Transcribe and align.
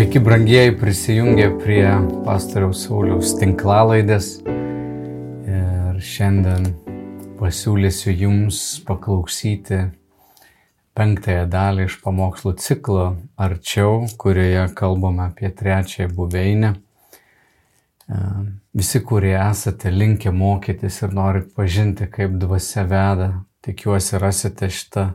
Sveiki, 0.00 0.20
brangieji, 0.20 0.72
prisijungę 0.72 1.50
prie 1.60 1.84
pastoriaus 2.24 2.86
Sauliaus 2.86 3.34
tinklalaidės. 3.36 4.28
Ir 5.44 5.98
šiandien 6.00 6.70
pasiūlysiu 7.36 8.14
Jums 8.22 8.62
paklausyti 8.88 9.82
penktąją 10.96 11.42
dalį 11.52 11.84
iš 11.90 11.98
pamokslų 12.00 12.54
ciklo 12.64 13.04
Arčiau, 13.36 14.06
kurioje 14.16 14.62
kalbame 14.72 15.26
apie 15.26 15.52
trečiąją 15.52 16.08
buveinę. 16.16 16.72
Visi, 18.72 19.04
kurie 19.04 19.36
esate 19.36 19.92
linkę 19.92 20.32
mokytis 20.32 21.02
ir 21.04 21.12
norit 21.12 21.52
pažinti, 21.52 22.08
kaip 22.08 22.40
dvasia 22.40 22.88
veda, 22.88 23.34
tikiuosi 23.60 24.16
rasite 24.24 24.72
šitą 24.72 25.10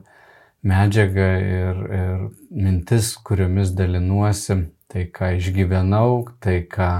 medžiagą 0.62 1.34
ir, 1.42 1.84
ir 1.98 2.24
mintis, 2.54 3.16
kuriomis 3.26 3.74
dalinuosi, 3.74 4.62
tai 4.92 5.08
ką 5.12 5.36
išgyvenau, 5.40 6.26
tai 6.40 6.62
ką 6.70 6.92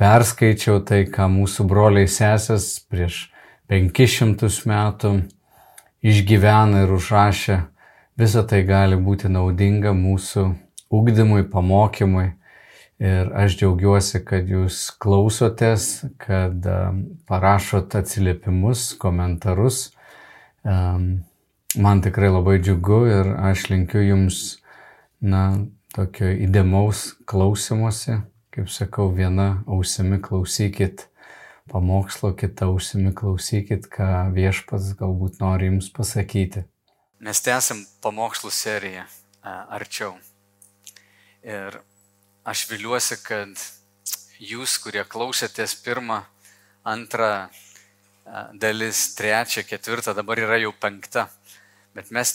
perskaičiau, 0.00 0.82
tai 0.86 1.04
ką 1.10 1.28
mūsų 1.30 1.66
broliai 1.70 2.10
sesės 2.10 2.76
prieš 2.90 3.28
500 3.70 4.50
metų 4.68 5.14
išgyvena 6.04 6.84
ir 6.84 6.94
užrašė, 6.94 7.58
visa 8.20 8.44
tai 8.46 8.62
gali 8.68 8.98
būti 9.00 9.30
naudinga 9.32 9.94
mūsų 9.96 10.48
ugdymui, 10.94 11.44
pamokymui. 11.50 12.32
Ir 13.04 13.32
aš 13.34 13.56
džiaugiuosi, 13.58 14.20
kad 14.24 14.46
jūs 14.48 14.86
klausotės, 15.02 16.04
kad 16.20 16.62
parašot 17.26 17.96
atsiliepimus, 17.98 18.92
komentarus. 19.02 19.88
Um, 20.62 21.24
man 21.74 22.04
tikrai 22.04 22.30
labai 22.30 22.60
džiugu 22.62 23.00
ir 23.10 23.32
aš 23.50 23.66
linkiu 23.72 24.04
jums, 24.04 24.38
na, 25.20 25.66
tokio 25.94 26.28
įdėmaus 26.44 27.14
klausimuose. 27.28 28.20
Kaip 28.54 28.68
sakau, 28.70 29.08
viena 29.14 29.64
ausimi 29.66 30.20
klausykit 30.22 31.08
pamokslo, 31.70 32.34
kita 32.38 32.68
ausimi 32.70 33.10
klausykit, 33.16 33.88
ką 33.90 34.30
viešpats 34.36 34.92
galbūt 34.98 35.40
nori 35.42 35.70
jums 35.70 35.88
pasakyti. 35.94 36.62
Mes 37.24 37.40
tęsim 37.42 37.80
pamokslų 38.04 38.52
seriją 38.54 39.06
arčiau. 39.44 40.12
Ir 41.42 41.80
aš 42.46 42.66
viliuosi, 42.70 43.18
kad 43.24 43.64
jūs, 44.38 44.76
kurie 44.84 45.02
klausėtės 45.08 45.74
pirmą, 45.82 46.22
antrą 46.84 47.48
dalis, 48.60 49.06
trečią, 49.18 49.64
ketvirtą, 49.68 50.14
dabar 50.16 50.40
yra 50.40 50.60
jau 50.62 50.72
penkta 50.80 51.26
Bet 51.94 52.10
mes 52.10 52.32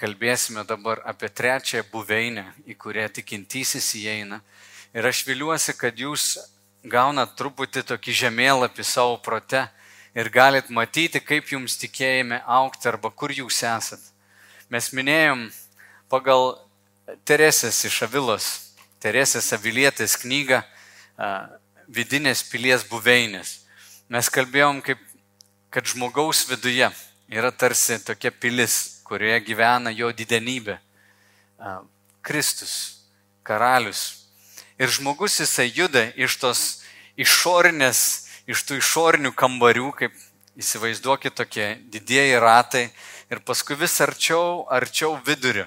kalbėsime 0.00 0.64
dabar 0.64 1.02
apie 1.04 1.28
trečiąją 1.28 1.84
buveinę, 1.92 2.46
į 2.64 2.76
kurią 2.80 3.08
tikintysis 3.20 3.92
įeina. 4.00 4.40
Ir 4.96 5.06
aš 5.06 5.22
viliuosi, 5.28 5.74
kad 5.76 5.98
jūs 6.00 6.38
gaunat 6.88 7.36
truputį 7.36 7.84
tokį 7.92 8.14
žemėlapį 8.22 8.86
savo 8.86 9.18
prote 9.20 9.66
ir 10.16 10.30
galit 10.32 10.70
matyti, 10.72 11.20
kaip 11.20 11.52
jums 11.52 11.76
tikėjime 11.78 12.40
aukti 12.46 12.88
arba 12.88 13.10
kur 13.10 13.30
jūs 13.30 13.60
esat. 13.62 14.00
Mes 14.70 14.90
minėjom 14.96 15.48
pagal 16.08 16.56
Teresės 17.26 17.82
iš 17.84 18.04
Avilos, 18.06 18.46
Teresės 19.02 19.52
Avilietės 19.52 20.16
knygą 20.22 20.62
Vidinės 21.90 22.44
pilies 22.46 22.84
buveinės. 22.86 23.58
Mes 24.08 24.28
kalbėjom, 24.30 24.78
kaip, 24.86 25.00
kad 25.74 25.86
žmogaus 25.90 26.44
viduje 26.46 26.86
yra 27.30 27.50
tarsi 27.50 27.98
tokia 28.02 28.30
pilis, 28.30 28.99
kurioje 29.10 29.40
gyvena 29.42 29.90
jo 29.90 30.12
didenybė. 30.14 30.78
Kristus, 32.22 32.74
karalius. 33.42 34.28
Ir 34.78 34.88
žmogus 34.88 35.40
jisai 35.42 35.66
juda 35.74 36.06
iš 36.14 36.38
tos 36.40 36.60
išorinės, 37.18 38.00
iš 38.46 38.62
tų 38.68 38.78
išorinių 38.78 39.34
kambarių, 39.36 39.90
kaip 39.98 40.14
įsivaizduokit 40.60 41.34
tokie 41.36 41.66
didieji 41.90 42.38
ratai, 42.40 42.86
ir 43.32 43.42
paskui 43.42 43.76
vis 43.82 43.98
arčiau, 44.00 44.64
arčiau 44.70 45.18
vidurio. 45.26 45.66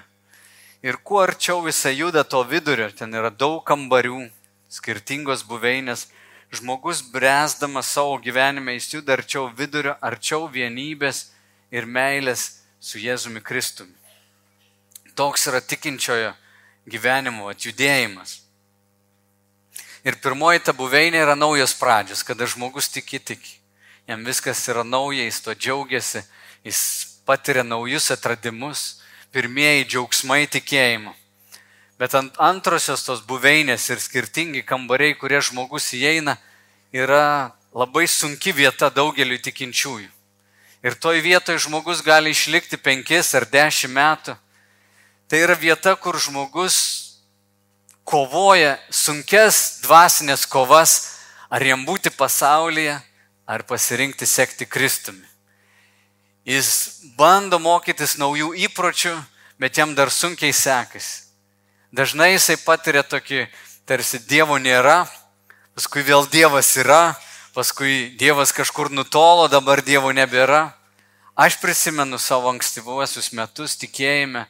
Ir 0.84 0.98
kuo 1.04 1.20
arčiau 1.22 1.62
jisai 1.68 1.94
juda 2.00 2.24
to 2.24 2.42
vidurio, 2.48 2.88
ten 2.92 3.14
yra 3.14 3.30
daug 3.30 3.62
kambarių, 3.64 4.26
skirtingos 4.72 5.44
buveinės, 5.46 6.08
žmogus 6.52 7.04
bręsdamas 7.12 7.92
savo 7.92 8.18
gyvenime, 8.24 8.74
jis 8.76 8.90
juda 8.98 9.16
arčiau 9.16 9.46
vidurio, 9.52 9.94
arčiau 10.00 10.48
vienybės 10.48 11.28
ir 11.72 11.86
meilės 11.86 12.63
su 12.84 13.00
Jėzumi 13.00 13.40
Kristumi. 13.40 13.94
Toks 15.16 15.46
yra 15.48 15.62
tikinčiojo 15.64 16.34
gyvenimo 16.90 17.48
atjudėjimas. 17.48 18.42
Ir 20.04 20.18
pirmoji 20.20 20.60
ta 20.66 20.74
buveinė 20.76 21.22
yra 21.24 21.36
naujos 21.38 21.72
pradžios, 21.80 22.20
kada 22.28 22.44
žmogus 22.44 22.90
tiki 22.92 23.18
tiki. 23.18 23.56
Jam 24.04 24.26
viskas 24.28 24.60
yra 24.68 24.84
nauja, 24.84 25.24
jis 25.24 25.40
to 25.40 25.54
džiaugiasi, 25.56 26.20
jis 26.66 26.80
patiria 27.24 27.64
naujus 27.64 28.10
atradimus, 28.12 28.82
pirmieji 29.32 29.86
džiaugsmai 29.94 30.44
tikėjimo. 30.52 31.14
Bet 31.96 32.12
ant 32.18 32.36
antrosios 32.36 33.06
tos 33.06 33.22
buveinės 33.24 33.88
ir 33.94 34.02
skirtingi 34.02 34.60
kambariai, 34.66 35.16
kurie 35.16 35.40
žmogus 35.40 35.94
įeina, 35.96 36.36
yra 36.92 37.54
labai 37.72 38.04
sunki 38.10 38.52
vieta 38.52 38.92
daugeliu 38.92 39.40
tikinčiųjų. 39.40 40.13
Ir 40.84 40.94
toj 41.00 41.22
vietoje 41.24 41.62
žmogus 41.64 42.02
gali 42.04 42.34
išlikti 42.34 42.76
penkis 42.76 43.32
ar 43.32 43.46
dešimt 43.48 43.94
metų. 43.96 44.34
Tai 45.32 45.38
yra 45.40 45.56
vieta, 45.56 45.94
kur 45.96 46.18
žmogus 46.20 46.76
kovoja 48.04 48.76
sunkes 48.92 49.80
dvasinės 49.86 50.44
kovas, 50.44 51.16
ar 51.48 51.64
jam 51.64 51.86
būti 51.88 52.12
pasaulyje, 52.12 52.98
ar 53.48 53.64
pasirinkti 53.64 54.28
sekti 54.28 54.68
Kristumi. 54.68 55.24
Jis 56.44 57.00
bando 57.16 57.56
mokytis 57.56 58.18
naujų 58.20 58.52
įpročių, 58.68 59.16
bet 59.56 59.80
jam 59.80 59.94
dar 59.96 60.12
sunkiai 60.12 60.52
sekasi. 60.52 61.22
Dažnai 61.94 62.34
jisai 62.34 62.58
patiria 62.60 63.06
tokį, 63.06 63.46
tarsi 63.88 64.20
Dievo 64.28 64.58
nėra, 64.60 65.06
paskui 65.72 66.04
vėl 66.04 66.26
Dievas 66.28 66.74
yra, 66.76 67.14
paskui 67.54 68.10
Dievas 68.18 68.52
kažkur 68.52 68.90
nutolo, 68.90 69.46
dabar 69.48 69.82
Dievo 69.82 70.10
nebėra. 70.12 70.72
Aš 71.34 71.56
prisimenu 71.62 72.18
savo 72.18 72.50
ankstyvuosius 72.52 73.32
metus 73.34 73.78
tikėjime. 73.78 74.44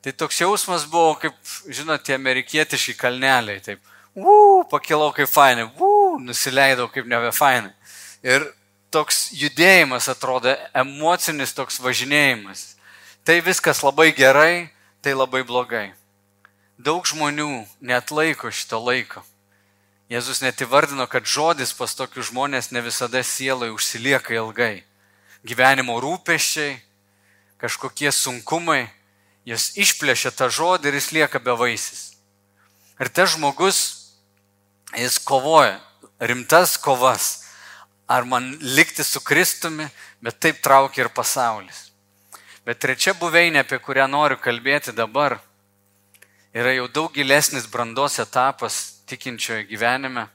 Tai 0.00 0.12
toks 0.16 0.40
jausmas 0.40 0.86
buvo, 0.88 1.14
kaip, 1.20 1.36
žinote, 1.68 2.08
tie 2.08 2.16
amerikietiški 2.16 2.96
kalneliai. 2.96 3.60
Taip, 3.64 3.80
uu, 4.16 4.64
pakilau 4.68 5.12
kaip 5.16 5.28
fainai, 5.28 5.68
uu, 5.76 6.18
nusileidau 6.24 6.88
kaip 6.92 7.08
nebe 7.08 7.32
fainai. 7.36 7.74
Ir 8.24 8.44
toks 8.92 9.30
judėjimas 9.36 10.08
atrodo, 10.12 10.56
emocinis 10.76 11.52
toks 11.56 11.80
važinėjimas. 11.84 12.74
Tai 13.24 13.40
viskas 13.44 13.84
labai 13.84 14.10
gerai, 14.16 14.70
tai 15.04 15.12
labai 15.16 15.44
blogai. 15.44 15.90
Daug 16.80 17.04
žmonių 17.04 17.66
net 17.84 18.12
laiko 18.12 18.48
šito 18.48 18.80
laiko. 18.80 19.20
Jėzus 20.10 20.40
net 20.42 20.58
įvardino, 20.58 21.06
kad 21.06 21.22
žodis 21.22 21.70
pas 21.78 21.92
tokius 21.94 22.32
žmonės 22.32 22.72
ne 22.74 22.82
visada 22.82 23.22
sielai 23.22 23.70
užsilieka 23.70 24.34
ilgai. 24.34 24.82
Gyvenimo 25.46 26.00
rūpeščiai, 26.02 26.80
kažkokie 27.62 28.10
sunkumai, 28.10 28.88
jis 29.46 29.70
išplėšia 29.78 30.34
tą 30.34 30.50
žodį 30.50 30.90
ir 30.90 30.98
jis 30.98 31.12
lieka 31.14 31.38
bevaisis. 31.38 32.02
Ir 32.98 33.08
tas 33.14 33.36
žmogus, 33.36 33.78
jis 34.98 35.22
kovoja 35.22 35.78
rimtas 36.20 36.76
kovas. 36.76 37.46
Ar 38.10 38.26
man 38.26 38.56
likti 38.60 39.04
su 39.06 39.22
Kristumi, 39.22 39.86
bet 40.20 40.40
taip 40.42 40.58
traukia 40.58 41.04
ir 41.04 41.14
pasaulis. 41.14 41.92
Bet 42.66 42.82
trečia 42.82 43.14
buveinė, 43.14 43.62
apie 43.62 43.78
kurią 43.78 44.08
noriu 44.10 44.36
kalbėti 44.42 44.92
dabar, 44.92 45.38
yra 46.50 46.74
jau 46.74 46.88
daug 46.90 47.14
gilesnis 47.14 47.70
brandos 47.70 48.18
etapas 48.18 48.99
tikinčiojo 49.10 49.66
gyvenime, 49.66 50.28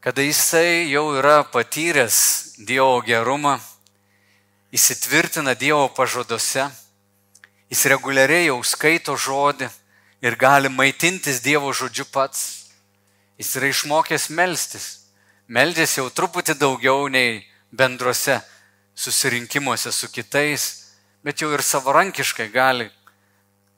kada 0.00 0.22
jisai 0.22 0.90
jau 0.90 1.14
yra 1.18 1.44
patyręs 1.46 2.18
Dievo 2.58 2.98
gerumą, 3.06 3.58
įsitvirtina 4.74 5.54
Dievo 5.54 5.88
pažaduose, 5.94 6.66
jis 7.70 7.84
reguliariai 7.94 8.48
jau 8.48 8.58
skaito 8.66 9.14
žodį 9.14 9.70
ir 10.26 10.36
gali 10.36 10.68
maitintis 10.68 11.38
Dievo 11.44 11.72
žodžiu 11.72 12.08
pats. 12.10 12.70
Jis 13.38 13.54
yra 13.54 13.70
išmokęs 13.70 14.28
melstis, 14.34 14.86
meldės 15.46 15.94
jau 16.00 16.08
truputį 16.10 16.58
daugiau 16.58 17.06
nei 17.06 17.44
bendruose 17.70 18.40
susirinkimuose 18.98 19.92
su 19.94 20.10
kitais, 20.10 20.64
bet 21.22 21.38
jau 21.38 21.52
ir 21.54 21.62
savarankiškai 21.62 22.48
gali 22.50 22.88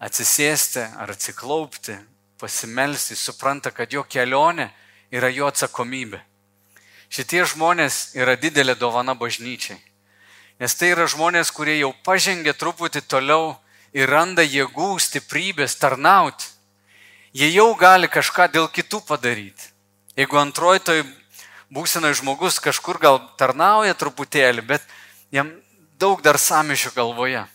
atsisėsti 0.00 0.86
ar 0.96 1.12
atsiklaupti, 1.12 1.98
pasimelsti, 2.40 3.16
supranta, 3.16 3.70
kad 3.70 3.92
jo 3.92 4.02
kelionė 4.08 4.70
yra 5.12 5.28
jo 5.28 5.46
atsakomybė. 5.50 6.20
Šitie 7.10 7.42
žmonės 7.44 8.14
yra 8.14 8.36
didelė 8.38 8.76
dovana 8.78 9.16
bažnyčiai. 9.18 9.80
Nes 10.60 10.74
tai 10.76 10.92
yra 10.94 11.08
žmonės, 11.10 11.50
kurie 11.50 11.78
jau 11.80 11.90
pažengė 12.06 12.52
truputį 12.54 13.02
toliau 13.08 13.56
ir 13.92 14.08
randa 14.08 14.42
jėgų, 14.42 14.98
stiprybės 15.00 15.74
tarnauti. 15.80 16.46
jie 17.32 17.48
jau 17.50 17.74
gali 17.74 18.08
kažką 18.08 18.50
dėl 18.52 18.68
kitų 18.68 19.00
padaryti. 19.06 19.70
Jeigu 20.16 20.38
antroji 20.38 20.80
toj 20.80 21.04
būsenoje 21.70 22.18
žmogus 22.20 22.58
kažkur 22.58 22.98
gal 22.98 23.20
tarnauja 23.38 23.94
truputėlį, 23.94 24.62
bet 24.66 24.82
jam 25.30 25.52
daug 25.98 26.22
dar 26.22 26.38
samišio 26.38 26.90
galvoje. 26.94 27.46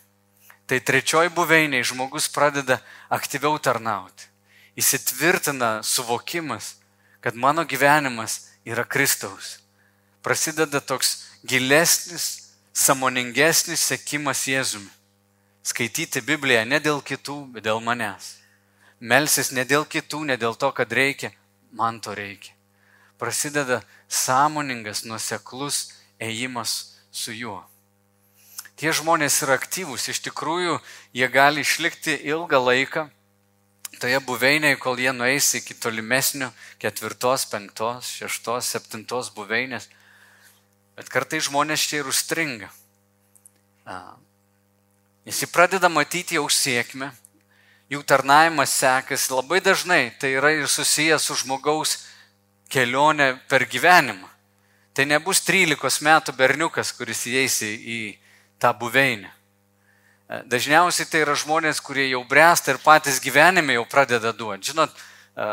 Tai 0.67 0.79
trečioji 0.79 1.29
buveiniai 1.29 1.83
žmogus 1.83 2.27
pradeda 2.29 2.79
aktyviau 3.09 3.59
tarnauti. 3.59 4.34
Įsitvirtina 4.75 5.83
suvokimas, 5.83 6.75
kad 7.23 7.35
mano 7.35 7.63
gyvenimas 7.63 8.51
yra 8.67 8.83
Kristaus. 8.83 9.59
Prasideda 10.21 10.81
toks 10.81 11.25
gilesnis, 11.47 12.51
samoningesnis 12.73 13.85
sekimas 13.87 14.43
Jėzumi. 14.49 14.91
Skaityti 15.65 16.21
Bibliją 16.21 16.65
ne 16.67 16.81
dėl 16.83 16.99
kitų, 17.01 17.37
bet 17.55 17.65
dėl 17.65 17.79
manęs. 17.81 18.35
Melsis 18.99 19.51
ne 19.51 19.63
dėl 19.65 19.85
kitų, 19.87 20.25
ne 20.29 20.37
dėl 20.37 20.53
to, 20.59 20.69
kad 20.75 20.91
reikia, 20.91 21.31
man 21.71 22.01
to 22.01 22.13
reikia. 22.13 22.53
Prasideda 23.17 23.81
sąmoningas, 24.09 25.05
nuseklus 25.07 25.95
ėjimas 26.19 26.99
su 27.11 27.33
juo. 27.33 27.63
Tie 28.75 28.91
žmonės 28.91 29.39
yra 29.45 29.55
aktyvūs, 29.55 30.09
iš 30.11 30.19
tikrųjų 30.27 30.81
jie 31.15 31.27
gali 31.31 31.63
išlikti 31.63 32.17
ilgą 32.27 32.59
laiką 32.59 33.05
toje 33.99 34.19
buveinėje, 34.23 34.77
kol 34.81 34.99
jie 34.99 35.11
nueis 35.15 35.51
iki 35.57 35.75
tolimesnių 35.77 36.51
ketvirtos, 36.81 37.45
penktos, 37.51 38.11
šeštos, 38.19 38.71
septintos 38.75 39.31
buveinės. 39.35 39.89
Bet 40.95 41.11
kartai 41.11 41.41
žmonės 41.43 41.83
čia 41.89 42.01
ir 42.01 42.09
užstringa. 42.11 42.69
Nes 45.25 45.41
jie 45.41 45.49
pradeda 45.51 45.89
matyti 45.91 46.37
jau 46.37 46.45
sėkmę, 46.49 47.11
jų 47.91 48.01
tarnavimas 48.07 48.73
sekasi 48.79 49.33
labai 49.33 49.59
dažnai, 49.61 50.13
tai 50.19 50.35
yra 50.39 50.53
ir 50.55 50.69
susijęs 50.71 51.27
su 51.27 51.37
žmogaus 51.43 51.97
kelionė 52.71 53.35
per 53.49 53.67
gyvenimą. 53.69 54.29
Tai 54.95 55.03
nebus 55.09 55.43
13 55.43 56.05
metų 56.07 56.33
berniukas, 56.39 56.93
kuris 56.95 57.25
įeis 57.27 57.59
į 57.67 57.99
tą 58.61 58.71
buveinę. 58.79 59.34
E, 60.25 60.41
dažniausiai 60.49 61.05
tai 61.05 61.21
yra 61.21 61.35
žmonės, 61.37 61.81
kurie 61.85 62.07
jau 62.09 62.23
bręsta 62.25 62.73
ir 62.73 62.79
patys 62.81 63.19
gyvenime 63.21 63.75
jau 63.77 63.85
pradeda 63.85 64.31
duoti. 64.33 64.71
Žinot, 64.71 64.93
e, 65.37 65.49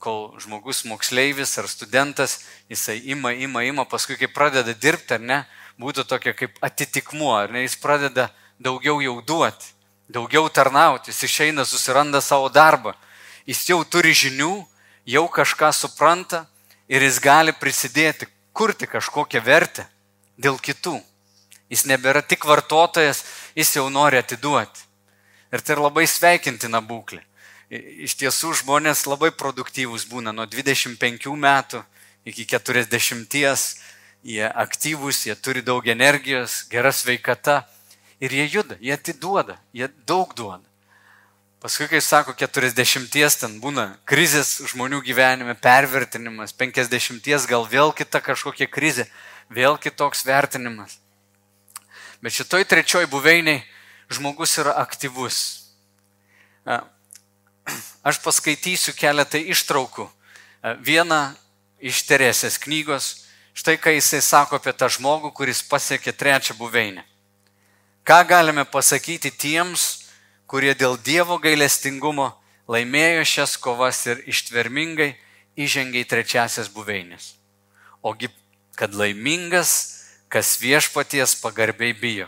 kol 0.00 0.32
žmogus 0.40 0.84
moksleivis 0.88 1.52
ar 1.60 1.68
studentas, 1.68 2.38
jisai 2.72 2.96
ima, 3.12 3.32
ima, 3.32 3.64
ima, 3.64 3.84
paskui 3.84 4.16
kai 4.20 4.28
pradeda 4.28 4.72
dirbti, 4.72 5.18
ar 5.18 5.20
ne, 5.20 5.38
būtų 5.80 6.06
tokia 6.08 6.32
kaip 6.36 6.56
atitikmuo, 6.64 7.34
ar 7.36 7.52
ne, 7.52 7.64
jis 7.64 7.76
pradeda 7.80 8.30
daugiau 8.60 9.02
jau 9.04 9.18
duoti, 9.20 9.72
daugiau 10.08 10.48
tarnauti, 10.48 11.12
jis 11.12 11.24
išeina, 11.28 11.64
susiranda 11.68 12.20
savo 12.24 12.48
darbą, 12.48 12.94
jis 13.44 13.66
jau 13.68 13.82
turi 13.84 14.16
žinių, 14.16 14.52
jau 15.04 15.24
kažką 15.28 15.72
supranta 15.76 16.46
ir 16.88 17.04
jis 17.04 17.20
gali 17.20 17.52
prisidėti, 17.52 18.28
kurti 18.52 18.88
kažkokią 18.88 19.44
vertę 19.44 19.84
dėl 20.40 20.56
kitų. 20.56 21.00
Jis 21.72 21.86
nebėra 21.88 22.20
tik 22.22 22.44
vartotojas, 22.44 23.24
jis 23.54 23.76
jau 23.76 23.88
nori 23.90 24.18
atiduoti. 24.18 24.84
Ir 25.54 25.62
tai 25.62 25.76
yra 25.76 25.86
labai 25.86 26.06
sveikintina 26.10 26.80
būklė. 26.82 27.22
Iš 27.70 28.16
tiesų 28.20 28.52
žmonės 28.60 29.06
labai 29.06 29.30
produktyvūs 29.34 30.06
būna 30.10 30.34
nuo 30.34 30.46
25 30.50 31.30
metų 31.38 31.82
iki 32.28 32.46
40, 32.48 33.78
jie 34.24 34.44
aktyvūs, 34.48 35.24
jie 35.28 35.34
turi 35.36 35.62
daug 35.62 35.86
energijos, 35.88 36.64
gera 36.70 36.92
sveikata 36.92 37.62
ir 38.20 38.32
jie 38.32 38.46
juda, 38.48 38.78
jie 38.80 38.94
atiduoda, 38.96 39.58
jie 39.72 39.88
daug 40.08 40.32
duoda. 40.36 40.64
Paskui, 41.64 41.86
kai 41.88 42.02
sako 42.04 42.34
40, 42.36 43.08
ten 43.40 43.54
būna 43.60 43.94
krizės 44.04 44.58
žmonių 44.68 45.00
gyvenime, 45.04 45.54
pervertinimas, 45.56 46.52
50 46.52 47.48
gal 47.48 47.64
vėl 47.64 47.94
kita 47.96 48.20
kažkokia 48.20 48.68
krizė, 48.68 49.06
vėl 49.48 49.78
kitoks 49.80 50.26
vertinimas. 50.28 50.98
Bet 52.24 52.32
šitoj 52.32 52.64
trečioj 52.64 53.04
buveiniai 53.12 53.60
žmogus 54.08 54.54
yra 54.56 54.72
aktyvus. 54.80 55.68
Aš 58.00 58.20
paskaitysiu 58.24 58.94
keletą 58.96 59.36
ištraukų. 59.52 60.06
Vieną 60.80 61.18
iš 61.84 62.00
Teresės 62.08 62.56
knygos, 62.62 63.26
štai 63.52 63.76
ką 63.76 63.92
jisai 63.92 64.22
sako 64.24 64.56
apie 64.56 64.72
tą 64.72 64.88
žmogų, 64.88 65.34
kuris 65.36 65.60
pasiekė 65.68 66.14
trečią 66.16 66.56
buveinę. 66.56 67.04
Ką 68.08 68.22
galime 68.24 68.64
pasakyti 68.64 69.28
tiems, 69.28 70.06
kurie 70.48 70.72
dėl 70.72 70.96
Dievo 70.96 71.36
gailestingumo 71.36 72.30
laimėjo 72.72 73.26
šias 73.28 73.58
kovas 73.60 74.00
ir 74.08 74.24
ištvermingai 74.32 75.12
įžengė 75.60 76.00
į 76.00 76.08
trečiasias 76.08 76.72
buveinės. 76.72 77.34
Ogi, 78.00 78.32
kad 78.80 78.96
laimingas 78.96 79.93
kas 80.34 80.56
viešpaties 80.58 81.36
pagarbiai 81.38 81.94
bijo. 81.94 82.26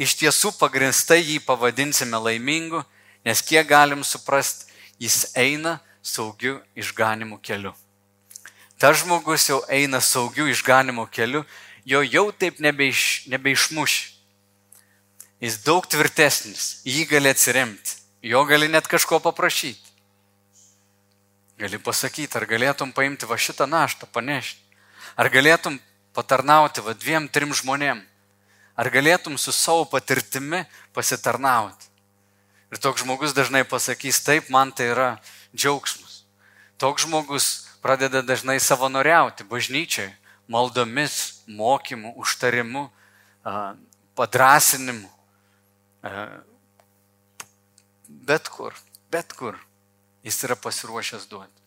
Iš 0.00 0.14
tiesų 0.16 0.54
pagristai 0.56 1.18
jį 1.20 1.42
pavadinsime 1.44 2.16
laimingu, 2.16 2.80
nes 3.28 3.42
kiek 3.44 3.66
galim 3.68 4.00
suprasti, 4.00 4.70
jis 4.96 5.26
eina 5.36 5.74
saugiu 6.00 6.62
išganimu 6.72 7.36
keliu. 7.44 7.74
Ta 8.80 8.94
žmogus 8.96 9.50
jau 9.50 9.58
eina 9.68 10.00
saugiu 10.00 10.48
išganimu 10.48 11.04
keliu, 11.12 11.44
jo 11.84 12.00
jau 12.00 12.24
taip 12.32 12.56
nebeiš, 12.64 13.26
nebeišmuš. 13.28 13.98
Jis 15.44 15.60
daug 15.60 15.84
tvirtesnis, 15.84 16.80
jį 16.88 17.04
gali 17.12 17.34
atsiremti, 17.34 17.98
jo 18.32 18.46
gali 18.48 18.72
net 18.72 18.88
kažko 18.88 19.20
paprašyti. 19.20 19.92
Gali 21.60 21.76
pasakyti, 21.76 22.32
ar 22.40 22.48
galėtum 22.48 22.96
paimti 22.96 23.28
va 23.28 23.36
šitą 23.36 23.68
naštą, 23.68 24.08
panešti. 24.08 24.64
Ar 25.20 25.28
galėtum 25.28 25.76
patarnauti 26.16 26.82
va 26.84 26.94
dviem, 26.94 27.28
trim 27.28 27.54
žmonėm? 27.54 28.02
Ar 28.80 28.88
galėtum 28.90 29.36
su 29.38 29.52
savo 29.52 29.84
patirtimi 29.84 30.64
pasitarnauti? 30.96 31.90
Ir 32.70 32.78
toks 32.78 33.02
žmogus 33.02 33.34
dažnai 33.34 33.64
pasakys, 33.66 34.22
taip, 34.22 34.48
man 34.48 34.70
tai 34.72 34.92
yra 34.92 35.08
džiaugsmas. 35.52 36.22
Toks 36.78 37.04
žmogus 37.04 37.48
pradeda 37.82 38.22
dažnai 38.22 38.60
savanoriauti 38.62 39.44
bažnyčiai, 39.44 40.12
maldomis, 40.48 41.42
mokymu, 41.50 42.14
užtarimu, 42.16 42.86
padrasinimu. 44.14 45.10
Bet 48.08 48.48
kur, 48.48 48.74
bet 49.10 49.34
kur 49.36 49.58
jis 50.24 50.44
yra 50.46 50.56
pasiruošęs 50.56 51.26
duoti. 51.30 51.59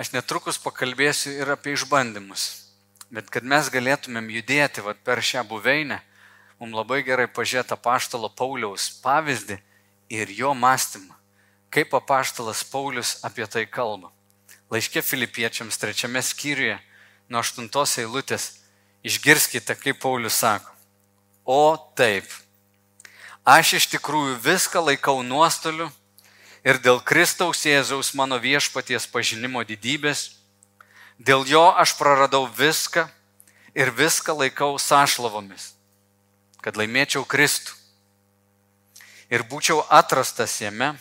Aš 0.00 0.12
netrukus 0.14 0.58
pakalbėsiu 0.62 1.34
ir 1.36 1.50
apie 1.52 1.74
išbandymus. 1.76 2.46
Bet 3.12 3.28
kad 3.28 3.44
mes 3.44 3.68
galėtumėm 3.68 4.30
judėti 4.32 4.84
vat, 4.84 5.02
per 5.04 5.20
šią 5.20 5.44
buveinę, 5.48 6.00
mums 6.60 6.76
labai 6.78 7.02
gerai 7.04 7.28
pažiūrėti 7.28 7.76
apaštalo 7.76 8.30
Pauliaus 8.32 8.88
pavyzdį 9.04 9.58
ir 10.12 10.32
jo 10.32 10.54
mąstymą. 10.56 11.12
Kaip 11.72 11.92
apaštalas 11.96 12.64
Paulius 12.64 13.18
apie 13.24 13.44
tai 13.48 13.66
kalba. 13.66 14.12
Laiškė 14.72 15.02
filipiečiams 15.04 15.76
trečiame 15.76 16.22
skyriuje 16.24 16.78
nuo 17.28 17.40
aštuntos 17.44 17.98
eilutės 18.00 18.48
išgirskite, 19.04 19.76
kaip 19.76 20.00
Paulius 20.00 20.40
sako. 20.40 20.72
O 21.44 21.76
taip, 21.98 22.28
aš 23.44 23.74
iš 23.80 23.88
tikrųjų 23.96 24.38
viską 24.44 24.84
laikau 24.86 25.20
nuostoliu 25.26 25.90
ir 26.64 26.78
dėl 26.78 27.00
Kristaus 27.02 27.64
Jėzaus 27.66 28.12
mano 28.14 28.38
viešpaties 28.38 29.06
pažinimo 29.10 29.62
didybės, 29.66 30.32
dėl 31.18 31.44
jo 31.46 31.64
aš 31.74 31.94
praradau 31.98 32.46
viską 32.46 33.08
ir 33.74 33.90
viską 33.90 34.36
laikau 34.38 34.78
sąšlavomis, 34.78 35.72
kad 36.62 36.78
laimėčiau 36.78 37.26
Kristų. 37.26 37.74
Ir 39.32 39.46
būčiau 39.48 39.80
atrastas 39.88 40.58
jame, 40.60 40.92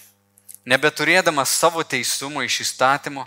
nebeturėdamas 0.65 1.51
savo 1.51 1.83
teisumo 1.83 2.45
iš 2.45 2.61
įstatymo, 2.63 3.25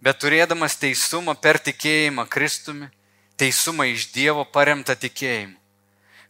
bet 0.00 0.20
turėdamas 0.22 0.76
teisumą 0.78 1.34
per 1.34 1.58
tikėjimą 1.58 2.28
Kristumi, 2.30 2.86
teisumą 3.36 3.88
iš 3.90 4.12
Dievo 4.14 4.44
paremtą 4.46 4.94
tikėjimu, 4.94 5.58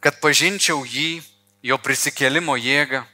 kad 0.00 0.20
pažinčiau 0.24 0.86
jį, 0.88 1.20
jo 1.64 1.76
prisikelimo 1.80 2.56
jėgą 2.56 3.04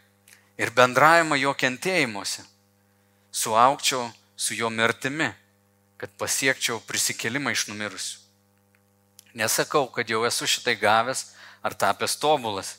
ir 0.60 0.72
bendravimą 0.76 1.38
jo 1.40 1.54
kentėjimuose, 1.56 2.44
suaukčiau 3.32 4.10
su 4.36 4.56
jo 4.58 4.68
mirtimi, 4.70 5.30
kad 5.96 6.12
pasiekčiau 6.20 6.80
prisikelimą 6.84 7.54
iš 7.56 7.66
numirusių. 7.70 8.18
Nesakau, 9.40 9.86
kad 9.94 10.10
jau 10.10 10.24
esu 10.28 10.48
šitai 10.48 10.74
gavęs 10.76 11.30
ar 11.64 11.76
tapęs 11.76 12.16
tobulas, 12.20 12.74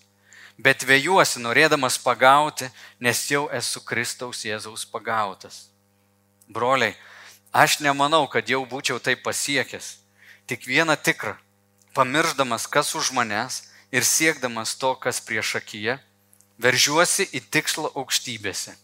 bet 0.57 0.85
vėjuosi 0.85 1.41
norėdamas 1.41 1.97
pagauti, 2.01 2.69
nes 2.99 3.23
jau 3.31 3.47
esu 3.49 3.81
Kristaus 3.87 4.43
Jėzaus 4.45 4.85
pagautas. 4.85 5.71
Broliai, 6.49 6.93
aš 7.53 7.79
nemanau, 7.79 8.27
kad 8.27 8.49
jau 8.49 8.61
būčiau 8.67 8.99
tai 8.99 9.15
pasiekęs, 9.15 9.95
tik 10.45 10.67
vieną 10.67 10.99
tikrą, 10.99 11.37
pamirždamas, 11.95 12.67
kas 12.67 12.93
už 12.99 13.13
manęs 13.15 13.63
ir 13.95 14.05
siekdamas 14.05 14.75
to, 14.75 14.93
kas 14.99 15.23
prieš 15.23 15.55
akiją 15.63 15.97
veržiuosi 16.61 17.27
į 17.33 17.41
tikslą 17.53 17.91
aukštybėse, 17.97 18.75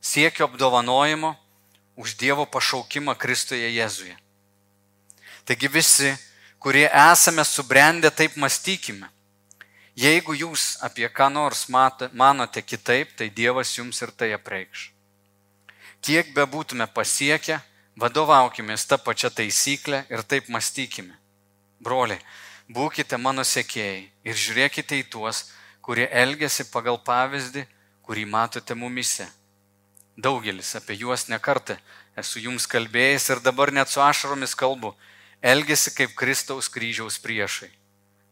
siekiu 0.00 0.46
apdovanojimo 0.46 1.34
už 2.00 2.16
Dievo 2.16 2.46
pašaukimą 2.46 3.16
Kristuje 3.18 3.68
Jėzuje. 3.74 4.16
Taigi 5.44 5.68
visi, 5.68 6.12
kurie 6.62 6.86
esame 6.86 7.44
subrendę, 7.44 8.10
taip 8.10 8.36
mąstykime. 8.36 9.08
Jeigu 9.98 10.36
jūs 10.38 10.78
apie 10.86 11.08
ką 11.10 11.28
nors 11.34 11.66
manote 11.68 12.62
kitaip, 12.62 13.16
tai 13.18 13.28
Dievas 13.28 13.74
jums 13.76 14.00
ir 14.00 14.12
tai 14.14 14.30
apreikš. 14.32 14.90
Kiek 16.00 16.30
be 16.32 16.46
būtume 16.46 16.86
pasiekę, 16.86 17.58
vadovaukime 18.00 18.76
tą 18.88 18.96
pačią 18.98 19.30
taisyklę 19.30 20.06
ir 20.08 20.22
taip 20.22 20.48
mąstykime. 20.48 21.18
Broliai, 21.80 22.20
būkite 22.68 23.18
mano 23.18 23.44
sekėjai 23.44 24.08
ir 24.24 24.34
žiūrėkite 24.36 24.96
į 25.02 25.08
tuos, 25.12 25.50
kurie 25.90 26.04
elgesi 26.14 26.68
pagal 26.70 27.00
pavyzdį, 27.02 27.64
kurį 28.06 28.22
matote 28.30 28.76
mumise. 28.78 29.24
Daugelis 30.14 30.76
apie 30.78 30.94
juos 31.00 31.24
nekartą 31.26 31.74
esu 32.22 32.38
jums 32.44 32.68
kalbėjęs 32.70 33.26
ir 33.34 33.42
dabar 33.42 33.72
net 33.74 33.90
su 33.90 33.98
ašaromis 33.98 34.54
kalbu, 34.54 34.92
elgesi 35.42 35.90
kaip 35.96 36.14
Kristaus 36.14 36.70
kryžiaus 36.70 37.18
priešai. 37.18 37.72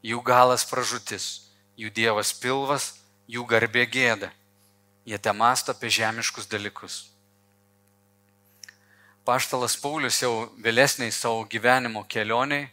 Jų 0.07 0.23
galas 0.23 0.63
pražutis, 0.71 1.51
jų 1.75 1.91
dievas 1.99 2.31
pilvas, 2.31 2.93
jų 3.27 3.43
garbė 3.51 3.89
gėda. 3.91 4.31
Jie 5.03 5.19
te 5.19 5.35
masto 5.35 5.75
apie 5.75 5.91
žemiškus 5.91 6.47
dalykus. 6.47 7.09
Paštalas 9.27 9.75
Paulius 9.83 10.23
jau 10.23 10.47
vėlesniai 10.63 11.11
savo 11.11 11.43
gyvenimo 11.51 12.07
kelioniai 12.07 12.69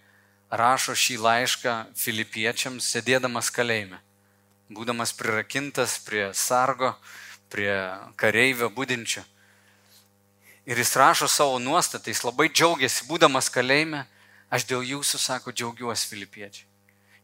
rašo 0.54 0.94
šį 0.94 1.24
laišką 1.25 1.80
filipiečiams, 1.98 2.86
sėdėdamas 2.86 3.50
kalėjime, 3.50 4.05
būdamas 4.69 5.13
prirakintas 5.13 6.00
prie 6.05 6.29
sargo, 6.34 6.95
prie 7.50 7.75
kareivio 8.17 8.69
būdinčio. 8.74 9.24
Ir 10.65 10.79
jis 10.81 10.95
rašo 10.98 11.27
savo 11.29 11.60
nuostatą, 11.62 12.10
jis 12.10 12.24
labai 12.25 12.50
džiaugiasi, 12.50 13.05
būdamas 13.05 13.51
kalėjime, 13.53 14.05
aš 14.50 14.65
dėl 14.65 14.81
jūsų, 14.95 15.22
sako, 15.22 15.53
džiaugiuosi 15.53 16.10
filipiečiai. 16.10 16.65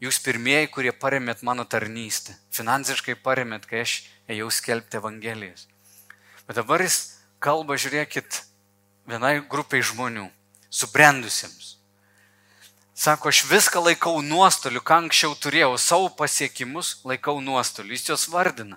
Jūs 0.02 0.18
pirmieji, 0.22 0.70
kurie 0.74 0.92
paremėt 0.94 1.44
mano 1.46 1.66
tarnystę, 1.66 2.34
finansiškai 2.54 3.16
paremėt, 3.22 3.68
kai 3.70 3.84
aš 3.86 3.98
ėjau 4.30 4.50
skelbti 4.54 4.98
Evangelijas. 4.98 5.68
Bet 6.48 6.58
dabar 6.58 6.82
jis 6.82 7.20
kalba, 7.42 7.78
žiūrėkit, 7.78 8.42
vienai 9.10 9.36
grupiai 9.50 9.86
žmonių, 9.86 10.26
subrendusiems, 10.74 11.76
Sako, 13.02 13.30
aš 13.30 13.46
viską 13.50 13.82
laikau 13.82 14.20
nuostoliu, 14.22 14.78
ką 14.78 15.00
anksčiau 15.02 15.34
turėjau, 15.34 15.74
savo 15.82 16.06
pasiekimus 16.14 17.00
laikau 17.02 17.40
nuostoliu. 17.42 17.96
Jis 17.96 18.04
juos 18.12 18.26
vardina, 18.30 18.76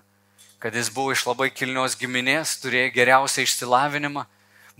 kad 0.56 0.72
jis 0.72 0.88
buvo 0.88 1.12
iš 1.12 1.26
labai 1.28 1.50
kilnios 1.52 1.92
giminės, 2.00 2.54
turėjo 2.62 2.94
geriausią 2.94 3.44
išsilavinimą, 3.44 4.22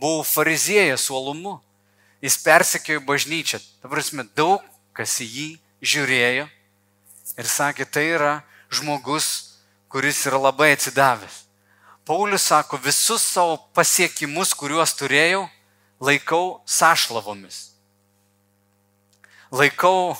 buvo 0.00 0.22
fariziejęs 0.24 1.10
uolumu, 1.12 1.58
jis 2.24 2.38
persekiojo 2.40 3.02
bažnyčią. 3.04 3.60
Dabar 3.84 4.00
mes 4.00 4.32
daug 4.32 4.64
kas 4.96 5.18
į 5.20 5.28
jį 5.34 5.50
žiūrėjo 5.92 6.48
ir 7.36 7.52
sakė, 7.58 7.84
tai 7.84 8.06
yra 8.14 8.32
žmogus, 8.72 9.60
kuris 9.92 10.24
yra 10.24 10.40
labai 10.40 10.70
atsidavęs. 10.78 11.42
Paulius 12.08 12.48
sako, 12.48 12.80
visus 12.80 13.20
savo 13.20 13.60
pasiekimus, 13.76 14.56
kuriuos 14.56 14.96
turėjau, 14.96 15.44
laikau 16.00 16.64
sašlavomis 16.64 17.73
laikau, 19.54 20.16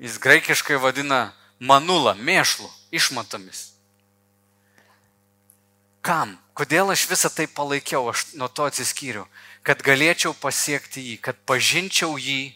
jis 0.00 0.16
graikiškai 0.22 0.78
vadina 0.80 1.32
manulą, 1.60 2.14
mėšlų, 2.16 2.68
išmatomis. 2.94 3.68
Kam? 6.02 6.38
Kodėl 6.52 6.90
aš 6.92 7.06
visą 7.08 7.30
tai 7.32 7.46
palaikiau, 7.48 8.10
aš 8.10 8.34
nuo 8.36 8.48
to 8.48 8.66
atsiskyriau? 8.68 9.24
Kad 9.64 9.80
galėčiau 9.84 10.34
pasiekti 10.36 11.00
jį, 11.00 11.14
kad 11.24 11.38
pažinčiau 11.48 12.18
jį, 12.20 12.52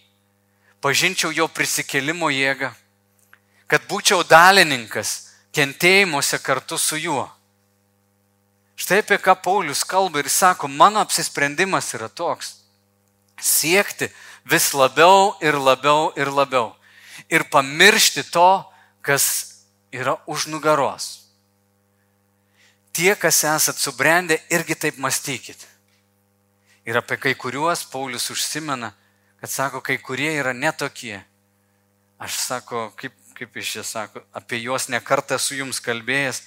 pažinčiau 0.85 1.31
jo 1.33 1.47
prisikelimo 1.49 2.29
jėgą, 2.29 2.75
kad 3.71 3.87
būčiau 3.89 4.21
dalininkas 4.29 5.15
kentėjimuose 5.57 6.43
kartu 6.45 6.77
su 6.77 6.99
juo. 7.01 7.25
Štai 8.77 9.01
apie 9.01 9.17
ką 9.17 9.33
Paulius 9.41 9.81
kalba 9.89 10.21
ir 10.21 10.29
sako, 10.29 10.69
mano 10.69 11.01
apsisprendimas 11.01 11.95
yra 11.97 12.11
toks- 12.13 12.59
siekti 13.41 14.11
vis 14.47 14.73
labiau 14.75 15.35
ir 15.43 15.59
labiau 15.59 16.13
ir 16.17 16.31
labiau. 16.31 16.75
Ir 17.29 17.45
pamiršti 17.51 18.23
to, 18.31 18.65
kas 19.03 19.57
yra 19.91 20.17
už 20.27 20.47
nugaros. 20.47 21.27
Tie, 22.93 23.13
kas 23.19 23.43
esat 23.45 23.77
subrendę, 23.77 24.39
irgi 24.51 24.75
taip 24.75 24.99
mąstykit. 25.03 25.67
Ir 26.87 26.97
apie 26.97 27.19
kai 27.19 27.35
kuriuos 27.35 27.85
Paulius 27.91 28.31
užsimena, 28.31 28.93
kad 29.41 29.51
sako, 29.51 29.83
kai 29.83 29.99
kurie 29.99 30.31
yra 30.39 30.55
netokie. 30.55 31.19
Aš 32.19 32.39
sako, 32.41 32.91
kaip, 32.97 33.13
kaip 33.37 33.57
iš 33.57 33.73
čia 33.75 33.85
sako, 33.85 34.23
apie 34.33 34.63
juos 34.63 34.89
nekartą 34.89 35.37
su 35.39 35.59
jums 35.59 35.83
kalbėjęs, 35.83 36.41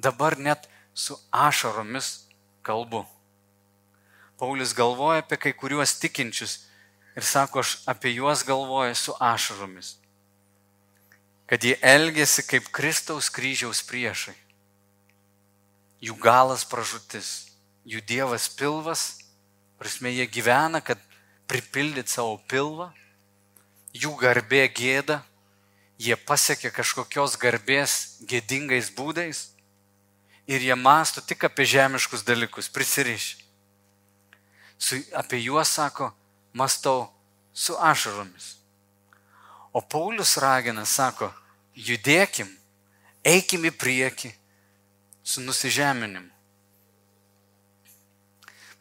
dabar 0.00 0.38
net 0.38 0.66
su 0.94 1.14
ašaromis 1.30 2.24
kalbu. 2.66 3.04
Paulius 4.40 4.72
galvoja 4.74 5.22
apie 5.22 5.38
kai 5.38 5.52
kuriuos 5.52 5.94
tikinčius 6.02 6.71
Ir 7.16 7.24
sako, 7.24 7.60
aš 7.60 7.82
apie 7.86 8.14
juos 8.14 8.44
galvoju 8.44 8.94
su 8.94 9.14
ašaromis. 9.20 9.96
Kad 11.46 11.64
jie 11.64 11.76
elgesi 11.82 12.44
kaip 12.48 12.70
Kristaus 12.72 13.28
kryžiaus 13.28 13.82
priešai. 13.84 14.34
Jų 16.02 16.16
galas 16.18 16.64
pražutis, 16.64 17.52
jų 17.84 18.00
dievas 18.08 18.48
pilvas, 18.48 19.20
prasme 19.78 20.10
jie 20.10 20.26
gyvena, 20.26 20.80
kad 20.80 20.98
pripildyt 21.46 22.08
savo 22.08 22.38
pilvą, 22.48 22.88
jų 23.92 24.14
garbė 24.18 24.64
gėda, 24.72 25.20
jie 26.00 26.16
pasiekia 26.16 26.72
kažkokios 26.74 27.36
garbės 27.38 28.16
gėdingais 28.26 28.88
būdais 28.96 29.50
ir 30.48 30.64
jie 30.64 30.74
masto 30.74 31.20
tik 31.20 31.44
apie 31.44 31.68
žemiškus 31.68 32.24
dalykus, 32.26 32.72
prisiriš. 32.72 33.36
Su, 34.78 34.98
apie 35.14 35.38
juos 35.44 35.70
sako, 35.70 36.10
mastau 36.52 37.08
su 37.52 37.76
ašaromis. 37.78 38.56
O 39.72 39.80
Paulius 39.80 40.36
ragina, 40.36 40.84
sako, 40.84 41.30
judėkim, 41.74 42.48
eikim 43.24 43.64
į 43.64 43.72
priekį 43.72 44.32
su 45.22 45.40
nusižeminimu. 45.40 46.28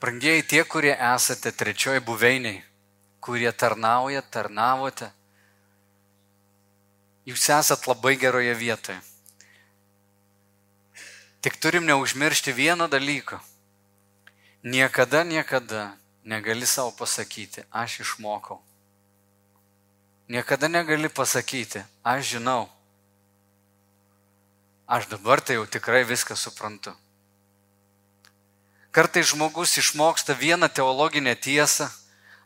Prangieji 0.01 0.43
tie, 0.49 0.63
kurie 0.65 0.95
esate 0.97 1.51
trečioji 1.53 2.01
buveiniai, 2.01 2.63
kurie 3.21 3.51
tarnauja, 3.53 4.23
tarnavote, 4.25 5.11
jūs 7.29 7.45
esat 7.53 7.85
labai 7.85 8.15
geroje 8.17 8.55
vietoje. 8.57 8.97
Tik 11.41 11.57
turim 11.61 11.85
neužmiršti 11.85 12.53
vieno 12.53 12.89
dalyko. 12.89 13.37
Niekada, 14.65 15.23
niekada 15.23 16.00
negali 16.23 16.65
savo 16.65 16.91
pasakyti, 16.91 17.63
aš 17.71 17.99
išmokau. 17.99 18.61
Niekada 20.27 20.67
negali 20.67 21.09
pasakyti, 21.09 21.83
aš 22.03 22.37
žinau. 22.37 22.69
Aš 24.87 25.07
dabar 25.07 25.41
tai 25.41 25.55
jau 25.55 25.65
tikrai 25.65 26.03
viską 26.03 26.35
suprantu. 26.35 26.93
Kartai 28.91 29.23
žmogus 29.23 29.77
išmoksta 29.79 30.35
vieną 30.35 30.67
teologinę 30.67 31.35
tiesą 31.35 31.87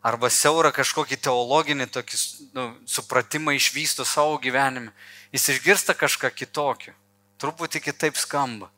arba 0.05 0.29
siaurą 0.29 0.69
kažkokį 0.69 1.17
teologinį 1.17 1.87
tokį 1.89 2.17
nu, 2.53 2.65
supratimą 2.85 3.55
išvysto 3.57 4.05
savo 4.05 4.37
gyvenime. 4.37 4.93
Jis 5.33 5.49
išgirsta 5.55 5.97
kažką 5.97 6.29
kitokio, 6.29 6.93
truputį 7.41 7.81
kitaip 7.89 8.17
skamba, 8.17 8.69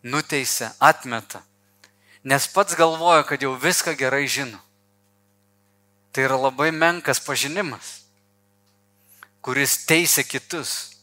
nuteisia, 0.00 0.72
atmeta 0.80 1.44
nes 2.24 2.48
pats 2.48 2.74
galvoja, 2.74 3.22
kad 3.22 3.42
jau 3.42 3.52
viską 3.54 3.92
gerai 3.96 4.26
žino. 4.26 4.58
Tai 6.12 6.24
yra 6.24 6.38
labai 6.40 6.70
menkas 6.72 7.20
pažinimas, 7.20 8.00
kuris 9.44 9.84
teisė 9.84 10.24
kitus. 10.24 10.94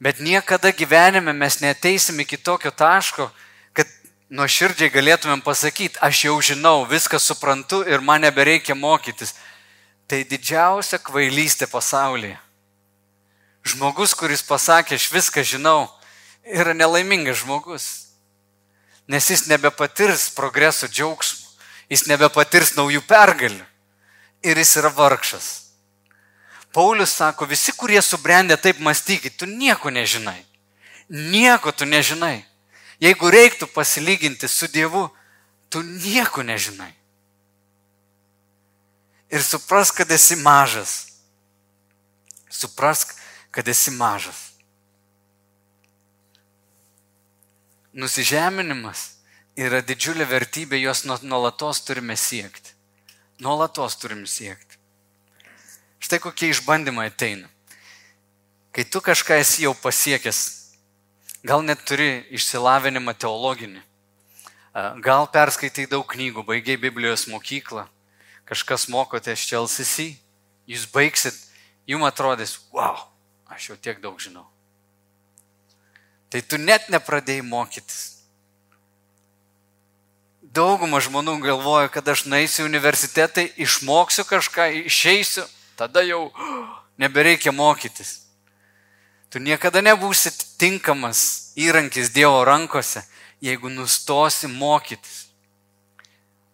Bet 0.00 0.22
niekada 0.24 0.72
gyvenime 0.72 1.34
mes 1.36 1.60
neteisim 1.60 2.20
iki 2.24 2.40
tokio 2.40 2.72
taško, 2.72 3.28
kad 3.76 3.86
nuoširdžiai 4.32 4.88
galėtumėm 4.94 5.44
pasakyti, 5.44 6.00
aš 6.00 6.24
jau 6.24 6.38
žinau, 6.40 6.86
viską 6.88 7.20
suprantu 7.20 7.82
ir 7.84 8.00
man 8.00 8.24
nebereikia 8.24 8.74
mokytis. 8.74 9.34
Tai 10.08 10.24
didžiausia 10.24 10.98
kvailystė 10.98 11.68
pasaulyje. 11.70 12.38
Žmogus, 13.68 14.16
kuris 14.16 14.40
pasakė, 14.42 14.96
aš 14.96 15.10
viską 15.12 15.44
žinau, 15.44 15.90
yra 16.48 16.72
nelaimingas 16.72 17.44
žmogus 17.44 18.09
nes 19.10 19.30
jis 19.30 19.48
nebepatirs 19.50 20.28
progreso 20.36 20.86
džiaugsmų, 20.86 21.48
jis 21.90 22.06
nebepatirs 22.06 22.76
naujų 22.76 23.02
pergalių 23.10 23.64
ir 24.46 24.60
jis 24.62 24.76
yra 24.78 24.92
vargšas. 24.94 25.48
Paulius 26.70 27.16
sako, 27.18 27.48
visi, 27.50 27.74
kurie 27.74 27.98
subrendė 28.02 28.54
taip 28.54 28.78
mąstykit, 28.78 29.34
tu 29.34 29.48
nieko 29.50 29.90
nežinai. 29.90 30.38
Nieko 31.10 31.72
tu 31.74 31.88
nežinai. 31.90 32.44
Jeigu 33.02 33.32
reiktų 33.34 33.66
pasilyginti 33.74 34.46
su 34.46 34.68
Dievu, 34.70 35.08
tu 35.66 35.82
nieko 35.82 36.46
nežinai. 36.46 36.92
Ir 39.30 39.42
suprask, 39.42 39.96
kad 39.98 40.10
esi 40.14 40.38
mažas. 40.38 40.94
Suprask, 42.50 43.16
kad 43.50 43.66
esi 43.66 43.90
mažas. 43.90 44.49
Nusižeminimas 47.90 49.16
yra 49.58 49.80
didžiulė 49.82 50.26
vertybė, 50.30 50.78
jos 50.78 51.02
nuolatos 51.04 51.82
turime 51.82 52.14
siekti. 52.16 52.76
Nuolatos 53.42 53.96
turime 53.98 54.28
siekti. 54.30 54.78
Štai 56.00 56.20
kokie 56.22 56.52
išbandymai 56.52 57.08
ateina. 57.10 57.48
Kai 58.70 58.84
tu 58.86 59.02
kažką 59.02 59.40
esi 59.42 59.64
jau 59.66 59.74
pasiekęs, 59.74 60.40
gal 61.42 61.64
net 61.66 61.82
turi 61.88 62.22
išsilavinimą 62.30 63.16
teologinį, 63.18 63.82
gal 65.02 65.26
perskaitai 65.32 65.88
daug 65.90 66.06
knygų, 66.06 66.44
baigiai 66.46 66.78
Biblijos 66.78 67.26
mokyklą, 67.26 67.88
kažkas 68.46 68.86
mokotės 68.92 69.42
čia 69.42 69.58
LCC, 69.58 70.12
jūs 70.70 70.86
baigsit, 70.94 71.34
jums 71.90 72.06
atrodys, 72.06 72.54
wow, 72.70 73.08
aš 73.50 73.72
jau 73.72 73.76
tiek 73.82 73.98
daug 73.98 74.22
žinau. 74.22 74.46
Tai 76.30 76.40
tu 76.46 76.58
net 76.62 76.86
nepradėjai 76.92 77.42
mokytis. 77.42 78.00
Dauguma 80.50 80.98
žmonių 81.02 81.36
galvoja, 81.42 81.90
kad 81.90 82.06
aš 82.10 82.24
naisiu 82.26 82.64
į 82.64 82.70
universitetą, 82.70 83.44
išmoksiu 83.58 84.24
kažką, 84.26 84.66
išeisiu, 84.86 85.44
tada 85.78 86.02
jau 86.02 86.30
nebereikia 87.02 87.54
mokytis. 87.54 88.16
Tu 89.30 89.38
niekada 89.38 89.78
nebūsi 89.82 90.32
tinkamas 90.58 91.52
įrankis 91.54 92.10
Dievo 92.10 92.42
rankose, 92.46 93.04
jeigu 93.42 93.70
nustosi 93.70 94.50
mokytis. 94.50 95.30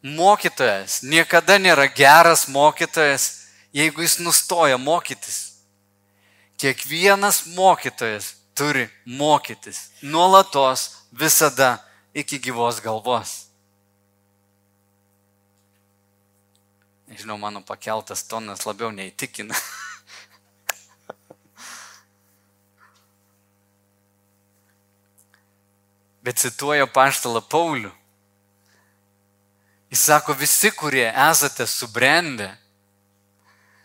Mokytojas 0.05 1.01
niekada 1.03 1.57
nėra 1.59 1.89
geras 1.89 2.47
mokytojas, 2.53 3.47
jeigu 3.73 4.05
jis 4.05 4.21
nustoja 4.21 4.77
mokytis. 4.77 5.57
Kiekvienas 6.61 7.47
mokytojas 7.57 8.36
turi 8.57 8.89
mokytis 9.05 9.91
nuolatos, 10.03 11.05
visada 11.13 11.79
iki 12.15 12.39
gyvos 12.41 12.81
galvos. 12.83 13.47
Nežinau, 17.07 17.39
mano 17.39 17.63
pakeltas 17.63 18.25
tonas 18.27 18.67
labiau 18.67 18.91
neįtikina. 18.91 19.55
bet 26.27 26.41
cituoja 26.43 26.89
paštalą 26.91 27.41
Paulių. 27.47 27.93
Jis 29.95 30.03
sako, 30.09 30.35
visi, 30.35 30.73
kurie 30.75 31.07
esate 31.07 31.69
subrendę, 31.71 32.49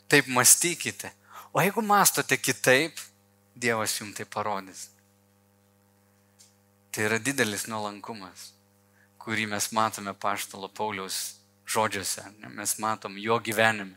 taip 0.10 0.26
mąstykite. 0.28 1.12
O 1.54 1.62
jeigu 1.62 1.84
mastote 1.86 2.38
kitaip, 2.42 2.98
Dievas 3.56 3.98
jums 4.00 4.16
tai 4.16 4.26
parodys. 4.26 4.90
Tai 6.92 7.06
yra 7.08 7.20
didelis 7.20 7.68
nuolankumas, 7.72 8.52
kurį 9.22 9.48
mes 9.52 9.70
matome 9.72 10.14
paštalo 10.14 10.68
Pauliaus 10.68 11.38
žodžiuose, 11.68 12.24
mes 12.52 12.78
matom 12.84 13.18
jo 13.20 13.38
gyvenime. 13.40 13.96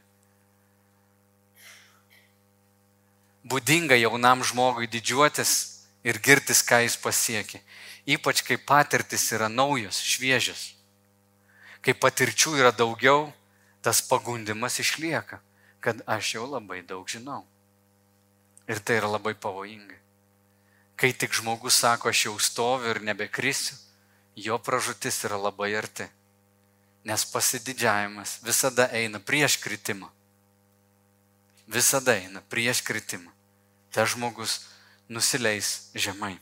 Būdinga 3.45 3.97
jaunam 3.99 4.45
žmogui 4.47 4.87
didžiuotis 4.89 5.55
ir 6.07 6.21
girtis, 6.23 6.63
ką 6.65 6.81
jis 6.85 6.97
pasiekė. 6.97 7.61
Ypač 8.07 8.45
kai 8.45 8.57
patirtis 8.57 9.27
yra 9.37 9.51
naujos, 9.53 10.01
šviežios. 10.01 10.75
Kai 11.85 11.93
patirčių 11.93 12.55
yra 12.61 12.71
daugiau, 12.73 13.33
tas 13.85 14.01
pagundimas 14.01 14.79
išlieka, 14.81 15.41
kad 15.85 16.01
aš 16.09 16.37
jau 16.37 16.47
labai 16.49 16.81
daug 16.81 17.09
žinau. 17.09 17.45
Ir 18.69 18.81
tai 18.81 18.97
yra 19.01 19.11
labai 19.13 19.35
pavojinga. 19.35 19.99
Kai 20.97 21.13
tik 21.13 21.35
žmogus 21.35 21.77
sako, 21.83 22.09
aš 22.09 22.27
jau 22.27 22.35
stoviu 22.39 22.95
ir 22.95 23.03
nebekrisiu, 23.03 23.77
jo 24.37 24.59
pražutis 24.59 25.25
yra 25.27 25.37
labai 25.37 25.75
arti. 25.77 26.07
Nes 27.05 27.25
pasididžiavimas 27.29 28.39
visada 28.47 28.89
eina 28.93 29.21
prieš 29.21 29.59
kritimą. 29.61 30.09
Visada 31.67 32.15
eina 32.17 32.41
prieš 32.49 32.81
kritimą. 32.87 33.33
Ta 33.93 34.07
žmogus 34.07 34.63
nusileis 35.09 35.91
žemai. 35.95 36.39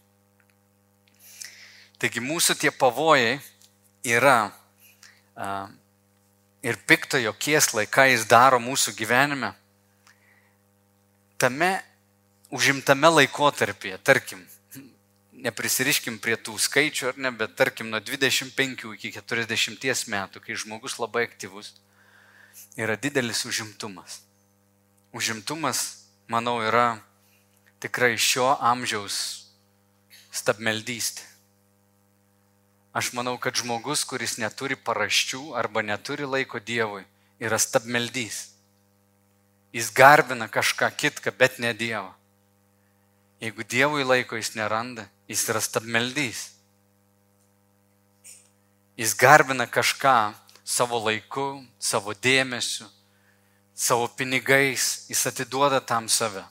Taigi 1.99 2.23
mūsų 2.23 2.57
tie 2.59 2.71
pavojai 2.75 3.41
yra 4.03 4.51
uh, 4.51 5.69
ir 6.63 6.79
piktojo 6.87 7.35
kieslai, 7.39 7.87
ką 7.87 8.09
jis 8.11 8.27
daro 8.31 8.59
mūsų 8.63 8.95
gyvenime, 8.99 9.53
tame 11.39 11.75
užimtame 12.53 13.09
laikotarpyje, 13.09 13.97
tarkim, 14.05 14.45
neprisiriškim 15.43 16.19
prie 16.23 16.37
tų 16.37 16.59
skaičių 16.61 17.09
ar 17.11 17.19
ne, 17.19 17.33
bet 17.35 17.57
tarkim 17.57 17.89
nuo 17.91 18.01
25 18.05 18.93
iki 18.95 19.13
40 19.17 20.13
metų, 20.13 20.43
kai 20.45 20.59
žmogus 20.61 20.99
labai 21.01 21.25
aktyvus, 21.27 21.73
yra 22.77 22.99
didelis 23.01 23.43
užimtumas. 23.49 24.21
Užimtumas, 25.17 26.05
manau, 26.29 26.61
yra 26.63 27.01
tikrai 27.83 28.15
šio 28.21 28.53
amžiaus 28.61 29.19
stabmeldystė. 30.33 31.27
Aš 32.93 33.15
manau, 33.17 33.39
kad 33.41 33.57
žmogus, 33.57 34.05
kuris 34.05 34.37
neturi 34.37 34.77
paraščių 34.77 35.55
arba 35.57 35.81
neturi 35.81 36.29
laiko 36.29 36.61
Dievui, 36.61 37.07
yra 37.41 37.57
stabmeldys. 37.57 38.51
Jis 39.73 39.89
garbina 39.97 40.51
kažką 40.53 40.91
kitką, 41.01 41.33
bet 41.33 41.57
ne 41.57 41.73
Dievą. 41.73 42.13
Jeigu 43.43 43.65
Dievui 43.67 44.05
laiko 44.07 44.39
jis 44.39 44.53
neranda, 44.55 45.09
jis 45.27 45.43
yra 45.51 45.61
stabmeldys. 45.61 46.53
Jis 48.95 49.17
garbina 49.19 49.67
kažką 49.67 50.35
savo 50.63 51.01
laiku, 51.03 51.65
savo 51.79 52.15
dėmesiu, 52.15 52.87
savo 53.75 54.07
pinigais, 54.15 55.09
jis 55.11 55.27
atiduoda 55.27 55.81
tam 55.83 56.07
save. 56.07 56.45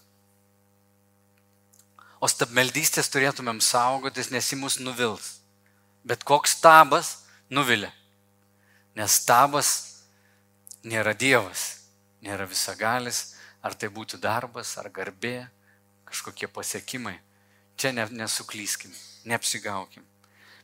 O 2.19 2.27
stabmeldystės 2.27 3.07
turėtumėm 3.09 3.61
saugotis, 3.63 4.27
nes 4.29 4.51
jį 4.51 4.59
mus 4.59 4.77
nuvils. 4.83 5.37
Bet 6.03 6.25
koks 6.27 6.57
stabas 6.59 7.21
nuvilia. 7.49 7.93
Nes 8.99 9.15
stabas 9.21 9.71
nėra 10.83 11.15
Dievas, 11.15 11.87
nėra 12.21 12.45
visagalis, 12.49 13.37
ar 13.63 13.79
tai 13.79 13.87
būtų 13.87 14.19
darbas, 14.19 14.75
ar 14.77 14.91
garbė, 14.91 15.47
kažkokie 16.11 16.47
pasiekimai. 16.51 17.17
Čia 17.79 17.91
ne, 17.95 18.05
nesuklyskim, 18.11 18.93
neapsigaukim. 19.25 20.03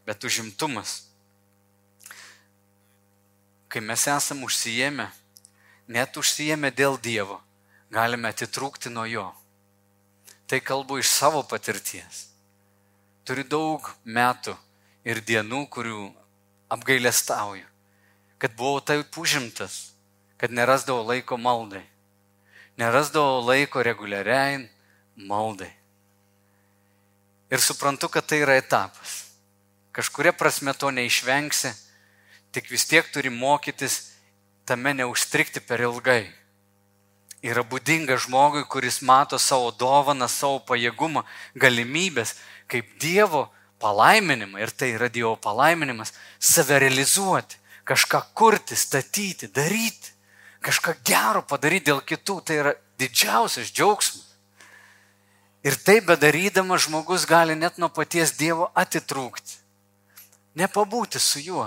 Bet 0.05 0.23
užimtumas. 0.23 1.07
Kai 3.67 3.81
mes 3.83 4.05
esam 4.07 4.43
užsijėmę, 4.47 5.09
net 5.91 6.19
užsijėmę 6.19 6.71
dėl 6.71 6.99
Dievo, 7.01 7.41
galime 7.91 8.31
atitrūkti 8.31 8.91
nuo 8.93 9.07
Jo. 9.07 9.27
Tai 10.47 10.61
kalbu 10.63 11.01
iš 11.01 11.09
savo 11.11 11.41
patirties. 11.43 12.27
Turiu 13.27 13.43
daug 13.43 13.89
metų 14.05 14.53
ir 15.03 15.19
dienų, 15.19 15.65
kurių 15.67 16.05
apgailestauju, 16.71 17.65
kad 18.39 18.55
buvau 18.55 18.79
taip 18.79 19.17
užimtas, 19.19 19.91
kad 20.39 20.53
nerasdavau 20.55 21.03
laiko 21.03 21.35
maldai, 21.35 21.83
nerasdavau 22.79 23.41
laiko 23.43 23.83
reguliariai 23.83 24.69
maldai. 25.17 25.71
Ir 27.49 27.63
suprantu, 27.63 28.09
kad 28.09 28.27
tai 28.27 28.41
yra 28.43 28.57
etapas. 28.59 29.23
Kažkuria 29.95 30.33
prasme 30.35 30.73
to 30.77 30.91
neišvengsi, 30.93 31.71
tik 32.51 32.69
vis 32.69 32.85
tiek 32.85 33.07
turi 33.11 33.31
mokytis 33.33 34.17
tame 34.67 34.93
neužstrikti 34.93 35.63
per 35.63 35.81
ilgai. 35.81 36.27
Yra 37.41 37.63
būdinga 37.63 38.17
žmogui, 38.19 38.65
kuris 38.67 38.99
mato 39.01 39.39
savo 39.39 39.71
dovaną, 39.71 40.27
savo 40.27 40.59
pajėgumą, 40.67 41.23
galimybės, 41.55 42.35
kaip 42.67 42.89
Dievo 42.99 43.47
palaiminimą, 43.79 44.59
ir 44.59 44.73
tai 44.73 44.91
yra 44.97 45.07
Dievo 45.09 45.35
palaiminimas, 45.39 46.11
save 46.39 46.81
realizuoti, 46.83 47.59
kažką 47.87 48.23
kurti, 48.33 48.75
statyti, 48.75 49.47
daryti, 49.53 50.11
kažką 50.65 50.97
gero 51.05 51.45
padaryti 51.47 51.91
dėl 51.91 52.01
kitų, 52.03 52.41
tai 52.43 52.61
yra 52.63 52.73
didžiausias 52.99 53.71
džiaugsmas. 53.71 54.26
Ir 55.67 55.75
tai 55.75 55.99
bedarydamas 55.99 56.85
žmogus 56.85 57.25
gali 57.27 57.55
net 57.55 57.75
nuo 57.81 57.89
paties 57.91 58.31
Dievo 58.39 58.69
atitrūkti, 58.83 59.57
nepabūti 60.55 61.19
su 61.19 61.41
juo, 61.43 61.65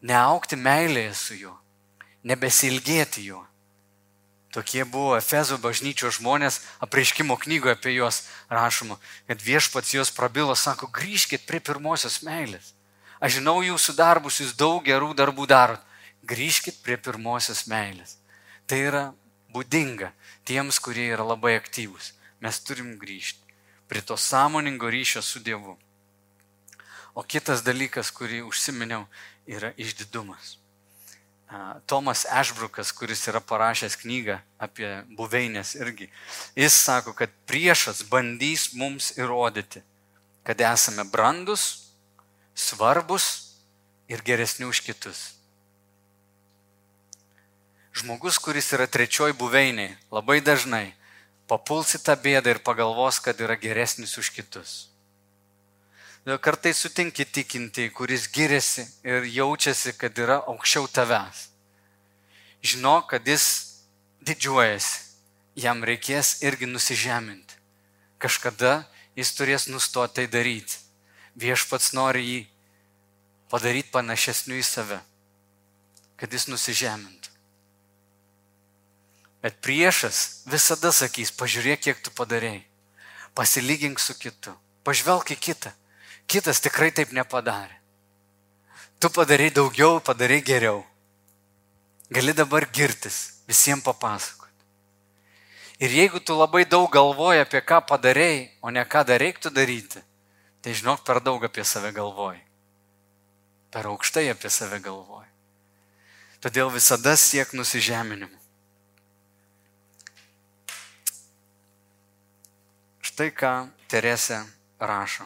neaukti 0.00 0.56
meilėje 0.56 1.10
su 1.18 1.36
juo, 1.36 1.52
nebesilgėti 2.24 3.26
juo. 3.26 3.42
Tokie 4.54 4.86
buvo 4.86 5.18
Efezo 5.18 5.58
bažnyčios 5.58 6.20
žmonės, 6.20 6.60
apreiškimo 6.86 7.36
knygoje 7.42 7.74
apie 7.74 7.92
juos 7.96 8.22
rašoma, 8.48 8.96
kad 9.28 9.42
viešpats 9.42 9.92
juos 9.96 10.14
prabilo, 10.14 10.54
sako, 10.54 10.88
grįžkit 10.94 11.44
prie 11.44 11.60
pirmosios 11.60 12.20
meilės. 12.22 12.72
Aš 13.20 13.40
žinau 13.40 13.58
jūsų 13.66 13.96
darbus, 13.98 14.40
jūs 14.40 14.54
daug 14.56 14.80
gerų 14.86 15.12
darbų 15.18 15.50
darot. 15.50 15.82
Grįžkit 16.24 16.80
prie 16.86 16.96
pirmosios 16.96 17.66
meilės. 17.68 18.16
Tai 18.70 18.78
yra 18.80 19.04
būdinga 19.52 20.14
tiems, 20.48 20.78
kurie 20.80 21.10
yra 21.12 21.26
labai 21.34 21.58
aktyvūs. 21.58 22.14
Mes 22.44 22.60
turim 22.60 22.98
grįžti 23.00 23.44
prie 23.88 24.02
to 24.02 24.16
sąmoningo 24.16 24.90
ryšio 24.90 25.22
su 25.22 25.40
Dievu. 25.40 25.78
O 27.14 27.22
kitas 27.22 27.62
dalykas, 27.62 28.10
kurį 28.10 28.42
užsiminiau, 28.48 29.06
yra 29.46 29.72
išdidumas. 29.78 30.56
Tomas 31.86 32.24
Ešbrukas, 32.26 32.90
kuris 32.92 33.22
yra 33.30 33.38
parašęs 33.38 33.94
knygą 34.00 34.40
apie 34.58 34.88
buveinės 35.14 35.76
irgi, 35.78 36.08
jis 36.58 36.74
sako, 36.74 37.12
kad 37.14 37.30
priešas 37.46 38.02
bandys 38.10 38.72
mums 38.74 39.12
įrodyti, 39.14 39.84
kad 40.42 40.60
esame 40.60 41.04
brandus, 41.04 41.92
svarbus 42.54 43.54
ir 44.10 44.24
geresni 44.26 44.66
už 44.66 44.82
kitus. 44.82 45.36
Žmogus, 47.94 48.40
kuris 48.42 48.72
yra 48.74 48.88
trečioji 48.90 49.36
buveiniai, 49.38 49.94
labai 50.10 50.40
dažnai 50.42 50.96
papuls 51.50 51.94
į 51.96 52.02
tą 52.06 52.16
bėdą 52.20 52.54
ir 52.54 52.60
pagalvos, 52.64 53.20
kad 53.20 53.40
yra 53.40 53.56
geresnis 53.60 54.16
už 54.18 54.30
kitus. 54.34 54.74
Kartais 56.24 56.78
sutinki 56.80 57.26
tikinti, 57.28 57.90
kuris 57.92 58.30
giriasi 58.32 58.86
ir 59.04 59.26
jaučiasi, 59.28 59.92
kad 60.00 60.16
yra 60.16 60.38
aukščiau 60.48 60.88
tavęs. 60.88 61.50
Žinok, 62.64 63.10
kad 63.10 63.28
jis 63.28 63.44
didžiuojasi. 64.24 65.02
Jam 65.54 65.84
reikės 65.86 66.40
irgi 66.42 66.66
nusižeminti. 66.66 67.60
Kažkada 68.18 68.88
jis 69.14 69.30
turės 69.36 69.68
nustoti 69.68 70.16
tai 70.16 70.24
daryti. 70.32 70.80
Viešpats 71.38 71.92
nori 71.94 72.24
jį 72.24 72.40
padaryti 73.52 73.92
panašesniu 73.94 74.56
į 74.58 74.64
save. 74.66 74.98
Kad 76.18 76.32
jis 76.32 76.48
nusižemintų. 76.48 77.23
Bet 79.44 79.60
priešas 79.60 80.46
visada 80.48 80.88
sakys, 80.96 81.34
pažiūrėk, 81.36 81.84
kiek 81.84 81.98
tu 82.00 82.12
padarėjai. 82.16 82.64
Pasilygink 83.36 84.00
su 84.00 84.16
kitu. 84.16 84.54
Pažvelk 84.84 85.34
į 85.36 85.40
kitą 85.50 85.74
kitas 86.26 86.60
tikrai 86.60 86.90
taip 86.94 87.12
nepadarė. 87.12 87.76
Tu 89.00 89.10
padarai 89.12 89.50
daugiau, 89.52 90.00
padarai 90.00 90.40
geriau. 90.42 90.84
Gali 92.14 92.32
dabar 92.32 92.66
girtis, 92.72 93.40
visiems 93.48 93.84
papasakoti. 93.84 94.52
Ir 95.82 95.90
jeigu 95.90 96.20
tu 96.20 96.36
labai 96.38 96.64
daug 96.64 96.86
galvoji 96.92 97.42
apie 97.42 97.60
ką 97.60 97.82
padarėjai, 97.88 98.48
o 98.62 98.70
ne 98.70 98.84
ką 98.86 99.02
dar 99.04 99.20
reiktų 99.20 99.50
daryti, 99.50 100.00
tai 100.62 100.72
žinok, 100.72 101.02
per 101.04 101.20
daug 101.20 101.42
apie 101.44 101.64
save 101.66 101.90
galvoji. 101.92 102.40
Per 103.74 103.90
aukštai 103.90 104.28
apie 104.30 104.52
save 104.52 104.78
galvoji. 104.80 105.28
Todėl 106.40 106.70
visada 106.70 107.16
siek 107.18 107.50
nusižeminimu. 107.56 108.43
Štai 113.14 113.30
ką 113.30 113.68
Teresė 113.86 114.40
rašo. 114.82 115.22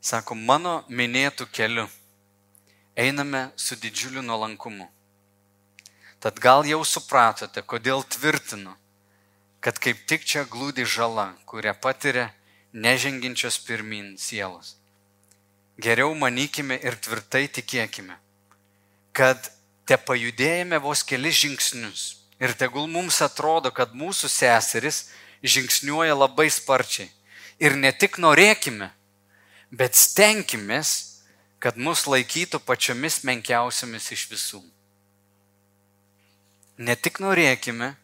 Sako, 0.00 0.32
mano 0.32 0.78
minėtų 0.88 1.44
keliu 1.52 1.82
einame 2.96 3.50
su 3.52 3.76
didžiuliu 3.76 4.22
nuolankumu. 4.24 4.86
Tad 6.24 6.40
gal 6.40 6.64
jau 6.64 6.78
supratote, 6.88 7.60
kodėl 7.60 8.00
tvirtinu, 8.00 8.72
kad 9.60 9.76
kaip 9.76 10.00
tik 10.08 10.24
čia 10.24 10.46
glūdi 10.48 10.88
žala, 10.88 11.34
kurią 11.44 11.76
patiria 11.84 12.30
neženginčios 12.72 13.60
pirmin 13.68 14.14
sielos. 14.16 14.78
Geriau 15.76 16.16
manykime 16.16 16.80
ir 16.80 16.96
tvirtai 16.96 17.44
tikėkime, 17.60 18.16
kad 19.12 19.52
te 19.84 20.00
pajudėjame 20.00 20.80
vos 20.80 21.04
kelis 21.04 21.44
žingsnius 21.44 22.10
ir 22.40 22.56
tegul 22.56 22.88
mums 22.88 23.20
atrodo, 23.20 23.68
kad 23.68 23.92
mūsų 23.92 24.32
seseris 24.32 25.10
žingsniuoja 25.42 26.16
labai 26.16 26.48
sparčiai. 26.50 27.10
Ir 27.58 27.74
ne 27.74 27.90
tik 27.92 28.18
norėkime, 28.22 28.90
bet 29.70 29.98
stenkimės, 29.98 31.20
kad 31.58 31.76
mus 31.76 32.06
laikytų 32.06 32.60
pačiomis 32.62 33.24
menkiausiamis 33.26 34.12
iš 34.14 34.28
visų. 34.30 34.60
Ne 36.78 36.94
tik 36.94 37.18
norėkime, 37.18 37.96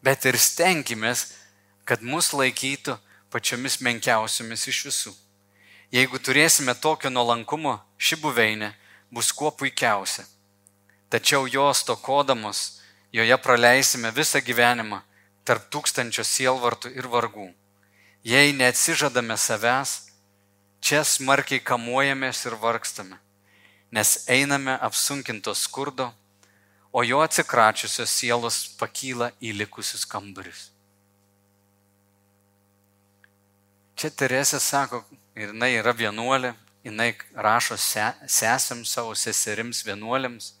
bet 0.00 0.24
ir 0.24 0.38
stenkimės, 0.40 1.34
kad 1.84 2.00
mus 2.00 2.32
laikytų 2.32 2.96
pačiomis 3.28 3.80
menkiausiamis 3.84 4.64
iš 4.72 4.84
visų. 4.88 5.12
Jeigu 5.92 6.20
turėsime 6.20 6.74
tokio 6.80 7.12
nuolankumo, 7.12 7.78
ši 7.96 8.16
buveinė 8.20 8.72
bus 9.12 9.32
kuo 9.32 9.50
puikiausia. 9.52 10.24
Tačiau 11.08 11.46
jos 11.48 11.84
tokodamos, 11.88 12.80
joje 13.12 13.36
praleisime 13.40 14.12
visą 14.12 14.40
gyvenimą 14.44 15.02
tarp 15.48 15.70
tūkstančio 15.72 16.26
sielvartų 16.26 16.92
ir 16.94 17.08
vargų. 17.08 17.48
Jei 18.28 18.52
neatsižadame 18.52 19.38
savęs, 19.40 19.96
Čia 20.80 21.02
smarkiai 21.04 21.60
kamuojamės 21.60 22.44
ir 22.46 22.54
vargstame, 22.62 23.18
nes 23.90 24.14
einame 24.30 24.76
apsunkintos 24.78 25.64
skurdo, 25.66 26.12
o 26.92 27.02
jo 27.02 27.18
atsikračiusios 27.24 28.14
sielos 28.14 28.60
pakyla 28.78 29.32
į 29.42 29.56
likusius 29.58 30.06
kambarius. 30.08 30.68
Čia 33.98 34.12
Teresė 34.14 34.62
sako, 34.62 35.02
ir 35.34 35.50
jinai 35.50 35.72
yra 35.80 35.92
vienuolė, 35.92 36.54
jinai 36.86 37.10
rašo 37.34 37.76
se, 37.76 38.06
sesėms 38.30 38.94
savo 38.94 39.16
seserims 39.18 39.82
vienuolėms. 39.84 40.52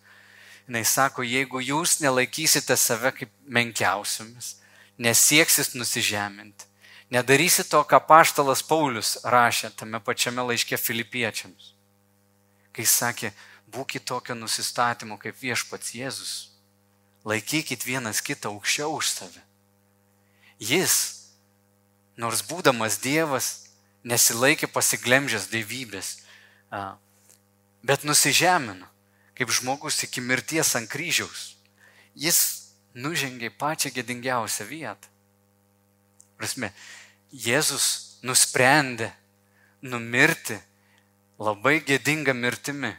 Jinai 0.66 0.82
sako, 0.84 1.22
jeigu 1.22 1.62
jūs 1.62 2.00
nelaikysite 2.02 2.76
save 2.76 3.14
kaip 3.14 3.30
menkiausiamis, 3.46 4.57
nesieksit 4.98 5.74
nusižeminti, 5.78 6.68
Nedarysi 7.10 7.64
to, 7.64 7.80
ką 7.88 8.02
paštalas 8.04 8.60
Paulius 8.60 9.16
rašė 9.24 9.70
tame 9.72 10.00
pačiame 10.04 10.44
laiške 10.44 10.76
filipiečiams. 10.76 11.72
Kai 12.76 12.84
sakė, 12.84 13.30
būkite 13.72 14.04
tokio 14.12 14.36
nusistatymo 14.36 15.16
kaip 15.16 15.38
viešpats 15.40 15.94
Jėzus. 15.96 16.34
Laikykit 17.24 17.86
vienas 17.88 18.20
kitą 18.20 18.52
aukščiau 18.52 18.92
už 19.00 19.08
save. 19.08 19.40
Jis, 20.60 20.94
nors 22.20 22.44
būdamas 22.44 23.00
Dievas, 23.00 23.70
nesilaikė 24.04 24.68
pasiglemžęs 24.68 25.48
dievybės, 25.48 26.12
bet 27.80 28.04
nusižemino, 28.04 28.84
kaip 29.32 29.48
žmogus 29.48 30.02
iki 30.04 30.20
mirties 30.20 30.76
ant 30.76 30.90
kryžiaus. 30.92 31.54
Jis 32.12 32.57
nužengė 32.98 33.50
pačią 33.54 33.92
gėdingiausią 33.94 34.66
vietą. 34.68 35.08
Prasme, 36.38 36.72
Jėzus 37.30 38.18
nusprendė 38.24 39.10
numirti 39.82 40.56
labai 41.38 41.78
gėdinga 41.84 42.34
mirtimi. 42.34 42.94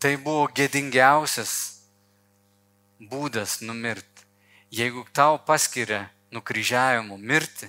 Tai 0.00 0.14
buvo 0.24 0.46
gėdingiausias 0.56 1.52
būdas 3.00 3.60
numirti. 3.60 4.24
Jeigu 4.70 5.04
tau 5.12 5.36
paskiria 5.44 6.06
nukryžiavimo 6.32 7.18
mirti, 7.18 7.68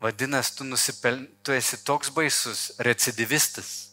vadinasi, 0.00 0.56
tu, 0.56 0.64
nusipel... 0.64 1.26
tu 1.42 1.52
esi 1.52 1.76
toks 1.84 2.12
baisus 2.14 2.70
recidivistas, 2.78 3.92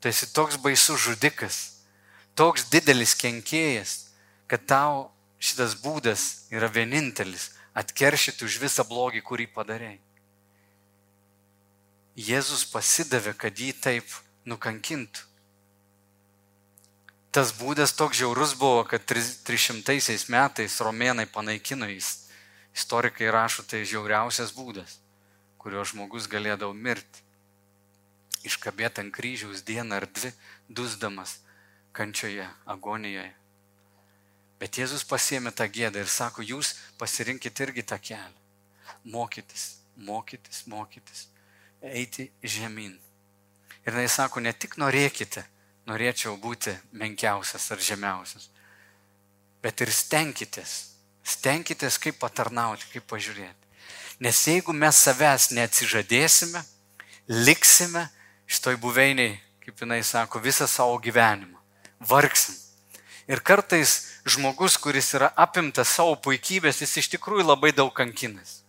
tu 0.00 0.08
esi 0.08 0.30
toks 0.32 0.56
baisus 0.56 1.00
žudikas, 1.04 1.58
toks 2.34 2.70
didelis 2.72 3.14
kenkėjas, 3.14 4.10
kad 4.48 4.64
tau 4.66 5.10
šitas 5.40 5.74
būdas 5.80 6.46
yra 6.52 6.68
vienintelis 6.68 7.50
atkeršyti 7.74 8.44
už 8.44 8.60
visą 8.62 8.84
blogį, 8.86 9.22
kurį 9.24 9.48
padarėjai. 9.54 9.98
Jėzus 12.20 12.66
pasidavė, 12.68 13.32
kad 13.38 13.56
jį 13.56 13.72
taip 13.80 14.16
nukankintų. 14.44 15.26
Tas 17.30 17.52
būdas 17.54 17.94
toks 17.94 18.18
žiaurus 18.18 18.56
buvo, 18.58 18.82
kad 18.90 19.04
300 19.06 20.26
metais 20.34 20.80
romėnai 20.82 21.28
panaikino 21.30 21.86
jis. 21.86 22.26
Istorikai 22.74 23.30
rašo, 23.30 23.62
tai 23.62 23.84
žiauriausias 23.86 24.50
būdas, 24.54 24.98
kurio 25.58 25.84
žmogus 25.86 26.26
galėdavo 26.30 26.74
mirti. 26.74 27.22
Iškabėti 28.46 29.04
ant 29.04 29.14
kryžiaus 29.14 29.62
dieną 29.62 30.00
ar 30.00 30.08
dvi, 30.10 30.32
dusdamas 30.68 31.38
kančioje, 31.94 32.48
agonijoje. 32.66 33.30
Bet 34.60 34.76
Jėzus 34.76 35.06
pasėmė 35.08 35.54
tą 35.56 35.64
gėdą 35.72 36.02
ir 36.02 36.10
sako, 36.12 36.44
jūs 36.44 36.74
pasirinkit 37.00 37.62
irgi 37.64 37.82
tą 37.82 37.96
kelią. 37.98 38.36
Mokytis, 39.08 39.80
mokytis, 39.96 40.66
mokytis, 40.68 41.24
eiti 41.80 42.28
žemyn. 42.44 42.98
Ir 43.88 43.96
jis 44.04 44.18
sako, 44.20 44.44
ne 44.44 44.52
tik 44.52 44.76
norėkite, 44.76 45.46
norėčiau 45.88 46.36
būti 46.36 46.76
menkiausias 46.92 47.70
ar 47.72 47.80
žemiausias, 47.80 48.50
bet 49.64 49.80
ir 49.80 49.88
stenkitės, 49.88 50.90
Stenkitės, 51.30 51.98
kaip 52.00 52.18
patarnauti, 52.20 52.88
kaip 52.94 53.06
pažiūrėti. 53.10 53.68
Nes 54.24 54.38
jeigu 54.48 54.72
mes 54.76 54.96
savęs 54.96 55.50
neatsižadėsime, 55.56 56.62
liksime 57.46 58.06
šitoj 58.50 58.78
buveiniai, 58.80 59.36
kaip 59.64 59.84
jinai 59.84 60.00
sako, 60.04 60.40
visą 60.42 60.68
savo 60.68 60.98
gyvenimą. 61.00 61.60
Vargsim. 62.00 62.56
Ir 63.30 63.40
kartais 63.44 64.09
žmogus, 64.24 64.76
kuris 64.80 65.12
yra 65.16 65.30
apimtas 65.36 65.92
savo 65.96 66.16
puikybės, 66.20 66.82
jis 66.82 66.96
iš 67.02 67.10
tikrųjų 67.16 67.46
labai 67.48 67.72
daug 67.76 67.92
kankinas. 67.96 68.60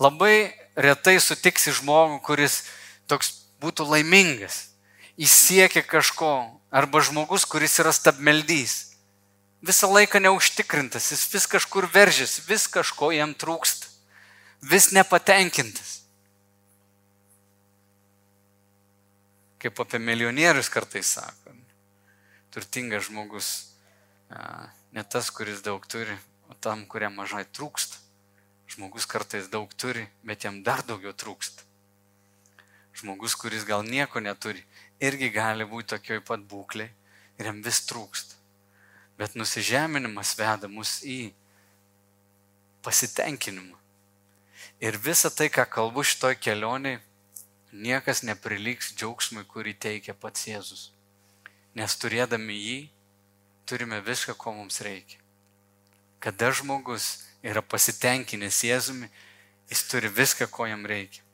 Labai 0.00 0.52
retai 0.74 1.16
sutiksi 1.22 1.72
žmogų, 1.74 2.20
kuris 2.26 2.64
toks 3.10 3.46
būtų 3.62 3.86
laimingas, 3.88 4.74
jis 5.16 5.32
siekia 5.32 5.84
kažko, 5.86 6.34
arba 6.74 7.00
žmogus, 7.04 7.46
kuris 7.46 7.78
yra 7.78 7.94
stabmeldys. 7.94 8.94
Visą 9.64 9.88
laiką 9.88 10.20
neužtikrintas, 10.20 11.08
jis 11.14 11.24
vis 11.32 11.46
kažkur 11.48 11.86
veržiasi, 11.88 12.42
vis 12.48 12.66
kažko 12.68 13.14
jam 13.14 13.32
trūksta 13.32 13.94
vis 14.70 14.90
nepatenkintas. 14.92 16.02
Kaip 19.60 19.80
apie 19.80 20.00
milijonierius 20.00 20.68
kartais 20.72 21.14
sako. 21.16 21.52
Turtingas 22.52 23.08
žmogus 23.08 23.73
ne 24.92 25.04
tas, 25.04 25.30
kuris 25.30 25.62
daug 25.62 25.84
turi, 25.86 26.16
o 26.50 26.56
tam, 26.60 26.86
kuriam 26.86 27.14
mažai 27.20 27.44
trūksta. 27.44 28.00
Žmogus 28.74 29.06
kartais 29.06 29.50
daug 29.52 29.70
turi, 29.76 30.06
bet 30.24 30.44
jam 30.46 30.62
dar 30.66 30.82
daugiau 30.86 31.12
trūksta. 31.12 31.66
Žmogus, 32.94 33.34
kuris 33.38 33.66
gal 33.68 33.84
nieko 33.86 34.22
neturi, 34.22 34.62
irgi 35.02 35.30
gali 35.34 35.66
būti 35.68 35.92
tokioj 35.94 36.22
pat 36.26 36.44
būklei 36.50 36.90
ir 37.38 37.50
jam 37.50 37.60
vis 37.62 37.82
trūksta. 37.88 38.38
Bet 39.18 39.34
nusižeminimas 39.38 40.34
veda 40.38 40.70
mus 40.70 41.00
į 41.06 41.32
pasitenkinimą. 42.82 43.78
Ir 44.82 44.98
visa 44.98 45.30
tai, 45.30 45.48
ką 45.50 45.66
kalbu 45.70 46.02
šitoj 46.02 46.34
kelioniai, 46.42 46.98
niekas 47.72 48.22
neprilygs 48.26 48.92
džiaugsmui, 48.94 49.46
kurį 49.50 49.74
teikia 49.86 50.14
pats 50.14 50.48
Jėzus. 50.48 50.88
Nes 51.74 51.94
turėdami 51.98 52.54
jį, 52.58 52.78
turime 53.66 54.00
viską, 54.00 54.34
ko 54.34 54.52
mums 54.52 54.80
reikia. 54.84 55.18
Kada 56.20 56.52
žmogus 56.52 57.24
yra 57.44 57.62
pasitenkinęs 57.62 58.62
Jėzumi, 58.64 59.10
jis 59.68 59.84
turi 59.90 60.08
viską, 60.08 60.48
ko 60.48 60.66
jam 60.66 60.86
reikia. 60.86 61.24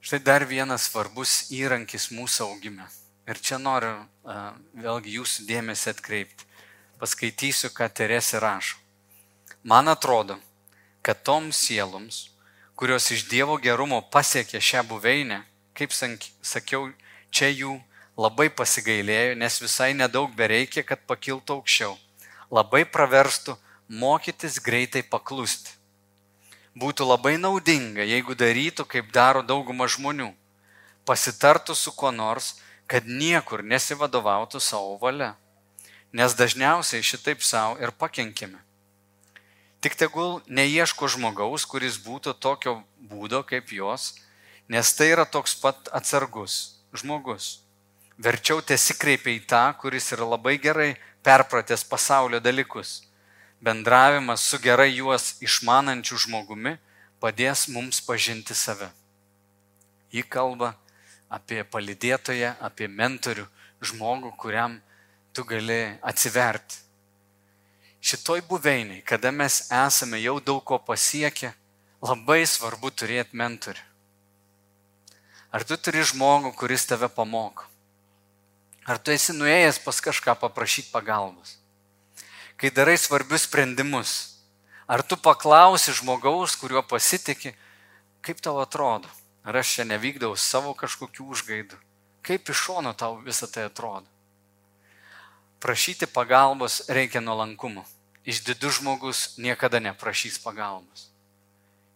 Štai 0.00 0.20
dar 0.24 0.46
vienas 0.48 0.86
svarbus 0.88 1.50
įrankis 1.52 2.08
mūsų 2.14 2.46
augime. 2.46 2.86
Ir 3.28 3.38
čia 3.38 3.58
noriu 3.60 3.92
uh, 4.00 4.54
vėlgi 4.74 5.18
jūsų 5.18 5.44
dėmesį 5.48 5.90
atkreipti. 5.92 6.46
Paskaitysiu, 7.00 7.68
ką 7.74 7.88
Teresė 7.92 8.40
rašo. 8.40 8.78
Man 9.62 9.92
atrodo, 9.92 10.38
kad 11.04 11.20
toms 11.22 11.60
sieloms, 11.66 12.30
kurios 12.74 13.10
iš 13.12 13.26
Dievo 13.28 13.58
gerumo 13.60 14.00
pasiekė 14.00 14.60
šią 14.60 14.86
buveinę, 14.88 15.42
kaip 15.76 15.92
sakiau, 15.92 16.88
čia 17.28 17.50
jų 17.52 17.76
labai 18.20 18.50
pasigailėjo, 18.52 19.34
nes 19.40 19.58
visai 19.62 19.92
nedaug 19.96 20.32
bereikia, 20.36 20.84
kad 20.84 21.00
pakiltų 21.08 21.60
aukščiau. 21.60 21.96
Labai 22.52 22.82
praverstų 22.84 23.56
mokytis 23.88 24.58
greitai 24.60 25.02
paklusti. 25.02 25.76
Būtų 26.76 27.06
labai 27.08 27.34
naudinga, 27.40 28.04
jeigu 28.06 28.36
darytų, 28.38 28.84
kaip 28.86 29.08
daro 29.14 29.42
dauguma 29.42 29.88
žmonių. 29.90 30.30
Pasitartų 31.08 31.74
su 31.74 31.92
kuo 31.96 32.12
nors, 32.14 32.58
kad 32.86 33.06
niekur 33.06 33.64
nesivadovautų 33.66 34.60
savo 34.62 34.98
valia. 35.00 35.32
Nes 36.12 36.34
dažniausiai 36.34 37.06
šitaip 37.06 37.42
savo 37.46 37.78
ir 37.82 37.94
pakenkime. 37.94 38.60
Tik 39.80 39.96
tegul 39.96 40.42
neieško 40.46 41.08
žmogaus, 41.08 41.64
kuris 41.64 41.96
būtų 42.04 42.34
tokio 42.36 42.82
būdo 43.00 43.40
kaip 43.48 43.72
jos, 43.72 44.12
nes 44.68 44.92
tai 44.94 45.08
yra 45.14 45.24
toks 45.24 45.56
pat 45.56 45.88
atsargus 45.96 46.76
žmogus. 46.92 47.69
Verčiau 48.20 48.60
tesikreipia 48.60 49.32
į 49.32 49.40
tą, 49.48 49.62
kuris 49.80 50.10
yra 50.12 50.26
labai 50.28 50.58
gerai 50.60 50.90
perpratęs 51.24 51.86
pasaulio 51.88 52.40
dalykus. 52.40 53.00
Bendravimas 53.60 54.44
su 54.44 54.60
gerai 54.60 54.90
juos 54.92 55.38
išmanančiu 55.44 56.18
žmogumi 56.26 56.76
padės 57.20 57.66
mums 57.72 58.00
pažinti 58.04 58.56
save. 58.56 58.90
Ji 60.12 60.24
kalba 60.24 60.74
apie 61.32 61.64
palidėtoją, 61.64 62.56
apie 62.60 62.88
mentorių, 62.88 63.46
žmogų, 63.80 64.34
kuriam 64.36 64.80
tu 65.32 65.44
gali 65.48 65.82
atsiverti 66.02 66.90
šitoj 68.00 68.42
buveiniai, 68.48 69.02
kada 69.02 69.30
mes 69.30 69.68
esame 69.70 70.20
jau 70.20 70.40
daug 70.40 70.64
ko 70.64 70.78
pasiekę, 70.78 71.52
labai 72.02 72.42
svarbu 72.48 72.90
turėti 72.90 73.36
mentorių. 73.36 73.84
Ar 75.50 75.66
tu 75.66 75.76
turi 75.76 76.04
žmogų, 76.06 76.54
kuris 76.56 76.86
tave 76.86 77.10
pamoko? 77.12 77.69
Ar 78.90 78.98
tu 78.98 79.14
esi 79.14 79.36
nuėjęs 79.36 79.78
pas 79.84 80.02
kažką 80.02 80.34
paprašyti 80.40 80.90
pagalbos? 80.90 81.54
Kai 82.58 82.72
darai 82.74 82.96
svarbius 82.98 83.46
sprendimus, 83.46 84.14
ar 84.90 85.04
tu 85.06 85.14
paklausi 85.16 85.94
žmogaus, 85.94 86.58
kuriuo 86.58 86.82
pasitikė, 86.82 87.54
kaip 88.26 88.42
tau 88.42 88.58
atrodo? 88.58 89.08
Ar 89.46 89.62
aš 89.62 89.78
čia 89.78 89.86
nevykdau 89.86 90.34
savo 90.36 90.74
kažkokių 90.74 91.30
užgaidų? 91.32 91.78
Kaip 92.26 92.50
iš 92.50 92.66
šono 92.66 92.92
tau 92.98 93.14
visą 93.22 93.46
tai 93.48 93.70
atrodo? 93.70 94.10
prašyti 95.60 96.06
pagalbos 96.06 96.88
reikia 96.88 97.20
nuolankumo. 97.20 97.84
Išdidus 98.24 98.80
žmogus 98.80 99.18
niekada 99.36 99.80
neprašys 99.80 100.40
pagalbos. 100.40 101.08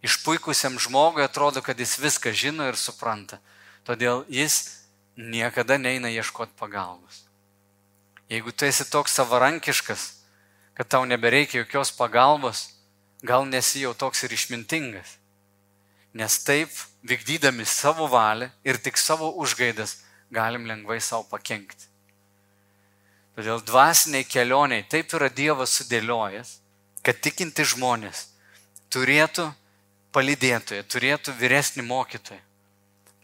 Išpuikusiam 0.05 0.77
žmogui 0.79 1.25
atrodo, 1.25 1.65
kad 1.65 1.81
jis 1.81 1.97
viską 1.99 2.33
žino 2.33 2.69
ir 2.69 2.77
supranta. 2.77 3.41
Todėl 3.85 4.25
jis 4.29 4.84
niekada 5.17 5.79
neina 5.79 6.11
ieškoti 6.11 6.53
pagalbos. 6.59 7.25
Jeigu 8.31 8.53
tu 8.53 8.65
esi 8.67 8.85
toks 8.91 9.15
savarankiškas, 9.15 10.05
kad 10.75 10.89
tau 10.89 11.05
nebereikia 11.05 11.63
jokios 11.63 11.93
pagalbos, 11.93 12.71
gal 13.23 13.47
nesi 13.47 13.85
jau 13.85 13.95
toks 13.95 14.25
ir 14.25 14.33
išmintingas. 14.33 15.19
Nes 16.15 16.39
taip, 16.45 16.71
vykdydami 17.03 17.67
savo 17.67 18.07
valią 18.11 18.51
ir 18.65 18.79
tik 18.79 18.99
savo 18.99 19.33
užgaidas, 19.43 19.99
galim 20.31 20.67
lengvai 20.67 21.01
savo 21.01 21.27
pakengti. 21.31 21.91
Todėl 23.35 23.63
dvasiniai 23.67 24.27
kelioniai 24.31 24.87
taip 24.87 25.11
yra 25.17 25.29
Dievas 25.29 25.75
sudėliojęs, 25.81 26.59
kad 27.03 27.19
tikinti 27.19 27.67
žmonės 27.67 28.29
turėtų 28.95 29.49
palydėtoją, 30.15 30.85
turėtų 30.87 31.35
vyresnį 31.41 31.83
mokytoją. 31.89 32.41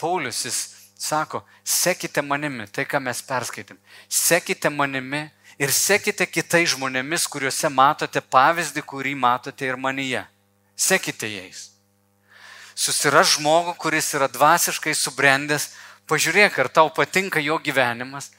Paulius 0.00 0.42
jis 0.44 0.59
sako, 1.00 1.40
sekite 1.64 2.22
manimi, 2.22 2.66
tai 2.68 2.84
ką 2.84 3.00
mes 3.00 3.22
perskaitėm, 3.24 3.78
sekite 4.08 4.68
manimi 4.68 5.22
ir 5.58 5.72
sekite 5.72 6.26
kitais 6.28 6.74
žmonėmis, 6.74 7.24
kuriuose 7.30 7.70
matote 7.72 8.20
pavyzdį, 8.20 8.84
kurį 8.84 9.14
matote 9.16 9.64
ir 9.64 9.80
manyje. 9.80 10.26
Sekite 10.76 11.28
jais. 11.28 11.70
Susiras 12.76 13.34
žmogų, 13.36 13.74
kuris 13.80 14.12
yra 14.16 14.28
dvasiškai 14.28 14.92
subrendęs, 14.96 15.70
pažiūrėk, 16.08 16.60
ar 16.60 16.68
tau 16.68 16.92
patinka 16.92 17.40
jo 17.40 17.58
gyvenimas, 17.60 18.30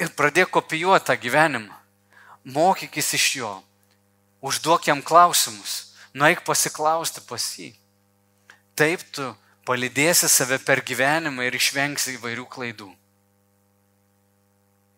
ir 0.00 0.12
pradėk 0.16 0.50
kopijuoti 0.56 1.08
tą 1.08 1.16
gyvenimą. 1.20 1.76
Mokykis 2.44 3.14
iš 3.16 3.28
jo. 3.40 3.54
Užduok 4.44 4.88
jam 4.88 5.00
klausimus. 5.00 5.94
Nueik 6.12 6.44
pasiklausti 6.44 7.24
pas 7.28 7.44
jį. 7.58 7.72
Taip 8.76 9.00
tu 9.14 9.32
palydėsi 9.68 10.28
save 10.28 10.58
per 10.64 10.82
gyvenimą 10.84 11.46
ir 11.46 11.56
išvengsi 11.56 12.18
įvairių 12.18 12.44
klaidų. 12.50 12.90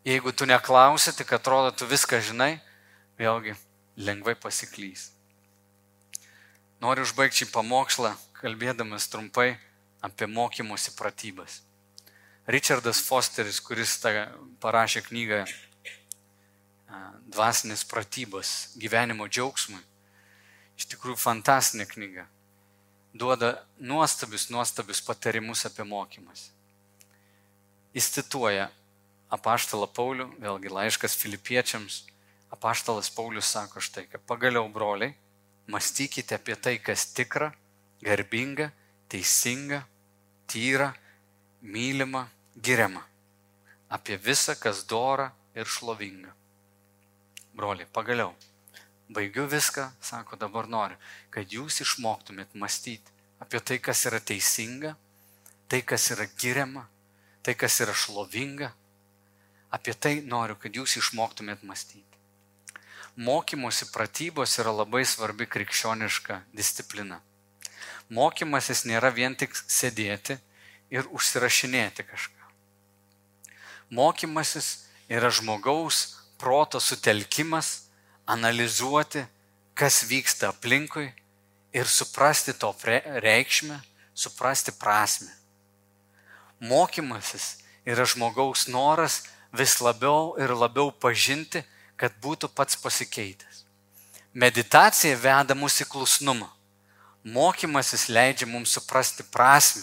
Jeigu 0.07 0.33
tu 0.33 0.47
neklausi, 0.47 1.15
tik 1.19 1.33
atrodo, 1.35 1.73
tu 1.75 1.87
viską 1.91 2.21
žinai, 2.23 2.61
vėlgi 3.19 3.57
lengvai 3.99 4.37
pasiklys. 4.39 5.11
Noriu 6.83 7.07
užbaigti 7.07 7.43
šį 7.43 7.49
pamokslą, 7.55 8.13
kalbėdamas 8.39 9.09
trumpai 9.11 9.57
apie 10.05 10.29
mokymosi 10.31 10.93
pratybas. 10.99 11.63
Richardas 12.47 13.01
Fosteris, 13.03 13.59
kuris 13.59 13.97
parašė 14.63 15.03
knygą 15.09 15.47
Dvasinės 17.27 17.83
pratybos 17.91 18.77
gyvenimo 18.79 19.27
džiaugsmui. 19.27 19.83
Iš 20.79 20.87
tikrųjų 20.93 21.19
fantastinė 21.19 21.89
knyga. 21.91 22.29
Duoda 23.17 23.53
nuostabius, 23.79 24.51
nuostabius 24.53 25.01
patarimus 25.03 25.65
apie 25.69 25.85
mokymas. 25.89 26.51
Jis 27.97 28.11
cituoja 28.13 28.69
apaštalą 29.33 29.89
Paulių, 29.97 30.29
vėlgi 30.43 30.73
laiškas 30.73 31.17
filipiečiams. 31.17 32.03
Apaštalas 32.53 33.09
Paulius 33.11 33.49
sako 33.57 33.81
štai, 33.81 34.05
kad 34.11 34.23
pagaliau 34.29 34.69
broliai, 34.73 35.17
mąstykite 35.73 36.37
apie 36.37 36.55
tai, 36.61 36.77
kas 36.79 37.09
tikra, 37.17 37.51
garbinga, 38.05 38.71
teisinga, 39.09 39.83
tyra, 40.51 40.93
mylima, 41.63 42.27
giriama 42.61 43.07
apie 43.89 44.17
visą, 44.19 44.57
kas 44.59 44.85
dora 44.87 45.31
ir 45.55 45.67
šlovinga. 45.67 46.33
Broliai, 47.57 47.89
pagaliau, 47.93 48.35
baigiu 49.09 49.47
viską, 49.47 49.91
sako, 50.01 50.37
dabar 50.37 50.69
noriu, 50.69 50.97
kad 51.31 51.53
jūs 51.53 51.81
išmoktumėt 51.85 52.55
mąstyti 52.55 53.15
apie 53.41 53.61
tai, 53.61 53.79
kas 53.79 54.07
yra 54.09 54.21
teisinga, 54.21 54.97
tai, 55.69 55.83
kas 55.83 56.11
yra 56.15 56.27
giriama, 56.41 56.87
tai, 57.43 57.55
kas 57.55 57.81
yra 57.85 57.95
šlovinga. 57.95 58.73
Apie 59.71 59.93
tai 59.93 60.21
noriu, 60.25 60.57
kad 60.57 60.75
jūs 60.75 60.97
išmoktumėt 61.01 61.65
mąstyti. 61.67 62.05
Mokymosi 63.17 63.89
pratybos 63.93 64.59
yra 64.61 64.73
labai 64.77 65.05
svarbi 65.09 65.47
krikščioniška 65.49 66.43
disciplina. 66.57 67.21
Mokymasis 68.13 68.85
nėra 68.87 69.11
vien 69.11 69.35
tik 69.35 69.57
sėdėti 69.57 70.37
ir 70.93 71.09
užsirašinėti 71.11 72.05
kažką. 72.07 72.51
Mokymasis 73.91 74.87
yra 75.09 75.31
žmogaus 75.33 76.19
proto 76.39 76.81
sutelkimas, 76.83 77.86
analizuoti, 78.27 79.25
kas 79.75 80.03
vyksta 80.09 80.51
aplinkui 80.51 81.13
ir 81.73 81.87
suprasti 81.87 82.53
to 82.53 82.75
reikšmę, 83.23 83.81
suprasti 84.15 84.73
prasme. 84.73 85.31
Mokymasis 86.61 87.59
yra 87.87 88.05
žmogaus 88.05 88.67
noras 88.69 89.23
vis 89.53 89.81
labiau 89.81 90.35
ir 90.41 90.55
labiau 90.57 90.91
pažinti, 90.91 91.63
kad 91.97 92.13
būtų 92.21 92.49
pats 92.49 92.77
pasikeitęs. 92.77 93.65
Meditacija 94.37 95.17
veda 95.17 95.55
mus 95.57 95.81
į 95.81 95.87
klusnumą. 95.89 96.49
Mokymasis 97.25 98.09
leidžia 98.13 98.47
mums 98.47 98.75
suprasti 98.77 99.25
prasme, 99.33 99.83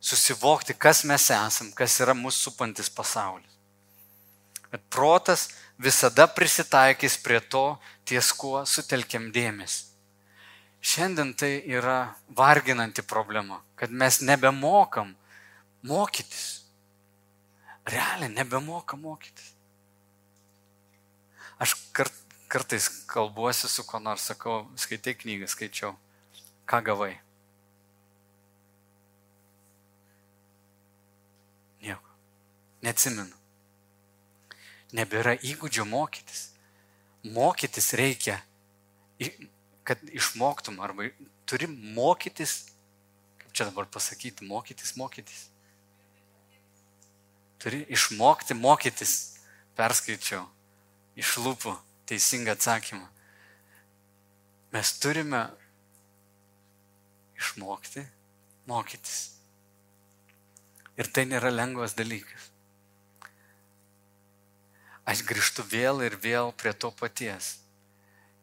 susivokti, 0.00 0.74
kas 0.74 1.04
mes 1.04 1.30
esam, 1.30 1.70
kas 1.72 2.00
yra 2.02 2.14
mūsų 2.14 2.50
supantis 2.50 2.90
pasaulis. 2.90 3.50
Bet 4.70 4.82
protas 4.90 5.48
visada 5.78 6.26
prisitaikys 6.26 7.18
prie 7.18 7.40
to, 7.40 7.78
ties 8.04 8.32
kuo 8.32 8.64
sutelkiam 8.66 9.30
dėmesį. 9.34 9.90
Šiandien 10.84 11.32
tai 11.32 11.62
yra 11.64 12.14
varginanti 12.36 13.02
problema, 13.02 13.62
kad 13.74 13.90
mes 13.90 14.20
nebemokam 14.20 15.14
mokytis. 15.82 16.66
Realiai 17.88 18.28
nebemokam 18.32 19.00
mokytis. 19.00 19.54
Aš 21.58 21.72
kart, 21.96 22.12
kartais 22.52 22.88
kalbuosi 23.08 23.68
su 23.68 23.84
ko 23.88 23.98
nors, 23.98 24.26
sakau, 24.28 24.66
skaitai 24.76 25.14
knygą, 25.16 25.48
skaičiau. 25.48 25.94
Ką 26.68 26.80
gavai? 26.84 27.14
Nieko. 31.80 32.12
Neatsimenu 32.84 33.43
nebėra 34.94 35.34
įgūdžio 35.42 35.86
mokytis. 35.88 36.50
Mokytis 37.24 37.92
reikia, 37.98 38.38
kad 39.86 40.02
išmoktum, 40.12 40.78
arba 40.84 41.08
turi 41.48 41.68
mokytis, 41.70 42.68
kaip 43.40 43.56
čia 43.56 43.68
dabar 43.70 43.88
pasakyti, 43.90 44.46
mokytis, 44.48 44.94
mokytis. 45.00 45.48
Turi 47.62 47.84
išmokti 47.96 48.56
mokytis, 48.58 49.14
perskaičiau 49.78 50.44
iš 51.18 51.36
lūpų 51.40 51.74
teisingą 52.10 52.54
atsakymą. 52.54 53.06
Mes 54.74 54.90
turime 55.00 55.46
išmokti 57.38 58.04
mokytis. 58.68 59.30
Ir 60.98 61.08
tai 61.10 61.24
nėra 61.30 61.50
lengvas 61.50 61.96
dalykas 61.98 62.53
aš 65.04 65.22
grįžtu 65.28 65.64
vėl 65.68 66.02
ir 66.04 66.16
vėl 66.20 66.52
prie 66.56 66.72
to 66.72 66.90
paties. 66.90 67.58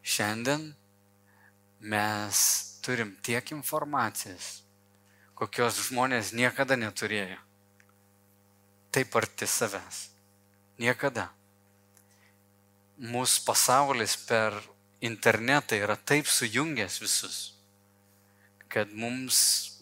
Šiandien 0.02 0.72
mes 1.82 2.38
turim 2.86 3.16
tiek 3.26 3.52
informacijas, 3.54 4.62
kokios 5.38 5.78
žmonės 5.90 6.34
niekada 6.38 6.78
neturėjo. 6.78 7.38
Taip 8.92 9.16
arti 9.16 9.48
savęs. 9.48 10.10
Niekada. 10.82 11.30
Mūsų 13.02 13.46
pasaulis 13.46 14.18
per 14.28 14.58
internetą 15.02 15.78
yra 15.78 15.96
taip 15.96 16.28
sujungęs 16.30 17.00
visus, 17.02 17.38
kad 18.70 18.92
mums 18.94 19.40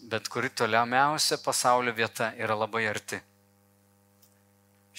bet 0.08 0.28
kuri 0.28 0.48
toliausiasia 0.48 1.40
pasaulio 1.44 1.92
vieta 1.92 2.32
yra 2.38 2.56
labai 2.56 2.86
arti. 2.88 3.20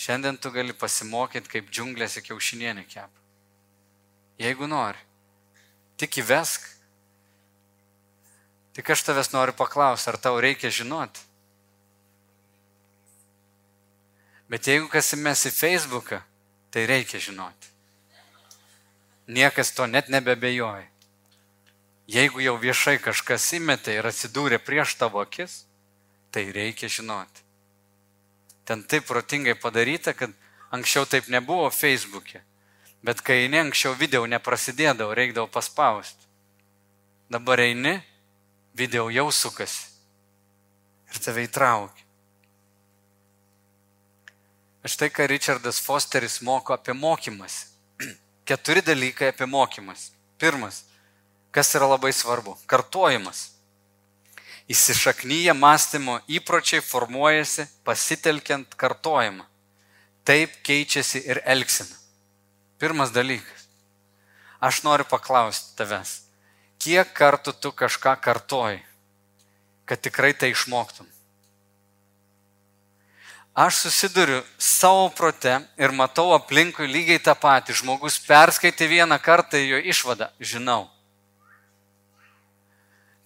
Šiandien 0.01 0.37
tu 0.41 0.49
gali 0.49 0.73
pasimokyti, 0.73 1.49
kaip 1.51 1.67
džiunglėse 1.69 2.23
kiaušinienė 2.25 2.87
kep. 2.89 3.09
Jeigu 4.41 4.65
nori, 4.65 4.97
tik 6.01 6.17
įvesk. 6.23 6.63
Tik 8.73 8.89
aš 8.95 9.03
tavęs 9.05 9.29
noriu 9.35 9.53
paklausti, 9.53 10.09
ar 10.09 10.17
tau 10.23 10.39
reikia 10.41 10.71
žinoti. 10.73 11.21
Bet 14.49 14.71
jeigu 14.71 14.89
kas 14.89 15.13
įmes 15.19 15.45
į 15.51 15.53
Facebooką, 15.59 16.21
tai 16.73 16.87
reikia 16.89 17.21
žinoti. 17.21 17.69
Niekas 19.37 19.69
to 19.77 19.85
net 19.85 20.09
nebebejoja. 20.09 20.87
Jeigu 22.09 22.41
jau 22.41 22.57
viešai 22.57 22.97
kažkas 23.05 23.45
įmetė 23.59 23.99
ir 23.99 24.09
atsidūrė 24.09 24.57
prieš 24.65 24.97
tavo 24.97 25.21
akis, 25.21 25.61
tai 26.33 26.49
reikia 26.55 26.89
žinoti 26.89 27.50
ten 28.71 28.83
taip 28.87 29.03
protingai 29.03 29.55
padaryta, 29.59 30.13
kad 30.15 30.31
anksčiau 30.71 31.03
taip 31.05 31.27
nebuvo 31.27 31.67
Facebook'e. 31.67 32.39
Bet 33.03 33.19
kai 33.19 33.41
eini 33.43 33.59
anksčiau 33.59 33.97
video 33.99 34.23
neprasidėdavo, 34.31 35.11
reikdavo 35.17 35.49
paspausti. 35.51 36.29
Dabar 37.27 37.59
eini, 37.59 37.97
video 38.77 39.09
jau 39.11 39.27
sukasi. 39.31 39.89
Ir 41.11 41.19
tave 41.19 41.43
įtraukia. 41.49 42.07
Štai 44.87 45.11
ką 45.11 45.27
Richardas 45.27 45.81
Fosteris 45.83 46.39
moko 46.41 46.71
apie 46.73 46.95
mokymasi. 46.95 47.67
Keturi 48.47 48.81
dalykai 48.81 49.33
apie 49.33 49.45
mokymasi. 49.51 50.13
Pirmas, 50.39 50.85
kas 51.51 51.75
yra 51.75 51.91
labai 51.91 52.13
svarbu- 52.15 52.55
kartojimas 52.71 53.49
įsišaknyja 54.71 55.53
mąstymo 55.53 56.19
įpročiai 56.27 56.81
formuojasi 56.81 57.67
pasitelkiant 57.83 58.75
kartojimą. 58.75 59.45
Taip 60.23 60.53
keičiasi 60.63 61.23
ir 61.27 61.41
elgsina. 61.45 61.95
Pirmas 62.79 63.11
dalykas. 63.11 63.67
Aš 64.61 64.83
noriu 64.85 65.05
paklausti 65.09 65.73
tavęs, 65.77 66.21
kiek 66.77 67.09
kartų 67.17 67.55
tu 67.57 67.71
kažką 67.73 68.13
kartoji, 68.21 68.83
kad 69.89 70.01
tikrai 70.01 70.33
tai 70.37 70.51
išmoktum. 70.53 71.07
Aš 73.57 73.81
susiduriu 73.83 74.43
savo 74.57 75.09
prote 75.09 75.57
ir 75.77 75.91
matau 75.91 76.31
aplinkui 76.37 76.87
lygiai 76.87 77.19
tą 77.19 77.33
patį. 77.35 77.75
Žmogus 77.81 78.21
perskaitė 78.23 78.87
vieną 78.87 79.17
kartą 79.19 79.59
jo 79.59 79.81
išvadą, 79.81 80.29
žinau. 80.39 80.85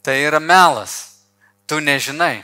Tai 0.01 0.15
yra 0.17 0.39
melas 0.39 1.14
tu 1.67 1.79
nežinai. 1.79 2.43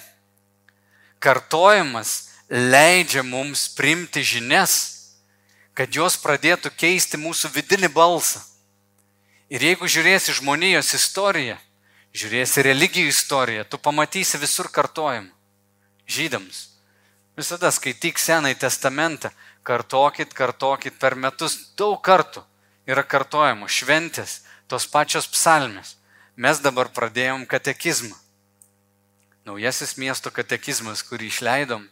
Kartojimas 1.20 2.32
leidžia 2.50 3.24
mums 3.24 3.70
primti 3.76 4.24
žinias, 4.26 4.74
kad 5.78 5.94
jos 5.94 6.18
pradėtų 6.20 6.74
keisti 6.76 7.20
mūsų 7.22 7.54
vidinį 7.56 7.92
balsą. 7.94 8.42
Ir 9.52 9.64
jeigu 9.64 9.88
žiūrėsi 9.88 10.36
žmonijos 10.40 10.94
istoriją, 10.96 11.58
žiūrėsi 12.16 12.64
religijų 12.66 13.12
istoriją, 13.12 13.66
tu 13.68 13.78
pamatysi 13.78 14.40
visur 14.42 14.72
kartojimą. 14.72 15.32
Žydams. 16.12 16.68
Visada 17.38 17.72
skaityk 17.72 18.20
Senąjį 18.20 18.58
testamentą, 18.60 19.32
kartokit, 19.64 20.34
kartokit 20.36 20.98
per 21.00 21.16
metus 21.16 21.56
daug 21.80 22.02
kartų 22.04 22.44
yra 22.90 23.04
kartojama, 23.08 23.70
šventės, 23.72 24.42
tos 24.68 24.88
pačios 24.92 25.30
psalmės. 25.32 25.96
Mes 26.36 26.60
dabar 26.60 26.90
pradėjom 26.92 27.46
katekizmą 27.48 28.18
naujasis 29.52 29.98
miesto 30.00 30.32
katekizmas, 30.32 31.04
kurį 31.04 31.28
išleidom, 31.28 31.84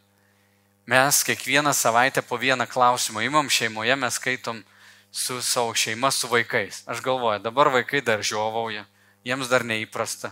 mes 0.88 1.24
kiekvieną 1.28 1.74
savaitę 1.76 2.24
po 2.24 2.40
vieną 2.40 2.68
klausimą 2.68 3.22
imam 3.26 3.50
šeimoje, 3.52 3.96
mes 4.00 4.16
skaitom 4.16 4.64
su 5.12 5.42
savo 5.42 5.74
šeima, 5.76 6.12
su 6.12 6.30
vaikais. 6.32 6.84
Aš 6.88 7.02
galvoju, 7.04 7.42
dabar 7.44 7.72
vaikai 7.74 8.02
dar 8.02 8.24
žiovauja, 8.24 8.86
jiems 9.28 9.52
dar 9.52 9.66
neįprasta. 9.68 10.32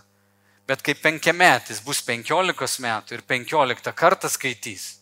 Bet 0.67 0.84
kai 0.84 0.95
penkiametis 0.95 1.82
bus 1.84 2.01
penkiolikos 2.03 2.80
metų 2.84 3.17
ir 3.17 3.28
penkioliktą 3.28 3.93
kartą 3.95 4.32
skaitys, 4.32 4.97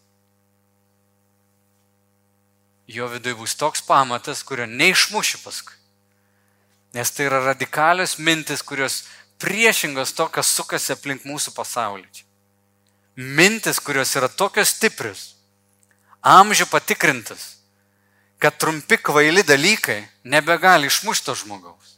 jo 2.87 3.07
viduje 3.09 3.37
bus 3.37 3.55
toks 3.57 3.81
pamatas, 3.85 4.43
kurio 4.45 4.65
neišmuši 4.69 5.41
paskui. 5.41 5.77
Nes 6.93 7.11
tai 7.11 7.25
yra 7.27 7.41
radikalios 7.43 8.17
mintis, 8.17 8.61
kurios 8.63 9.03
priešingos 9.45 10.15
to, 10.17 10.25
kas 10.33 10.49
sukasi 10.57 10.95
aplink 10.95 11.25
mūsų 11.29 11.53
pasaulį. 11.53 12.07
Mintis, 13.15 13.77
kurios 13.79 14.15
yra 14.17 14.27
tokios 14.27 14.73
stiprios, 14.73 15.35
amžių 16.25 16.65
patikrintas, 16.71 17.53
kad 18.41 18.57
trumpi 18.57 18.97
kvaili 18.97 19.45
dalykai 19.45 20.01
nebegali 20.25 20.89
išmušto 20.89 21.37
žmogaus. 21.37 21.93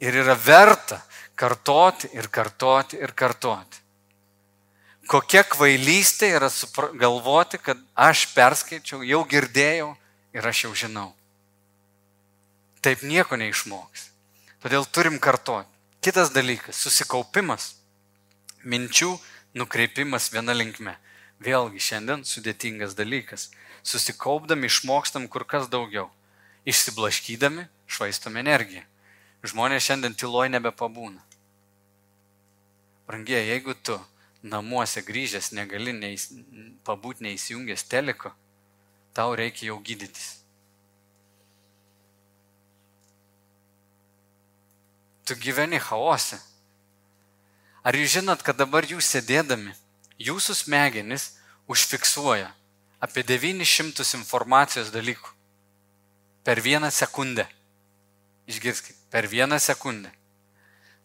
Ir 0.00 0.16
yra 0.16 0.34
verta 0.34 1.02
kartoti 1.36 2.08
ir 2.16 2.30
kartoti 2.32 2.98
ir 2.98 3.12
kartoti. 3.12 3.84
Kokia 5.10 5.42
kvailystė 5.44 6.30
yra 6.38 6.48
galvoti, 6.96 7.58
kad 7.58 7.78
aš 7.94 8.28
perskaičiau, 8.32 9.02
jau 9.04 9.24
girdėjau 9.28 9.90
ir 10.32 10.46
aš 10.46 10.64
jau 10.64 10.72
žinau. 10.84 11.10
Taip 12.80 13.02
nieko 13.04 13.36
neišmoks. 13.36 14.08
Todėl 14.62 14.86
turim 14.88 15.18
kartoti. 15.20 15.69
Kitas 16.00 16.30
dalykas- 16.32 16.78
susikaupimas, 16.82 17.74
minčių 18.64 19.18
nukreipimas 19.52 20.30
viena 20.32 20.54
linkme. 20.56 20.94
Vėlgi 21.44 21.76
šiandien 21.76 22.24
sudėtingas 22.24 22.94
dalykas. 22.96 23.50
Susikaupdami 23.84 24.64
išmokstam 24.70 25.28
kur 25.28 25.44
kas 25.44 25.68
daugiau. 25.68 26.08
Išsiblaškydami 26.64 27.68
švaistom 27.86 28.40
energiją. 28.40 28.86
Žmonės 29.44 29.84
šiandien 29.84 30.16
tyloj 30.16 30.48
nebepabūna. 30.48 31.20
Brangiai, 33.06 33.44
jeigu 33.52 33.74
tu 33.74 34.00
namuose 34.42 35.04
grįžęs 35.04 35.52
negali 35.52 35.92
neįs, 35.92 36.30
pabūti 36.84 37.28
neįsijungęs 37.28 37.84
teliko, 37.92 38.32
tau 39.12 39.36
reikia 39.36 39.68
jau 39.68 39.80
gydytis. 39.84 40.39
Tu 45.30 45.36
gyveni 45.38 45.78
chaose. 45.78 46.34
Ar 47.86 47.94
jūs 47.94 48.16
žinot, 48.16 48.40
kad 48.42 48.56
dabar 48.58 48.82
jūs 48.82 49.06
sėdėdami, 49.14 49.70
jūsų 50.18 50.56
smegenis 50.58 51.36
užfiksuoja 51.70 52.48
apie 52.98 53.22
900 53.22 54.08
informacijos 54.18 54.90
dalykų 54.90 55.30
per 56.42 56.58
vieną 56.58 56.90
sekundę. 56.90 57.46
Išgirskit, 58.50 58.98
per 59.06 59.30
vieną 59.30 59.62
sekundę. 59.62 60.10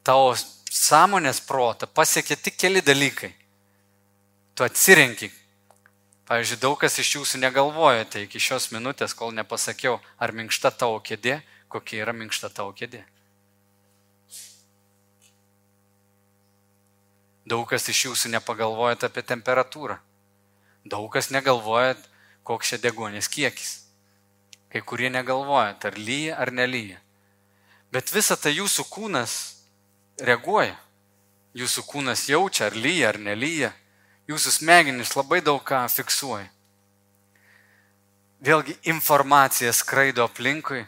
Tavo 0.01 0.34
sąmonės 0.73 1.45
protą 1.45 1.86
pasiekia 1.86 2.34
tik 2.34 2.57
keli 2.57 2.82
dalykai. 2.82 3.30
Tu 4.57 4.65
atsirenki. 4.65 5.30
Pavyzdžiui, 6.26 6.63
daug 6.65 6.82
kas 6.82 6.97
iš 6.97 7.19
jūsų 7.19 7.45
negalvojate 7.45 8.26
iki 8.26 8.41
šios 8.41 8.71
minutės, 8.73 9.13
kol 9.13 9.38
nepasakiau, 9.38 9.99
ar 10.17 10.34
minkšta 10.34 10.73
tavo 10.73 10.97
kėdė, 10.97 11.43
kokia 11.69 12.07
yra 12.07 12.23
minkšta 12.26 12.49
tavo 12.49 12.73
kėdė. 12.73 13.05
Daug 17.46 17.68
kas 17.70 17.86
iš 17.91 18.08
jūsų 18.08 18.32
nepagalvojate 18.34 19.06
apie 19.06 19.22
temperatūrą. 19.22 20.00
Daug 20.86 21.10
kas 21.14 21.30
negalvojat, 21.34 22.00
koks 22.46 22.74
čia 22.74 22.80
degonės 22.82 23.30
kiekis. 23.30 23.74
Kai 24.74 24.82
kurie 24.82 25.12
negalvojat, 25.14 25.86
ar 25.86 25.98
lyja 25.98 26.39
ar 26.41 26.52
nelyja. 26.52 26.98
Bet 27.93 28.10
visa 28.14 28.36
tai 28.36 28.56
jūsų 28.58 28.88
kūnas 28.89 29.36
reaguoja. 30.20 30.76
Jūsų 31.56 31.86
kūnas 31.88 32.26
jaučia, 32.28 32.68
ar 32.68 32.76
lyja, 32.76 33.14
ar 33.14 33.20
nelyja. 33.22 33.72
Jūsų 34.28 34.52
smegenys 34.58 35.14
labai 35.16 35.39
daug 35.46 35.62
ką 35.64 35.86
fiksuoja. 35.93 36.50
Vėlgi 38.46 38.76
informacija 38.89 39.72
skraido 39.74 40.26
aplinkui, 40.26 40.84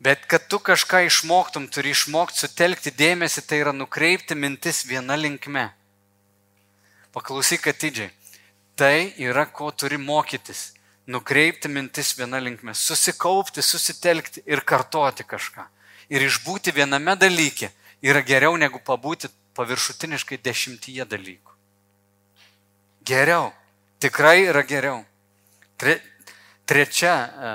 bet 0.00 0.24
kad 0.28 0.48
tu 0.48 0.58
kažką 0.58 1.04
išmoktum, 1.06 1.68
turi 1.72 1.94
išmokti 1.94 2.42
sutelkti 2.42 2.92
dėmesį, 2.96 3.44
tai 3.46 3.60
yra 3.62 3.72
nukreipti 3.76 4.34
mintis 4.34 4.82
viena 4.88 5.16
linkme. 5.16 5.68
Paklausyk 7.12 7.66
atidžiai. 7.72 8.10
Tai 8.76 9.12
yra, 9.18 9.46
ko 9.46 9.70
turi 9.70 9.98
mokytis. 9.98 10.72
Nukreipti 11.10 11.68
mintis 11.68 12.12
viena 12.18 12.38
linkme, 12.38 12.74
susikaupti, 12.76 13.62
susitelkti 13.62 14.44
ir 14.46 14.62
kartoti 14.62 15.24
kažką 15.26 15.64
ir 16.10 16.26
išbūti 16.26 16.74
viename 16.74 17.14
dalyke 17.16 17.70
yra 18.02 18.22
geriau 18.26 18.56
negu 18.58 18.82
pabūti 18.82 19.30
paviršutiniškai 19.56 20.40
dešimtyje 20.42 21.06
dalykų. 21.06 21.54
Geriau, 23.06 23.50
tikrai 24.02 24.42
yra 24.48 24.62
geriau. 24.66 25.04
Tre, 25.80 25.96
trečia 26.68 27.14
e, 27.14 27.52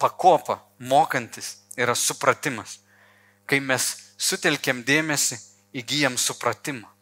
pakopa 0.00 0.58
mokantis 0.78 1.54
yra 1.78 1.94
supratimas. 1.94 2.80
Kai 3.46 3.60
mes 3.60 3.86
sutelkiam 4.18 4.82
dėmesį, 4.86 5.38
įgyjam 5.76 6.16
supratimą 6.18 6.93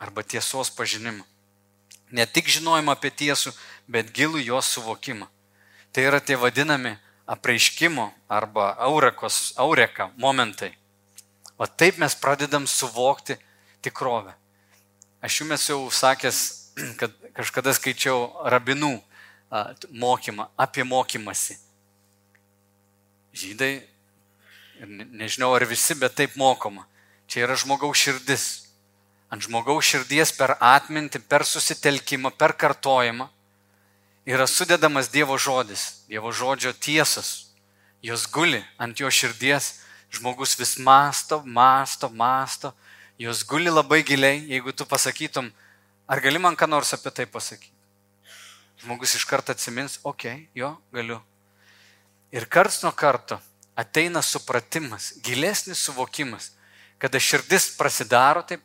arba 0.00 0.24
tiesos 0.24 0.72
pažinimą. 0.72 1.24
Ne 2.10 2.26
tik 2.26 2.48
žinojimą 2.50 2.96
apie 2.96 3.12
tiesų, 3.14 3.52
bet 3.86 4.10
gilų 4.16 4.40
jos 4.42 4.72
suvokimą. 4.74 5.28
Tai 5.92 6.02
yra 6.08 6.18
tie 6.20 6.38
vadinami 6.40 6.96
apreiškimo 7.30 8.08
arba 8.28 8.72
aurekos, 8.82 9.52
aureka 9.56 10.10
momentai. 10.16 10.72
O 11.58 11.66
taip 11.66 12.00
mes 12.00 12.16
pradedam 12.16 12.66
suvokti 12.66 13.36
tikrovę. 13.84 14.32
Aš 15.22 15.42
jums 15.42 15.68
jau 15.68 15.84
sakęs, 15.92 16.38
kad 17.00 17.14
kažkada 17.36 17.74
skaičiau 17.76 18.48
rabinų 18.50 18.96
mokymą 19.90 20.48
apie 20.56 20.84
mokymasi. 20.86 21.58
Žydai, 23.34 23.82
nežinau 24.86 25.52
ar 25.54 25.66
visi, 25.68 25.94
bet 25.94 26.16
taip 26.18 26.34
mokoma. 26.40 26.86
Čia 27.30 27.44
yra 27.46 27.56
žmogaus 27.58 27.98
širdis. 27.98 28.46
Ant 29.30 29.46
žmogaus 29.46 29.86
širdies 29.86 30.32
per 30.34 30.56
atmintį, 30.58 31.22
per 31.30 31.46
susitelkimą, 31.46 32.32
per 32.34 32.56
kartojimą 32.58 33.28
yra 34.26 34.46
sudedamas 34.46 35.10
Dievo 35.10 35.38
žodis, 35.38 36.02
Dievo 36.10 36.32
žodžio 36.34 36.72
tiesos. 36.72 37.50
Jos 38.02 38.26
guli 38.26 38.62
ant 38.80 38.98
jo 38.98 39.10
širdies, 39.12 39.80
žmogus 40.10 40.56
vis 40.58 40.78
masto, 40.78 41.42
masto, 41.44 42.08
masto, 42.08 42.72
jos 43.18 43.44
guli 43.44 43.70
labai 43.70 44.02
giliai, 44.02 44.40
jeigu 44.48 44.72
tu 44.72 44.86
pasakytum, 44.88 45.52
ar 46.08 46.20
gali 46.20 46.40
man 46.40 46.56
ką 46.56 46.66
nors 46.66 46.94
apie 46.96 47.12
tai 47.14 47.26
pasakyti. 47.26 47.76
Žmogus 48.80 49.14
iš 49.14 49.26
karto 49.28 49.52
atsimins, 49.52 49.98
okei, 50.02 50.32
okay, 50.32 50.48
jo, 50.56 50.72
galiu. 50.90 51.20
Ir 52.32 52.46
karts 52.48 52.80
nuo 52.82 52.92
karto 52.96 53.36
ateina 53.76 54.22
supratimas, 54.22 55.12
gilesnis 55.22 55.82
suvokimas, 55.84 56.52
kada 56.98 57.20
širdis 57.20 57.70
prasidaro 57.76 58.42
taip, 58.46 58.64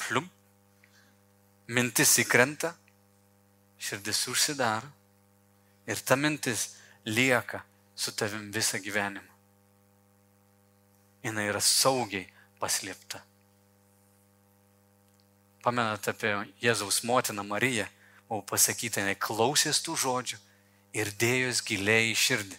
plum, 0.00 0.26
mintis 1.70 2.16
įkrenta, 2.22 2.74
širdis 3.80 4.26
užsidaro 4.28 4.90
ir 5.88 6.00
ta 6.04 6.16
mintis 6.16 6.74
lieka 7.06 7.62
su 7.96 8.12
tavim 8.12 8.50
visą 8.52 8.80
gyvenimą. 8.82 9.26
Jis 11.24 11.40
yra 11.44 11.60
saugiai 11.60 12.26
paslėpta. 12.60 13.20
Pamenat 15.60 16.08
apie 16.08 16.32
Jėzaus 16.64 17.02
motiną 17.04 17.44
Mariją, 17.44 17.84
buvo 18.28 18.40
pasakyta, 18.48 19.02
jinai 19.02 19.18
klausės 19.20 19.82
tų 19.84 19.96
žodžių 20.00 20.38
ir 20.96 21.10
dėjos 21.20 21.60
giliai 21.66 22.14
į 22.14 22.16
širdį. 22.16 22.56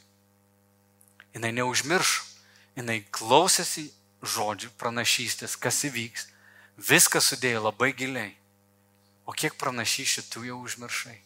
Jinai 1.33 1.51
neužmiršo, 1.57 2.27
jinai 2.77 2.99
klausėsi 3.09 3.87
žodžių 4.21 4.69
pranašystės, 4.77 5.57
kas 5.57 5.81
įvyks, 5.89 6.27
viską 6.81 7.21
sudėjo 7.21 7.61
labai 7.67 7.91
giliai. 7.93 8.33
O 9.25 9.33
kiek 9.37 9.55
pranašyšių 9.61 10.23
tu 10.31 10.43
jau 10.47 10.57
užmiršai? 10.65 11.19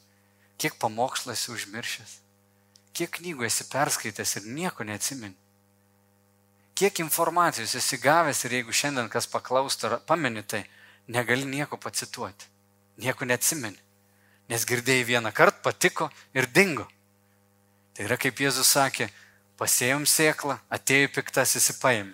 Kiek 0.59 0.75
pamokslas 0.79 1.47
užmiršęs? 1.51 2.19
Kiek 2.95 3.11
knygų 3.17 3.47
esi 3.47 3.67
perskaitęs 3.71 4.37
ir 4.39 4.47
nieko 4.55 4.85
neatsimeni? 4.87 5.35
Kiek 6.75 6.99
informacijos 6.99 7.75
esi 7.79 7.99
gavęs 8.03 8.43
ir 8.45 8.57
jeigu 8.59 8.75
šiandien 8.75 9.07
kas 9.11 9.27
paklaustų 9.31 9.87
ar 9.87 9.97
pameni, 10.07 10.43
tai 10.43 10.65
negali 11.07 11.47
nieko 11.47 11.79
pacituoti. 11.79 12.51
Nieko 12.99 13.27
neatsimeni. 13.27 13.79
Nes 14.51 14.67
girdėjai 14.67 15.07
vieną 15.07 15.31
kartą, 15.35 15.63
patiko 15.63 16.09
ir 16.35 16.47
dingo. 16.51 16.87
Tai 17.95 18.05
yra 18.07 18.19
kaip 18.19 18.39
Jėzus 18.43 18.75
sakė, 18.75 19.07
pasėjom 19.59 20.03
sėklą, 20.07 20.59
atėjo 20.69 21.15
piktas 21.15 21.55
įsipaėmė. 21.59 22.13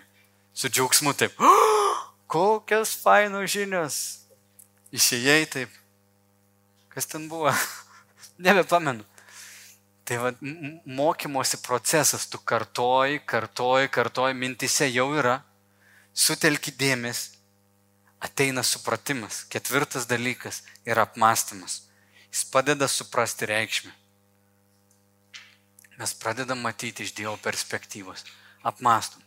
Su 0.54 0.70
džiaugsmu 0.70 1.14
taip. 1.18 1.38
Oh, 1.42 1.71
kokios 2.32 2.94
fainos 2.96 3.50
žinios. 3.52 3.96
Išėjai 4.92 5.44
taip. 5.52 5.72
Kas 6.92 7.08
ten 7.08 7.28
buvo? 7.28 7.52
Nebepamenu. 8.46 9.04
Tai 10.08 10.18
va, 10.18 10.32
mokymosi 10.98 11.60
procesas, 11.62 12.26
tu 12.26 12.40
kartoji, 12.42 13.20
kartoji, 13.28 13.90
kartoji, 13.92 14.34
mintise 14.34 14.88
jau 14.90 15.06
yra, 15.14 15.38
sutelki 16.12 16.72
dėmesį, 16.74 17.38
ateina 18.26 18.64
supratimas. 18.66 19.44
Ketvirtas 19.52 20.08
dalykas 20.10 20.62
yra 20.88 21.06
apmąstymas. 21.06 21.82
Jis 22.32 22.46
padeda 22.50 22.88
suprasti 22.88 23.46
reikšmę. 23.50 23.92
Mes 26.00 26.16
pradedam 26.18 26.64
matyti 26.64 27.04
iš 27.04 27.12
Dievo 27.14 27.36
perspektyvos. 27.44 28.24
Apmastom. 28.66 29.22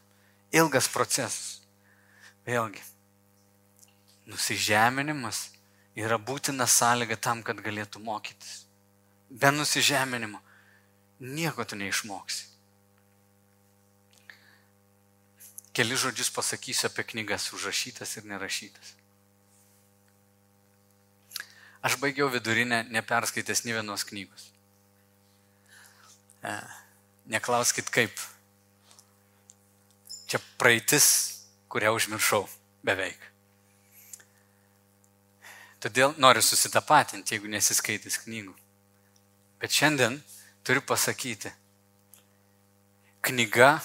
Ilgas 0.51 0.89
procesas. 0.91 1.61
Vėlgi. 2.49 2.81
Nusižeminimas 4.25 5.51
yra 5.95 6.17
būtina 6.17 6.65
sąlyga 6.67 7.17
tam, 7.21 7.43
kad 7.45 7.61
galėtų 7.61 8.01
mokytis. 8.03 8.65
Be 9.29 9.51
nusižeminimo 9.53 10.41
nieko 11.19 11.65
tu 11.65 11.77
neišmoksi. 11.79 12.55
keli 15.75 15.95
žodžius 15.99 16.31
pasakysiu 16.31 16.87
apie 16.87 17.03
knygas 17.03 17.51
užrašytas 17.51 18.15
ir 18.15 18.27
nerašytas. 18.31 18.93
Aš 21.85 21.99
baigiau 22.01 22.31
vidurinę 22.31 22.85
neperskaitęs 22.95 23.65
nei 23.65 23.75
vienos 23.75 24.07
knygos. 24.07 24.47
E, 26.41 26.55
neklauskit 27.29 27.91
kaip. 27.93 28.15
Čia 30.31 30.39
praeitis, 30.57 31.07
kurią 31.69 31.91
užmiršau 31.99 32.47
beveik. 32.87 33.19
Todėl 35.85 36.15
noriu 36.17 36.41
susitapatinti, 36.41 37.35
jeigu 37.35 37.45
nesiskaitys 37.53 38.15
knygų. 38.23 38.55
Bet 39.61 39.69
šiandien 39.69 40.15
turiu 40.65 40.81
pasakyti, 40.81 41.51
knyga 43.21 43.75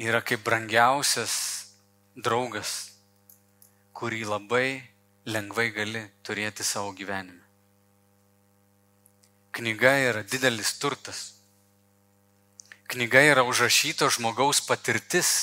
yra 0.00 0.22
kaip 0.24 0.40
brangiausias 0.46 1.34
draugas, 2.16 2.70
kurį 3.92 4.22
labai 4.30 4.80
lengvai 5.28 5.66
gali 5.76 6.06
turėti 6.24 6.64
savo 6.64 6.94
gyvenime. 6.96 7.44
Knyga 9.60 9.92
yra 10.06 10.24
didelis 10.24 10.72
turtas. 10.80 11.20
Knyga 12.88 13.26
yra 13.28 13.44
užrašyto 13.44 14.08
žmogaus 14.08 14.64
patirtis. 14.64 15.36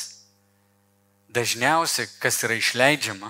Dažniausiai, 1.34 2.10
kas 2.18 2.42
yra 2.46 2.58
išleidžiama, 2.58 3.30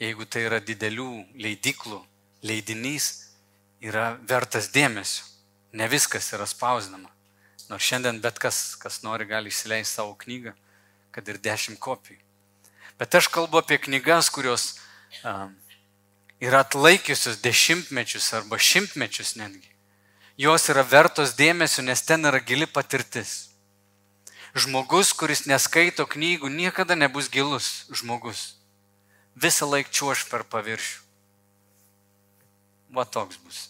jeigu 0.00 0.24
tai 0.24 0.46
yra 0.48 0.60
didelių 0.64 1.10
leidiklų 1.36 2.00
leidinys, 2.46 3.10
yra 3.80 4.14
vertas 4.28 4.70
dėmesio. 4.72 5.26
Ne 5.72 5.86
viskas 5.88 6.32
yra 6.34 6.48
spausdinama. 6.48 7.10
Nors 7.70 7.86
šiandien 7.86 8.18
bet 8.22 8.40
kas, 8.42 8.74
kas 8.80 9.02
nori, 9.04 9.28
gali 9.28 9.52
išsileisti 9.52 10.00
savo 10.00 10.16
knygą, 10.18 10.56
kad 11.14 11.28
ir 11.28 11.38
dešimt 11.38 11.78
kopijų. 11.78 12.18
Bet 12.98 13.14
aš 13.14 13.30
kalbu 13.32 13.60
apie 13.60 13.78
knygas, 13.78 14.28
kurios 14.34 14.74
um, 15.22 15.54
yra 16.42 16.64
atlaikiusios 16.64 17.38
dešimtmečius 17.44 18.32
arba 18.34 18.58
šimtmečius 18.58 19.36
netgi. 19.38 19.70
Jos 20.40 20.66
yra 20.72 20.82
vertos 20.82 21.36
dėmesio, 21.38 21.84
nes 21.86 22.02
ten 22.02 22.26
yra 22.26 22.40
gili 22.40 22.66
patirtis. 22.66 23.52
Žmogus, 24.56 25.12
kuris 25.14 25.44
neskaito 25.46 26.08
knygų, 26.10 26.50
niekada 26.50 26.96
nebus 26.98 27.30
gilus 27.30 27.86
žmogus. 27.94 28.59
Visą 29.40 29.68
laiką 29.70 29.92
čiuoš 29.94 30.26
per 30.28 30.44
paviršių. 30.44 30.98
Va 32.92 33.06
toks 33.06 33.38
bus. 33.44 33.68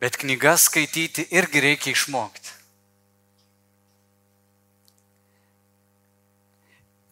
Bet 0.00 0.16
knygas 0.16 0.68
skaityti 0.68 1.26
irgi 1.34 1.60
reikia 1.62 1.92
išmokti. 1.92 2.54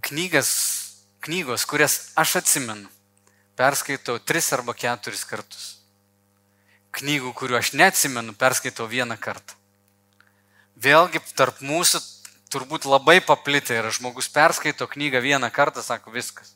Knygas, 0.07 0.51
knygos, 1.27 1.67
kurias 1.67 1.97
aš 2.15 2.37
atsimenu, 2.41 2.87
perskaitau 3.59 4.21
tris 4.23 4.53
arba 4.55 4.75
keturis 4.75 5.25
kartus. 5.27 5.65
Knygų, 6.97 7.33
kuriuo 7.37 7.59
aš 7.59 7.75
neatsimenu, 7.77 8.33
perskaitau 8.39 8.87
vieną 8.89 9.19
kartą. 9.21 9.59
Vėlgi 10.79 11.21
tarp 11.37 11.59
mūsų 11.61 12.01
turbūt 12.55 12.87
labai 12.89 13.19
paplitę 13.21 13.77
yra 13.77 13.91
žmogus 13.93 14.31
perskaito 14.33 14.87
knygą 14.89 15.21
vieną 15.25 15.51
kartą, 15.51 15.83
sako 15.83 16.15
viskas. 16.15 16.56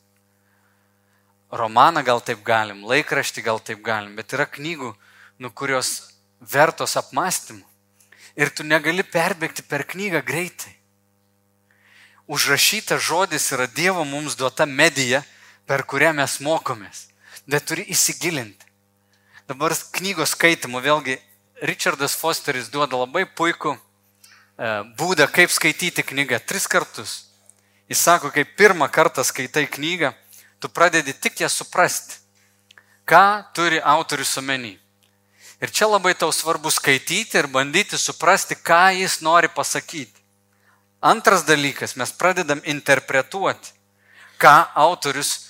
Romaną 1.51 2.03
gal 2.07 2.21
taip 2.23 2.43
galim, 2.47 2.85
laikraštį 2.87 3.43
gal 3.43 3.59
taip 3.59 3.81
galim, 3.83 4.15
bet 4.15 4.31
yra 4.31 4.45
knygų, 4.47 4.93
nu, 5.43 5.51
kurios 5.51 6.13
vertos 6.39 6.95
apmąstymų. 6.95 7.65
Ir 8.39 8.49
tu 8.55 8.63
negali 8.63 9.03
perbėgti 9.03 9.65
per 9.67 9.83
knygą 9.83 10.21
greitai. 10.23 10.71
Užrašytas 12.31 13.03
žodis 13.03 13.49
yra 13.51 13.67
Dievo 13.67 14.05
mums 14.07 14.37
duota 14.39 14.65
medija, 14.65 15.25
per 15.67 15.83
kurią 15.83 16.13
mes 16.15 16.37
mokomės. 16.39 17.09
Bet 17.43 17.67
turi 17.67 17.83
įsigilinti. 17.91 18.69
Dabar 19.51 19.75
knygos 19.97 20.31
skaitimo 20.37 20.79
vėlgi 20.79 21.17
Richardas 21.61 22.15
Fosteris 22.15 22.69
duoda 22.71 22.95
labai 22.95 23.25
puikų 23.27 23.73
e, 23.75 23.79
būdą, 24.95 25.27
kaip 25.27 25.51
skaityti 25.51 26.05
knygą. 26.07 26.39
Tris 26.47 26.69
kartus. 26.71 27.17
Jis 27.91 27.99
sako, 27.99 28.31
kai 28.31 28.45
pirmą 28.47 28.87
kartą 28.87 29.25
skaitai 29.27 29.65
knygą, 29.67 30.13
tu 30.61 30.69
pradedi 30.69 31.13
tik 31.13 31.41
ją 31.41 31.49
suprasti, 31.49 32.21
ką 33.09 33.43
turi 33.53 33.81
autorius 33.81 34.37
omeny. 34.37 34.77
Ir 35.61 35.69
čia 35.73 35.89
labai 35.89 36.13
tau 36.17 36.31
svarbu 36.33 36.69
skaityti 36.69 37.37
ir 37.37 37.47
bandyti 37.49 37.97
suprasti, 37.97 38.55
ką 38.55 38.93
jis 38.97 39.19
nori 39.25 39.49
pasakyti. 39.49 40.21
Antras 41.01 41.41
dalykas, 41.45 41.95
mes 41.97 42.13
pradedam 42.13 42.61
interpretuoti, 42.63 43.73
ką 44.37 44.55
autorius, 44.77 45.49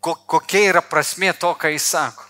kokia 0.00 0.62
yra 0.72 0.80
prasmė 0.80 1.32
to, 1.36 1.52
ką 1.52 1.72
jis 1.76 1.92
sako. 1.92 2.24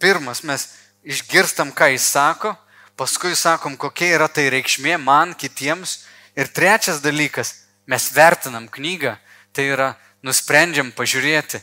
Pirmas, 0.00 0.40
mes 0.40 0.66
išgirstam, 1.04 1.72
ką 1.72 1.92
jis 1.92 2.08
sako, 2.08 2.54
paskui 2.96 3.36
sakom, 3.36 3.76
kokia 3.76 4.16
yra 4.16 4.28
tai 4.28 4.48
reikšmė 4.52 4.96
man, 5.00 5.36
kitiems. 5.36 6.02
Ir 6.36 6.48
trečias 6.48 7.00
dalykas, 7.04 7.59
mes 7.90 8.06
vertinam 8.14 8.68
knygą, 8.70 9.16
tai 9.52 9.66
yra 9.74 9.90
nusprendžiam 10.22 10.94
pažiūrėti, 10.94 11.58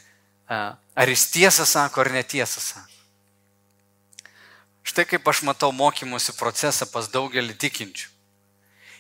Ar 0.98 1.10
jis 1.10 1.28
tiesą 1.32 1.66
sako, 1.66 2.02
ar 2.02 2.12
netiesą 2.12 2.62
sako. 2.62 2.94
Štai 4.88 5.04
kaip 5.06 5.28
aš 5.28 5.44
matau 5.44 5.74
mokymosi 5.76 6.34
procesą 6.40 6.88
pas 6.88 7.10
daugelį 7.12 7.54
tikinčių. 7.60 8.08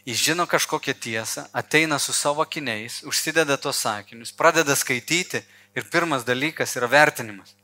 Jis 0.08 0.20
žino 0.24 0.46
kažkokią 0.48 0.94
tiesą, 0.94 1.46
ateina 1.56 1.98
su 2.00 2.14
savo 2.14 2.44
akiniais, 2.44 3.02
užsideda 3.08 3.58
tos 3.58 3.80
sakinius, 3.84 4.32
pradeda 4.32 4.76
skaityti 4.76 5.42
ir 5.76 5.88
pirmas 5.92 6.28
dalykas 6.28 6.76
yra 6.76 6.88
vertinimas. 6.92 7.56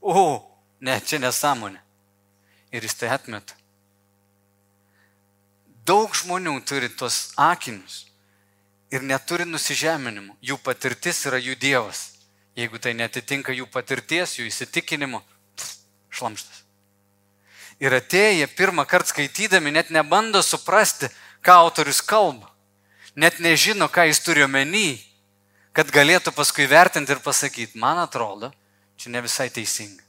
O, 0.00 0.44
ne, 0.80 1.00
čia 1.00 1.18
nesąmonė. 1.18 1.80
Ir 2.72 2.84
jis 2.84 2.96
tai 3.00 3.10
atmeta. 3.16 3.56
Daug 5.84 6.14
žmonių 6.14 6.54
turi 6.68 6.92
tos 6.92 7.32
akinius 7.36 8.11
ir 8.92 9.04
neturi 9.04 9.46
nusižeminimo. 9.48 10.36
Jų 10.44 10.58
patirtis 10.60 11.24
yra 11.26 11.40
jų 11.40 11.56
Dievas. 11.58 12.10
Jeigu 12.56 12.76
tai 12.76 12.92
netitinka 12.92 13.54
jų 13.56 13.64
patirties, 13.72 14.36
jų 14.36 14.50
įsitikinimų, 14.50 15.22
šlamštas. 16.12 16.60
Ir 17.80 17.96
atėję 17.96 18.46
pirmą 18.52 18.84
kartą 18.86 19.14
skaitydami 19.14 19.72
net 19.72 19.88
nebando 19.90 20.42
suprasti, 20.44 21.08
ką 21.40 21.56
autorius 21.64 22.02
kalba. 22.04 22.52
Net 23.16 23.40
nežino, 23.40 23.88
ką 23.88 24.04
jis 24.10 24.20
turi 24.24 24.44
omeny, 24.44 25.00
kad 25.72 25.88
galėtų 25.88 26.34
paskui 26.36 26.68
vertinti 26.68 27.16
ir 27.16 27.24
pasakyti, 27.24 27.80
man 27.80 27.98
atrodo, 28.04 28.52
čia 29.00 29.10
ne 29.10 29.24
visai 29.24 29.48
teisinga. 29.50 30.04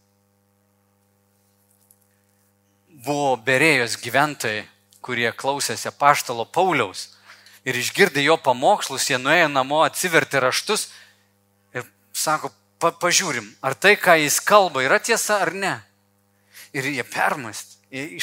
Buvo 3.04 3.36
berėjos 3.40 3.98
gyventojai, 4.04 4.68
kurie 5.04 5.32
klausėsi 5.36 5.92
paštalo 6.00 6.46
Pauliaus 6.46 7.13
ir 7.64 7.80
išgirdė 7.80 8.24
jo 8.26 8.38
pamokslus, 8.42 9.10
jie 9.10 9.20
nuėjo 9.22 9.48
namo, 9.52 9.84
atsivertė 9.88 10.42
raštus 10.44 10.90
sako, 12.14 12.52
pa, 12.80 12.94
pažiūrim, 12.94 13.48
ar 13.62 13.76
tai, 13.76 13.96
ką 13.98 14.16
jis 14.22 14.40
kalba, 14.46 14.84
yra 14.86 15.00
tiesa 15.02 15.42
ar 15.44 15.54
ne. 15.54 15.74
Ir 16.74 16.86
jie 16.90 17.04
permastė, 17.06 17.78
jie, 17.94 18.22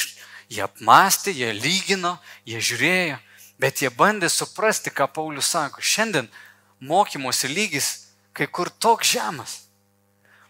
jie 0.51 0.63
apmastė, 0.65 1.33
jie 1.35 1.51
lygino, 1.55 2.17
jie 2.47 2.59
žiūrėjo, 2.63 3.19
bet 3.61 3.83
jie 3.83 3.91
bandė 3.93 4.31
suprasti, 4.31 4.91
ką 4.91 5.07
Paulius 5.11 5.51
sako. 5.53 5.83
Šiandien 5.83 6.31
mokymosi 6.79 7.51
lygis 7.51 7.91
kai 8.33 8.47
kur 8.47 8.71
toks 8.71 9.13
žemas. 9.13 9.59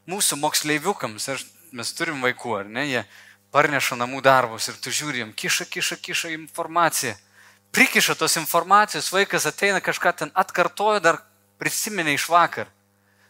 Mūsų 0.10 0.38
moksleiviukams, 0.42 1.28
ar 1.30 1.42
mes 1.76 1.92
turim 1.94 2.24
vaikų, 2.26 2.56
ar 2.62 2.70
ne, 2.70 2.88
jie 2.90 3.04
parneša 3.54 3.98
namų 4.00 4.22
darbus 4.26 4.70
ir 4.72 4.80
tu 4.82 4.94
žiūrim, 4.94 5.34
kiša, 5.38 5.68
kiša, 5.70 5.98
kiša 6.02 6.32
informaciją. 6.38 7.14
Prikiša 7.72 8.16
tos 8.20 8.36
informacijos, 8.36 9.12
vaikas 9.12 9.48
ateina 9.48 9.80
kažką 9.80 10.12
ten 10.18 10.32
atkartoja, 10.36 11.00
dar 11.00 11.22
prisiminė 11.60 12.16
iš 12.18 12.28
vakar. 12.30 12.68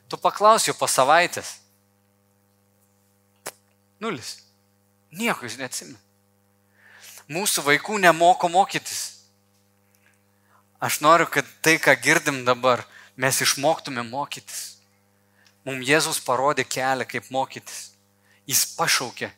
Tu 0.09 0.17
paklausiu 0.17 0.73
po 0.77 0.89
savaitės. 0.89 1.59
Nulis. 4.01 4.39
Nieko 5.11 5.45
jis 5.45 5.59
neatsimena. 5.59 5.99
Mūsų 7.31 7.63
vaikų 7.67 7.99
nemoko 8.01 8.49
mokytis. 8.51 9.21
Aš 10.81 10.99
noriu, 11.05 11.27
kad 11.29 11.45
tai, 11.61 11.77
ką 11.77 11.93
girdim 12.01 12.41
dabar, 12.47 12.81
mes 13.15 13.41
išmoktume 13.45 14.01
mokytis. 14.07 14.81
Mums 15.67 15.85
Jėzus 15.85 16.19
parodė 16.25 16.65
kelią, 16.65 17.05
kaip 17.05 17.29
mokytis. 17.29 17.91
Jis 18.49 18.65
pašaukė 18.73 19.29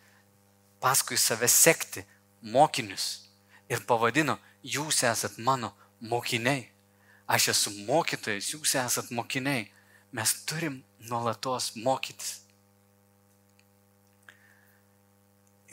paskui 0.84 1.20
save 1.20 1.50
sekti 1.52 2.06
mokinius 2.42 3.26
ir 3.72 3.84
pavadino, 3.88 4.38
jūs 4.64 5.04
esat 5.08 5.38
mano 5.38 5.74
mokiniai. 6.00 6.70
Aš 7.28 7.50
esu 7.54 7.74
mokytojas, 7.88 8.52
jūs 8.54 8.76
esat 8.80 9.12
mokiniai. 9.12 9.70
Mes 10.14 10.34
turim 10.48 10.82
nuolatos 11.10 11.74
mokytis. 11.76 12.42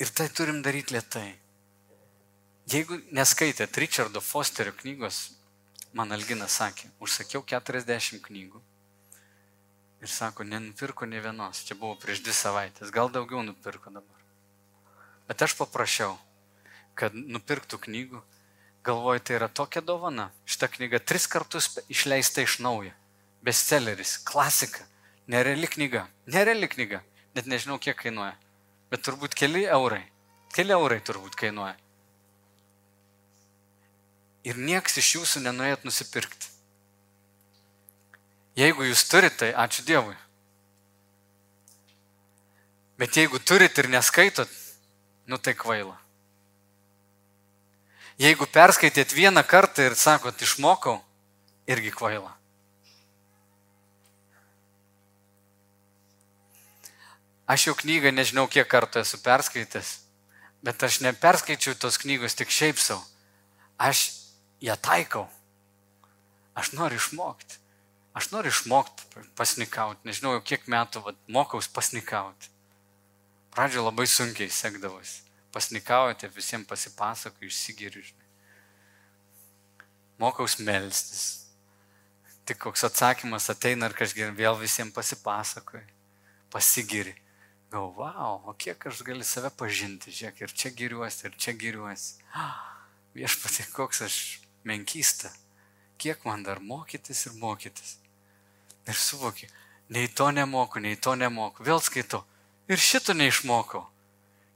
Ir 0.01 0.09
tai 0.16 0.30
turim 0.32 0.62
daryti 0.64 0.95
lietai. 0.97 1.28
Jeigu 2.70 3.01
neskaitėt 3.12 3.76
Richardo 3.82 4.22
Fosterio 4.22 4.72
knygos, 4.78 5.34
man 5.93 6.14
Alginas 6.14 6.55
sakė, 6.61 6.88
užsakiau 7.03 7.43
40 7.43 8.22
knygų. 8.24 8.62
Ir 10.01 10.09
sako, 10.09 10.47
nenupirko 10.49 11.05
ne 11.05 11.20
vienos. 11.20 11.61
Čia 11.66 11.76
buvo 11.76 11.99
prieš 12.01 12.22
dvi 12.24 12.32
savaitės, 12.32 12.93
gal 12.95 13.11
daugiau 13.12 13.43
nupirko 13.45 13.93
dabar. 13.93 14.22
Bet 15.28 15.43
aš 15.45 15.53
paprašiau, 15.59 16.14
kad 16.97 17.12
nupirktų 17.12 17.82
knygų. 17.84 18.22
Galvoju, 18.84 19.20
tai 19.20 19.36
yra 19.36 19.48
tokia 19.48 19.82
dovana. 19.84 20.30
Šitą 20.48 20.70
knygą 20.76 21.02
tris 21.04 21.26
kartus 21.28 21.68
išleista 21.92 22.44
iš 22.44 22.58
naujo. 22.64 22.94
Bestselleris, 23.44 24.16
klasika, 24.24 24.86
nereali 25.28 25.68
knyga. 25.68 26.06
Nereali 26.26 26.68
knyga. 26.68 27.02
Net 27.36 27.46
nežinau, 27.46 27.78
kiek 27.78 27.98
kainuoja. 28.00 28.34
Bet 28.90 29.04
turbūt 29.06 29.36
keli 29.36 29.66
eurai. 29.68 30.02
Keli 30.54 30.74
eurai 30.74 30.98
turbūt 31.04 31.36
kainuoja 31.38 31.76
ir 34.44 34.56
nieks 34.56 34.96
iš 35.00 35.14
jūsų 35.18 35.44
nenuėjot 35.44 35.84
nusipirkti. 35.84 36.48
Jeigu 38.58 38.84
jūs 38.88 39.04
turite, 39.08 39.36
tai 39.44 39.50
ačiū 39.56 39.84
Dievui. 39.86 40.16
Bet 43.00 43.16
jeigu 43.16 43.40
turit 43.40 43.78
ir 43.78 43.88
neskaitot, 43.88 44.50
nu 45.26 45.38
tai 45.38 45.54
kvaila. 45.56 45.96
Jeigu 48.20 48.44
perskaitėt 48.52 49.14
vieną 49.16 49.40
kartą 49.48 49.86
ir 49.88 49.94
sakot, 49.96 50.42
išmokau, 50.44 50.98
irgi 51.64 51.88
kvaila. 51.94 52.34
Aš 57.50 57.64
jau 57.66 57.74
knygą 57.74 58.12
nežinau, 58.12 58.44
kiek 58.46 58.68
kartų 58.70 59.00
esu 59.00 59.18
perskaitęs, 59.24 59.94
bet 60.62 60.84
aš 60.86 61.00
neperskaičiau 61.06 61.74
tos 61.80 61.96
knygos 61.98 62.36
tik 62.38 62.52
šiaip 62.52 62.78
savo. 62.78 63.00
Aš 63.80 64.04
ją 64.60 64.76
taikau. 64.76 65.24
Aš 66.54 66.74
noriu 66.76 67.00
išmokti. 67.00 67.56
Aš 68.14 68.28
noriu 68.34 68.52
išmokti 68.52 69.24
pasnikauti. 69.38 70.04
Nežinau, 70.04 70.36
kiek 70.44 70.68
metų 70.68 71.02
vat, 71.08 71.18
mokaus 71.26 71.72
pasnikauti. 71.72 72.52
Pradžio 73.50 73.88
labai 73.88 74.06
sunkiai 74.06 74.52
sekdavosi. 74.52 75.29
Pasnikauti, 75.53 76.28
visiems 76.30 76.68
pasipasakoju, 76.70 77.51
išsigiriu. 77.51 78.05
Mokaus 80.20 80.59
melstis. 80.59 81.24
Tik 82.46 82.61
koks 82.66 82.84
atsakymas 82.86 83.51
ateina 83.51 83.88
ir 83.90 83.96
kažkaip 83.98 84.36
vėl 84.38 84.59
visiems 84.61 84.94
pasipasakoju. 84.94 85.82
Pasigiri. 86.51 87.14
Galvoju, 87.70 88.18
wow, 88.18 88.40
o 88.51 88.55
kiek 88.59 88.86
aš 88.90 89.05
galiu 89.07 89.22
save 89.22 89.53
pažinti, 89.55 90.11
žiūrėk, 90.11 90.40
ir 90.42 90.55
čia 90.59 90.72
giriuosi, 90.74 91.28
ir 91.28 91.36
čia 91.38 91.53
giriuosi. 91.55 92.16
Viešpatie, 93.14 93.68
koks 93.70 94.03
aš 94.09 94.16
menkystę. 94.66 95.30
Kiek 96.01 96.24
man 96.26 96.42
dar 96.42 96.59
mokytis 96.59 97.28
ir 97.28 97.36
mokytis. 97.38 97.94
Ir 98.90 98.98
suvoki, 98.98 99.46
nei 99.94 100.09
to 100.09 100.30
nemoku, 100.34 100.82
nei 100.82 100.98
to 100.98 101.14
nemoku. 101.14 101.62
Vėl 101.62 101.78
skaitau. 101.78 102.24
Ir 102.66 102.82
šito 102.82 103.14
neišmokau. 103.14 103.84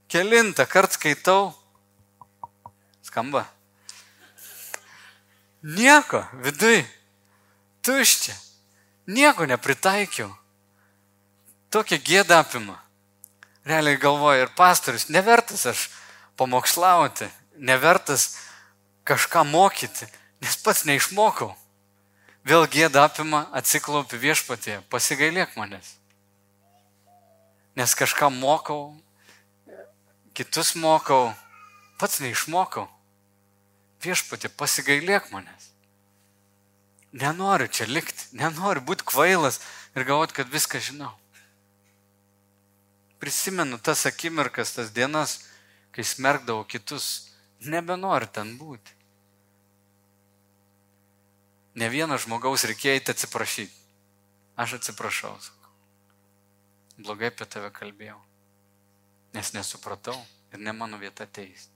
Kelintą 0.08 0.66
kartą 0.66 0.94
skaitau. 0.98 1.52
Skamba. 3.02 3.44
Nieko, 5.62 6.24
viduj. 6.44 6.84
Tuščia. 7.84 8.34
Nieko 9.06 9.46
nepritaikiau. 9.48 10.30
Tokia 11.72 11.98
gėda 12.00 12.40
apima. 12.44 12.78
Realiai 13.64 13.96
galvoju 14.00 14.44
ir 14.44 14.52
pastorius, 14.56 15.08
nevertas 15.08 15.64
aš 15.66 15.88
pamokslauti, 16.36 17.28
nevertas 17.56 18.34
kažką 19.08 19.44
mokyti, 19.48 20.08
nes 20.44 20.56
pats 20.60 20.84
neišmokau. 20.84 21.54
Vėl 22.44 22.66
gėda 22.68 23.06
apima, 23.08 23.46
atsiklaupi 23.56 24.20
viešpatėje, 24.20 24.82
pasigailėk 24.92 25.56
manęs. 25.56 25.94
Nes 27.74 27.96
kažką 27.96 28.28
mokau, 28.30 28.92
kitus 30.34 30.74
mokau, 30.74 31.32
pats 32.00 32.20
neišmokau. 32.22 32.88
Viešpatė, 34.04 34.50
pasigailėk 34.52 35.30
manęs. 35.32 35.70
Nenoriu 37.14 37.70
čia 37.70 37.86
likti, 37.86 38.34
nenoriu 38.36 38.82
būti 38.84 39.06
kvailas 39.06 39.60
ir 39.94 40.04
galvoti, 40.04 40.34
kad 40.36 40.50
viską 40.50 40.82
žinau. 40.82 41.12
Prisimenu 43.22 43.78
tas 43.78 44.02
akimirkas, 44.10 44.74
tas 44.76 44.90
dienas, 44.92 45.38
kai 45.94 46.04
smerkdavau 46.04 46.66
kitus 46.66 47.30
Nebenori 47.64 48.28
ten 48.28 48.54
būti. 48.60 48.92
Ne 51.80 51.88
vieno 51.90 52.18
žmogaus 52.20 52.66
reikėjo 52.68 53.00
įti 53.00 53.14
atsiprašyti. 53.14 53.72
Aš 54.60 54.76
atsiprašau. 54.78 55.32
Blogai 57.00 57.32
apie 57.32 57.48
tave 57.50 57.72
kalbėjau. 57.74 58.20
Nes 59.34 59.50
nesupratau 59.56 60.16
ir 60.52 60.62
ne 60.62 60.72
mano 60.72 60.98
vieta 60.98 61.26
teisti. 61.26 61.72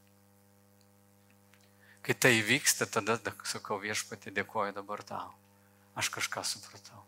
Kai 2.07 2.15
tai 2.15 2.39
įvyksta, 2.39 2.87
tada 2.87 3.19
sakau 3.45 3.81
viešpatį, 3.83 4.33
dėkoju 4.39 4.77
dabar 4.79 5.03
tau. 5.05 5.35
Aš 5.99 6.13
kažką 6.15 6.47
supratau. 6.47 7.03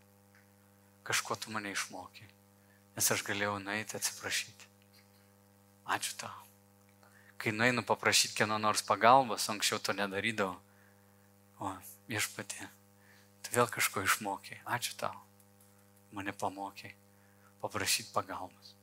Kažko 1.07 1.39
tu 1.39 1.55
mane 1.55 1.71
išmokė. 1.71 2.27
Nes 2.97 3.11
aš 3.15 3.23
galėjau 3.25 3.57
nueiti 3.63 3.97
atsiprašyti. 3.97 4.69
Ačiū 5.95 6.19
tau 6.19 6.35
kai 7.41 7.51
nueinu 7.51 7.81
paprašyti 7.81 8.37
kieno 8.37 8.57
nors 8.61 8.83
pagalbos, 8.85 9.49
anksčiau 9.49 9.81
to 9.81 9.95
nedarydavau. 9.97 10.59
O 11.57 11.71
viešpatė, 12.09 12.67
tu 13.41 13.55
vėl 13.55 13.69
kažko 13.69 14.03
išmokė. 14.05 14.59
Ačiū 14.77 14.93
tau. 15.01 15.15
Mane 16.13 16.35
pamokė 16.37 16.93
paprašyti 17.63 18.13
pagalbos. 18.13 18.75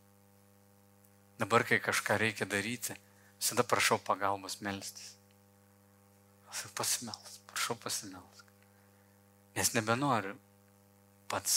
Dabar, 1.39 1.63
kai 1.65 1.79
kažką 1.79 2.19
reikia 2.19 2.49
daryti, 2.51 2.97
visada 3.39 3.63
prašau 3.63 4.01
pagalbos 4.03 4.59
melstis. 4.61 5.15
Aš 6.51 6.67
pasimelsk, 6.75 7.43
prašau 7.47 7.77
pasimelsk. 7.79 8.45
Nes 9.55 9.75
nebenoriu 9.75 10.35
pats 11.29 11.55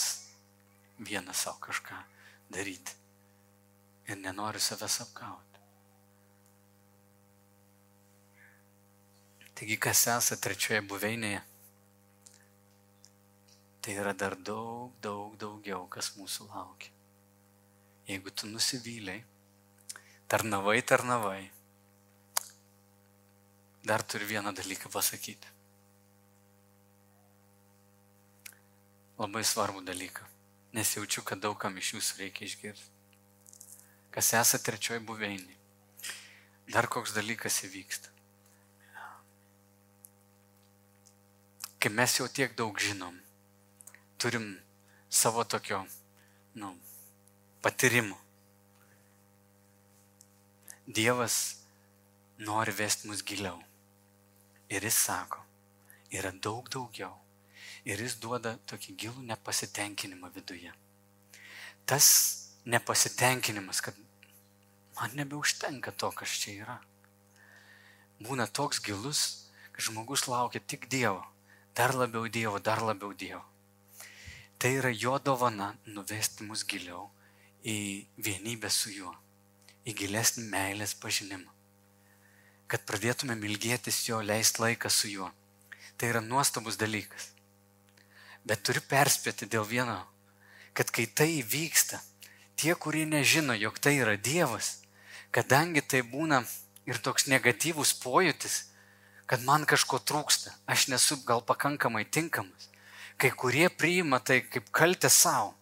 vienas 0.99 1.41
savo 1.45 1.57
kažką 1.65 1.97
daryti. 2.53 2.97
Ir 4.09 4.17
nenoriu 4.17 4.59
savęs 4.59 4.99
apgauti. 5.05 5.61
Taigi, 9.55 9.77
kas 9.77 10.07
esate 10.09 10.41
trečioje 10.41 10.82
buveinėje, 10.89 11.41
tai 13.82 13.93
yra 13.97 14.13
dar 14.17 14.34
daug, 14.38 14.93
daug 15.05 15.36
daugiau, 15.41 15.86
kas 15.89 16.15
mūsų 16.17 16.47
laukia. 16.49 16.89
Jeigu 18.09 18.34
tu 18.34 18.49
nusivyliai, 18.49 19.21
tarnavai, 20.32 20.79
tarnavai, 20.82 21.41
dar 23.84 24.03
turiu 24.03 24.29
vieną 24.32 24.53
dalyką 24.55 24.91
pasakyti. 24.93 25.49
Labai 29.19 29.43
svarbų 29.45 29.84
dalyką, 29.86 30.23
nes 30.77 30.95
jaučiu, 30.95 31.25
kad 31.27 31.43
daugam 31.43 31.75
iš 31.77 31.91
jūsų 31.97 32.23
reikia 32.23 32.47
išgirsti. 32.47 32.89
Kas 34.15 34.34
esate 34.39 34.71
trečioji 34.71 35.03
buveinė, 35.05 35.59
dar 36.71 36.88
koks 36.88 37.13
dalykas 37.17 37.61
įvyksta. 37.67 38.11
kai 41.82 41.89
mes 41.89 42.13
jau 42.13 42.27
tiek 42.29 42.51
daug 42.53 42.77
žinom, 42.77 43.15
turim 44.21 44.43
savo 45.09 45.43
tokio, 45.43 45.79
nu, 46.53 46.75
patyrimo. 47.65 48.17
Dievas 50.97 51.37
nori 52.37 52.73
vesti 52.75 53.07
mus 53.09 53.23
giliau. 53.23 53.57
Ir 54.71 54.83
jis 54.87 54.99
sako, 55.07 55.41
yra 56.11 56.31
daug 56.31 56.69
daugiau. 56.71 57.15
Ir 57.85 58.01
jis 58.03 58.19
duoda 58.21 58.57
tokį 58.69 58.95
gilų 59.03 59.25
nepasitenkinimą 59.31 60.29
viduje. 60.35 60.71
Tas 61.89 62.07
nepasitenkinimas, 62.65 63.81
kad 63.81 63.97
man 64.99 65.15
nebeužtenka 65.17 65.91
to, 65.91 66.11
kas 66.13 66.37
čia 66.43 66.55
yra. 66.61 66.77
Būna 68.21 68.45
toks 68.45 68.83
gilus, 68.85 69.49
kad 69.73 69.87
žmogus 69.89 70.27
laukia 70.29 70.61
tik 70.61 70.89
Dievo 70.91 71.25
dar 71.75 71.95
labiau 71.95 72.27
Dievo, 72.27 72.59
dar 72.59 72.81
labiau 72.81 73.13
Dievo. 73.13 73.43
Tai 74.57 74.71
yra 74.77 74.91
jo 74.93 75.17
dovana 75.19 75.71
nuvesti 75.85 76.45
mus 76.45 76.63
giliau 76.67 77.09
į 77.65 78.05
vienybę 78.17 78.69
su 78.69 78.91
juo, 78.93 79.13
į 79.86 79.95
gilesnį 79.97 80.45
meilės 80.51 80.93
pažinimą. 81.01 81.49
Kad 82.71 82.86
pradėtume 82.88 83.36
ilgėtis 83.36 84.03
jo, 84.07 84.21
leisti 84.21 84.61
laiką 84.63 84.89
su 84.89 85.09
juo. 85.11 85.32
Tai 85.97 86.09
yra 86.13 86.21
nuostabus 86.21 86.77
dalykas. 86.82 87.32
Bet 88.47 88.63
turiu 88.65 88.82
perspėti 88.89 89.45
dėl 89.45 89.67
vieno, 89.67 89.99
kad 90.73 90.89
kai 90.89 91.05
tai 91.05 91.43
vyksta, 91.45 91.99
tie, 92.55 92.73
kurie 92.75 93.05
nežino, 93.05 93.53
jog 93.53 93.77
tai 93.79 93.97
yra 93.99 94.15
Dievas, 94.17 94.79
kadangi 95.32 95.82
tai 95.82 96.01
būna 96.01 96.41
ir 96.89 96.97
toks 96.97 97.27
negatyvus 97.29 97.93
pojūtis, 98.01 98.71
kad 99.29 99.43
man 99.47 99.65
kažko 99.69 100.01
trūksta, 100.01 100.53
aš 100.67 100.89
nesu 100.91 101.21
gal 101.27 101.43
pakankamai 101.45 102.03
tinkamas. 102.05 102.69
Kai 103.21 103.29
kurie 103.32 103.69
priima 103.69 104.19
tai 104.19 104.41
kaip 104.41 104.71
kaltę 104.73 105.09
savo. 105.09 105.53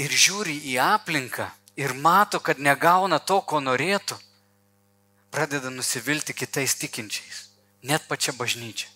Ir 0.00 0.12
žiūri 0.16 0.54
į 0.72 0.78
aplinką 0.80 1.50
ir 1.76 1.92
mato, 1.92 2.40
kad 2.40 2.60
negauna 2.62 3.18
to, 3.20 3.40
ko 3.44 3.60
norėtų, 3.60 4.16
pradeda 5.30 5.70
nusivilti 5.70 6.32
kitais 6.32 6.74
tikinčiais, 6.80 7.42
net 7.84 8.06
pačia 8.08 8.32
bažnyčia. 8.32 8.88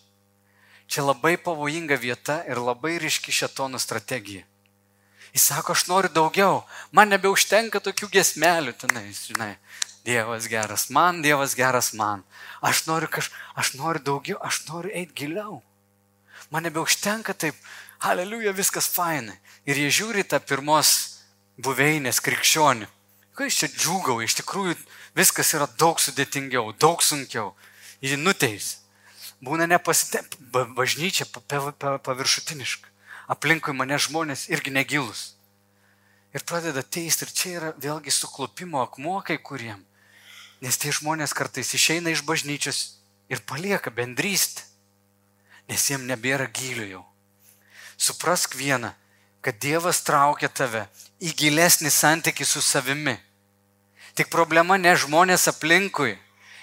Čia 0.89 1.05
labai 1.05 1.37
pavojinga 1.41 1.97
vieta 2.01 2.41
ir 2.49 2.61
labai 2.61 2.97
ryški 3.03 3.33
šetono 3.33 3.81
strategija. 3.81 4.45
Jis 5.35 5.49
sako, 5.51 5.75
aš 5.75 5.87
noriu 5.91 6.13
daugiau, 6.15 6.63
man 6.95 7.11
nebeužtenka 7.11 7.81
tokių 7.83 8.09
gesmelių 8.13 8.75
tenais, 8.79 9.25
žinai. 9.29 9.57
Dievas 10.05 10.47
geras 10.53 10.91
man, 10.93 11.23
Dievas 11.25 11.57
geras 11.57 11.93
man. 11.97 12.23
Aš 12.61 12.85
noriu 12.87 13.09
kaž, 13.09 13.31
aš 13.57 13.73
noriu 13.81 14.03
daugiau, 14.05 14.39
aš 14.45 14.63
noriu 14.69 14.93
eiti 14.93 15.25
giliau. 15.25 15.63
Man 16.53 16.69
nebeužtenka 16.69 17.35
taip, 17.35 17.57
aleliuja, 18.11 18.53
viskas 18.53 18.89
fainai. 18.91 19.37
Ir 19.65 19.81
jie 19.81 19.91
žiūri 19.99 20.25
tą 20.29 20.41
pirmos 20.41 20.95
buveinės 21.57 22.21
krikščionių. 22.25 22.89
Kai 23.35 23.51
iš 23.51 23.61
čia 23.61 23.69
džiūgau, 23.73 24.21
iš 24.23 24.39
tikrųjų 24.41 24.77
viskas 25.19 25.55
yra 25.57 25.67
daug 25.81 25.99
sudėtingiau, 26.03 26.75
daug 26.79 27.03
sunkiau. 27.03 27.55
Ir 28.05 28.19
nuteis. 28.21 28.79
Būna 29.45 29.67
nepasitep, 29.69 30.37
bažnyčia 30.53 31.27
paviršutiniška 31.29 32.95
aplinkui 33.29 33.75
mane 33.77 33.99
žmonės 33.99 34.49
irgi 34.53 34.73
negilus. 34.73 35.35
Ir 36.35 36.43
pradeda 36.43 36.83
teisti, 36.83 37.25
ir 37.25 37.33
čia 37.33 37.51
yra 37.59 37.73
vėlgi 37.79 38.13
suklupimo 38.13 38.83
akmuo 38.83 39.21
kai 39.23 39.39
kuriem. 39.39 39.85
Nes 40.61 40.79
tie 40.81 40.93
žmonės 40.93 41.35
kartais 41.37 41.75
išeina 41.77 42.11
iš 42.11 42.25
bažnyčios 42.27 42.99
ir 43.31 43.43
palieka 43.47 43.93
bendrystę. 43.95 44.65
Nes 45.69 45.87
jiem 45.89 46.07
nebėra 46.09 46.49
gilių 46.53 46.89
jau. 46.91 47.05
Suprask 48.05 48.57
vieną, 48.57 48.91
kad 49.41 49.57
Dievas 49.61 50.03
traukia 50.05 50.49
tave 50.49 50.83
į 51.25 51.33
gilesnį 51.39 51.93
santykių 51.93 52.47
su 52.49 52.61
savimi. 52.65 53.15
Tik 54.15 54.29
problema 54.33 54.77
ne 54.79 54.93
žmonės 54.97 55.49
aplinkui, 55.51 56.19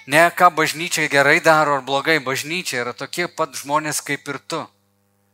ne 0.08 0.22
ką 0.38 0.52
bažnyčia 0.56 1.08
gerai 1.10 1.40
daro 1.42 1.80
ar 1.80 1.84
blogai, 1.88 2.20
bažnyčia 2.24 2.84
yra 2.84 2.94
tokie 2.94 3.28
pat 3.28 3.58
žmonės 3.58 4.04
kaip 4.06 4.30
ir 4.30 4.40
tu. 4.48 4.62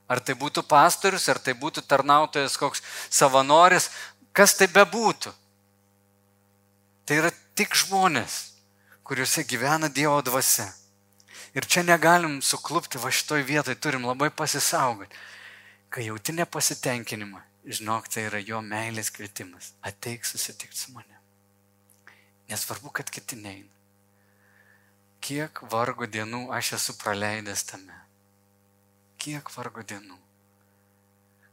Ar 0.08 0.24
tai 0.24 0.38
būtų 0.40 0.64
pastorius, 0.64 1.28
ar 1.28 1.40
tai 1.44 1.54
būtų 1.60 1.84
tarnautojas 1.84 2.56
koks 2.58 2.84
savanoris, 3.12 3.90
kas 4.32 4.56
tai 4.56 4.70
bebūtų. 4.72 5.34
Tai 7.08 7.18
yra 7.20 7.32
tik 7.60 7.76
žmonės, 7.76 8.38
kuriuose 9.04 9.44
gyvena 9.44 9.92
Dievo 9.92 10.22
dvasia. 10.24 10.70
Ir 11.56 11.68
čia 11.68 11.84
negalim 11.84 12.40
suklupti, 12.42 13.00
va 13.02 13.12
šitoj 13.12 13.44
vietoj 13.44 13.76
turim 13.76 14.08
labai 14.08 14.30
pasisaugoti. 14.32 15.16
Kai 15.90 16.08
jauti 16.08 16.36
nepasitenkinimą, 16.36 17.44
žinok, 17.66 18.10
tai 18.12 18.28
yra 18.28 18.42
jo 18.44 18.60
meilės 18.62 19.12
kvietimas. 19.16 19.74
Ateik 19.82 20.28
susitikti 20.28 20.78
su 20.78 20.92
manimi. 20.96 21.16
Nesvarbu, 22.52 22.92
kad 22.96 23.10
kiti 23.12 23.40
neina. 23.40 23.72
Kiek 25.24 25.64
vargo 25.72 26.08
dienų 26.08 26.48
aš 26.56 26.76
esu 26.78 26.98
praleidęs 27.00 27.66
tame 27.72 27.98
kiek 29.28 29.50
vargo 29.52 29.84
dienų. 29.84 30.16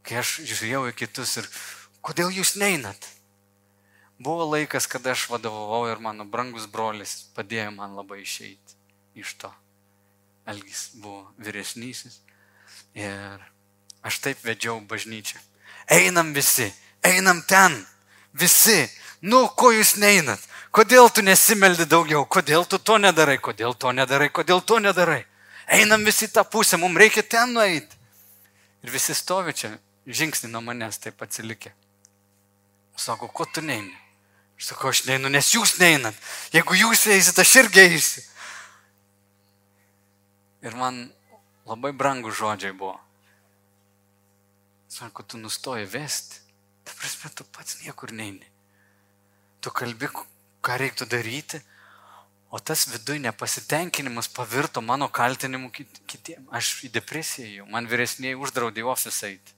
Kai 0.04 0.20
aš 0.20 0.36
žiūrėjau 0.44 0.84
į 0.90 0.96
kitus 1.00 1.32
ir 1.40 1.48
kodėl 2.04 2.30
jūs 2.34 2.54
neinat? 2.60 3.08
Buvo 4.20 4.46
laikas, 4.46 4.86
kada 4.86 5.14
aš 5.14 5.26
vadovavau 5.32 5.88
ir 5.90 6.02
mano 6.02 6.26
brangus 6.28 6.68
brolis 6.70 7.16
padėjo 7.34 7.72
man 7.74 7.96
labai 7.98 8.20
išeiti 8.22 8.78
iš 9.18 9.34
to. 9.40 9.50
Elgis 10.46 10.90
buvo 11.00 11.24
vyresnysis 11.40 12.20
ir 12.94 13.42
aš 14.04 14.20
taip 14.20 14.44
vedžiau 14.44 14.78
bažnyčią. 14.84 15.40
Einam 15.90 16.32
visi, 16.36 16.68
einam 17.02 17.42
ten, 17.42 17.74
visi. 18.32 18.84
Nu, 19.24 19.48
ko 19.48 19.72
jūs 19.72 19.96
neinat? 19.96 20.40
Kodėl 20.74 21.08
tu 21.08 21.22
nesimeldi 21.24 21.86
daugiau? 21.88 22.24
Kodėl 22.28 22.66
tu 22.68 22.78
to 22.78 22.98
nedarai? 23.00 23.38
Kodėl 23.40 23.72
to 23.78 23.92
nedarai? 23.96 24.28
Kodėl 24.28 24.60
to 24.60 24.80
nedarai? 24.82 25.22
Einam 25.66 26.04
visi 26.04 26.28
tą 26.28 26.44
pusę, 26.44 26.76
mums 26.76 26.98
reikia 27.00 27.22
ten 27.22 27.54
nueiti. 27.56 27.96
Ir 28.84 28.92
visi 28.92 29.14
stovi 29.16 29.54
čia, 29.56 29.70
žingsnį 30.04 30.50
nuo 30.52 30.60
manęs 30.60 31.00
taip 31.00 31.22
atsilikę. 31.24 31.72
Sako, 33.00 33.30
ko 33.32 33.46
tu 33.48 33.62
neini? 33.64 33.94
Aš 34.58 34.74
sakau, 34.74 34.92
aš 34.92 35.06
neinu, 35.08 35.30
nes 35.32 35.48
jūs 35.54 35.78
neinat. 35.80 36.14
Jeigu 36.52 36.76
jūs 36.78 37.06
eisit, 37.10 37.38
aš 37.40 37.54
irgi 37.64 37.80
eisiu. 37.88 38.22
Ir 40.64 40.76
man 40.78 41.08
labai 41.66 41.94
brangų 41.96 42.34
žodžiai 42.34 42.76
buvo. 42.76 42.98
Sako, 44.94 45.26
tu 45.26 45.38
nustoji 45.42 45.88
vesti. 45.90 46.38
Ta 46.86 46.94
prasme, 46.94 47.30
tu 47.34 47.46
pats 47.50 47.80
niekur 47.82 48.12
neini. 48.14 48.46
Tu 49.64 49.72
kalbi, 49.74 50.10
ką 50.64 50.76
reiktų 50.78 51.08
daryti, 51.10 51.62
O 52.54 52.58
tas 52.58 52.86
viduje 52.86 53.18
nepasitenkinimas 53.18 54.28
pavirto 54.28 54.80
mano 54.80 55.08
kaltinimu 55.10 55.72
kitiem. 56.06 56.44
Aš 56.54 56.84
į 56.86 56.90
depresiją 56.94 57.48
jau, 57.50 57.64
man 57.66 57.88
vyresniai 57.90 58.36
uždraudė 58.38 58.84
į 58.84 58.90
ofisą 58.92 59.32
eiti. 59.32 59.56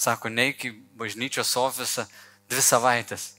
Sako, 0.00 0.30
neik 0.32 0.64
į 0.64 0.70
bažnyčios 0.96 1.50
ofisą 1.60 2.06
dvi 2.48 2.64
savaitės. 2.64 3.34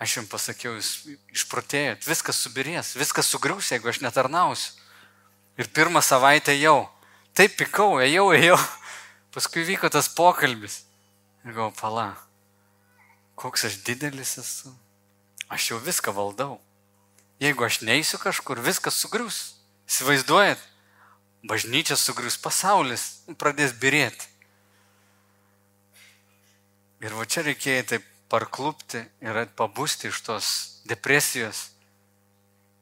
Aš 0.00 0.16
jums 0.16 0.30
pasakiau, 0.32 0.78
jūs 0.78 0.94
išprotėjot, 1.36 2.08
viskas 2.08 2.40
subirės, 2.40 2.94
viskas 2.96 3.28
sugrius, 3.28 3.68
jeigu 3.74 3.92
aš 3.92 4.00
netarnausiu. 4.00 4.72
Ir 5.60 5.68
pirmą 5.68 6.00
savaitę 6.00 6.56
jau, 6.56 6.88
taip 7.36 7.60
pikau, 7.60 8.00
ėjau, 8.00 8.30
ėjau. 8.32 8.56
Paskui 9.32 9.64
vyko 9.64 9.88
tas 9.88 10.10
pokalbis. 10.12 10.82
Ir 11.42 11.56
galvoju, 11.56 11.74
pala, 11.80 12.10
koks 13.34 13.64
aš 13.70 13.80
didelis 13.86 14.36
esu. 14.38 14.70
Aš 15.52 15.72
jau 15.72 15.78
viską 15.82 16.12
valdau. 16.14 16.60
Jeigu 17.42 17.64
aš 17.66 17.80
neįsiu 17.82 18.20
kažkur, 18.22 18.60
viskas 18.62 19.00
sugrius. 19.00 19.40
Įsivaizduojat, 19.90 20.60
bažnyčia 21.48 21.96
sugrius, 21.98 22.38
pasaulis 22.38 23.24
pradės 23.40 23.74
birėti. 23.74 24.28
Ir 27.02 27.16
va 27.18 27.26
čia 27.26 27.42
reikėjo 27.42 27.82
taip 27.90 28.06
parklupti 28.30 29.02
ir 29.24 29.42
pabusti 29.58 30.12
iš 30.12 30.22
tos 30.22 30.48
depresijos. 30.86 31.71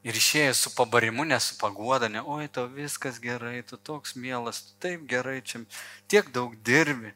Ir 0.01 0.17
išėjęs 0.17 0.63
su 0.65 0.71
pabarimu, 0.73 1.23
ne 1.29 1.37
su 1.39 1.57
paguoda, 1.61 2.09
ne, 2.09 2.23
oi, 2.25 2.47
tau 2.49 2.65
viskas 2.65 3.19
gerai, 3.21 3.61
tu 3.61 3.77
toks 3.77 4.15
mielas, 4.17 4.63
tu 4.65 4.77
taip 4.81 5.03
gerai, 5.09 5.41
čia 5.45 5.61
tiek 6.09 6.31
daug 6.33 6.55
dirbi. 6.65 7.13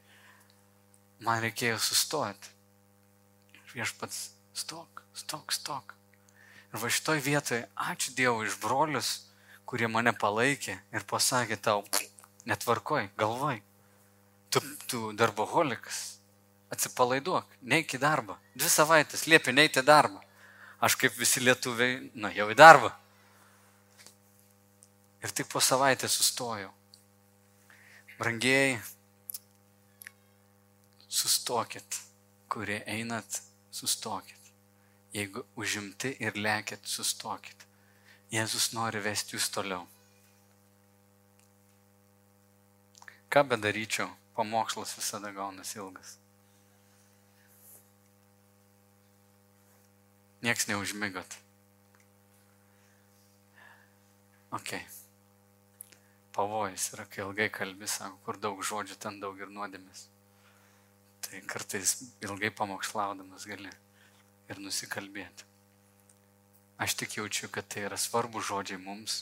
Man 1.25 1.41
reikėjo 1.41 1.79
sustoti. 1.81 2.51
Viešpats, 3.73 4.19
stok, 4.53 5.01
stok, 5.17 5.55
stok. 5.55 5.95
Ir 6.69 6.81
va 6.83 6.91
šitoj 6.91 7.23
vietoje 7.25 7.63
ačiū 7.89 8.13
Dievui 8.17 8.45
iš 8.49 8.59
brolius, 8.61 9.09
kurie 9.65 9.89
mane 9.89 10.13
palaikė 10.13 10.77
ir 10.93 11.07
pasakė 11.09 11.57
tau, 11.57 11.81
netvarkoj, 12.45 13.09
galvoj, 13.17 13.61
tu, 14.53 14.61
tu 14.85 15.01
darboholikas, 15.17 16.19
atsipalaiduok, 16.73 17.57
neik 17.61 17.97
į 17.97 18.01
darbą. 18.03 18.37
Dvi 18.53 18.69
savaitės 18.69 19.25
liepė 19.31 19.55
neiti 19.55 19.81
į 19.81 19.87
darbą. 19.87 20.21
Aš 20.83 20.97
kaip 20.99 21.15
visi 21.17 21.43
lietuviai 21.43 21.99
nuėjau 22.13 22.49
į 22.51 22.57
darbą. 22.59 22.91
Ir 25.23 25.31
tik 25.33 25.47
po 25.49 25.61
savaitės 25.63 26.17
sustojau. 26.19 26.71
Brangieji, 28.19 28.77
sustokit, 31.07 31.99
kurie 32.51 32.81
einat, 32.87 33.41
sustokit. 33.71 34.51
Jeigu 35.15 35.45
užimti 35.55 36.11
ir 36.19 36.35
lėkit, 36.35 36.83
sustokit. 36.83 37.65
Jėzus 38.31 38.73
nori 38.75 38.99
vesti 38.99 39.37
jūs 39.37 39.47
toliau. 39.53 39.85
Ką 43.31 43.43
bedaryčiau, 43.47 44.09
pamokslas 44.35 44.95
visada 44.99 45.31
gaunasi 45.35 45.79
ilgas. 45.79 46.17
Niekas 50.43 50.67
neužmigot. 50.67 51.37
Ok. 54.55 54.75
Pavojus 56.35 56.89
yra, 56.93 57.05
kai 57.07 57.23
ilgai 57.23 57.47
kalbi, 57.53 57.87
sako, 57.87 58.19
kur 58.25 58.39
daug 58.39 58.59
žodžių, 58.63 58.97
ten 58.99 59.19
daug 59.23 59.39
ir 59.39 59.51
nuodėmės. 59.51 60.07
Tai 61.25 61.41
kartais 61.49 61.95
ilgai 62.23 62.51
pamokslaudamas 62.51 63.47
gali 63.47 63.71
ir 64.51 64.59
nusikalbėti. 64.61 65.47
Aš 66.77 66.97
tik 66.99 67.17
jaučiu, 67.17 67.47
kad 67.49 67.67
tai 67.71 67.85
yra 67.87 67.97
svarbu 67.97 68.43
žodžiai 68.43 68.81
mums 68.81 69.21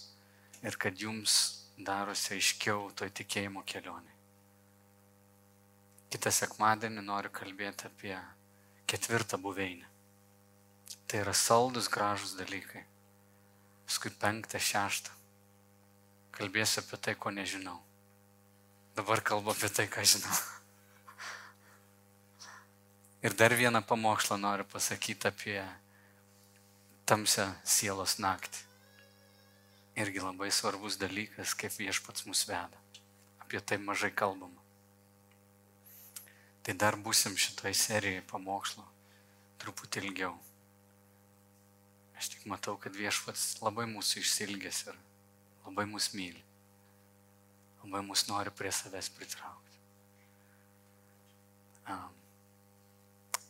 ir 0.66 0.78
kad 0.82 0.97
jums 0.97 1.36
darosi 1.78 2.34
aiškiau 2.38 2.89
toj 2.97 3.14
tikėjimo 3.22 3.61
kelionė. 3.70 4.09
Kitą 6.14 6.34
sekmadienį 6.34 7.05
noriu 7.05 7.30
kalbėti 7.34 7.89
apie 7.89 8.18
ketvirtą 8.89 9.38
buveinę. 9.41 9.92
Tai 11.08 11.22
yra 11.22 11.34
saldus, 11.34 11.91
gražus 11.91 12.34
dalykai. 12.39 12.86
paskui 13.86 14.10
penktą, 14.18 14.58
šeštą. 14.58 15.12
Kalbėsiu 16.34 16.82
apie 16.82 16.97
tai, 16.97 17.14
ko 17.16 17.30
nežinau. 17.30 17.78
Dabar 18.97 19.22
kalbu 19.22 19.54
apie 19.54 19.70
tai, 19.70 19.88
ką 19.88 20.01
žinau. 20.01 20.34
Ir 23.26 23.36
dar 23.38 23.54
vieną 23.54 23.84
pamokslą 23.86 24.38
noriu 24.38 24.66
pasakyti 24.66 25.28
apie 25.30 25.62
tamsią 27.06 27.45
sielos 27.64 28.18
naktį. 28.18 28.66
Irgi 30.01 30.24
labai 30.24 30.49
svarbus 30.49 30.97
dalykas, 30.97 31.54
kaip 31.54 31.76
viešpats 31.78 32.26
mus 32.26 32.41
veda. 32.49 32.80
Apie 33.43 33.62
tai 33.62 33.78
mažai 33.78 34.10
kalbama. 34.10 34.58
Tai 36.64 36.74
dar 36.74 36.97
būsim 36.97 37.38
šitoje 37.38 37.76
serijoje 37.78 38.26
pamokslo 38.32 38.88
truputį 39.62 40.08
ilgiau. 40.08 40.34
Aš 42.24 42.30
tik 42.32 42.45
matau, 42.47 42.78
kad 42.80 42.95
viešpats 42.95 43.57
labai 43.59 43.84
mūsų 43.91 44.21
išsilgęs 44.21 44.78
ir 44.88 44.99
labai 45.65 45.84
mus 45.91 46.05
myli. 46.15 46.39
Labai 47.82 47.99
mus 48.07 48.21
nori 48.30 48.53
prie 48.55 48.71
savęs 48.71 49.09
pritraukti. 49.11 49.82
Um, 51.91 52.13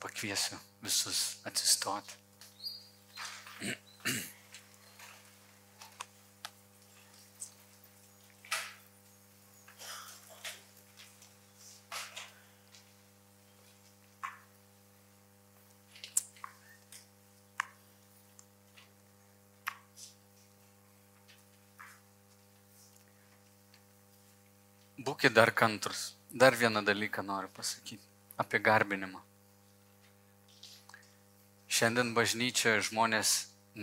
pakviesiu 0.02 0.58
visus 0.82 1.22
atsistoti. 1.46 2.18
Būkite 25.24 25.40
dar 25.40 25.54
kantrus. 25.56 26.18
Dar 26.36 26.52
vieną 26.52 26.82
dalyką 26.84 27.24
noriu 27.24 27.48
pasakyti 27.56 28.04
apie 28.36 28.60
garbinimą. 28.60 29.22
Šiandien 31.72 32.12
bažnyčioje 32.12 32.82
žmonės 32.90 33.32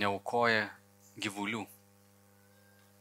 neaukoja 0.03 0.68
gyvulių. 1.16 1.64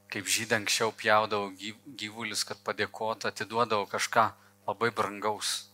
Kaip 0.07 0.31
žydai 0.31 0.61
anksčiau 0.61 0.95
pjaudavo 0.95 1.51
gyvulius, 1.99 2.47
kad 2.47 2.63
padėkotų, 2.63 3.27
atiduodavo 3.27 3.91
kažką 3.91 4.29
labai 4.71 4.93
brangaus. 4.95 5.67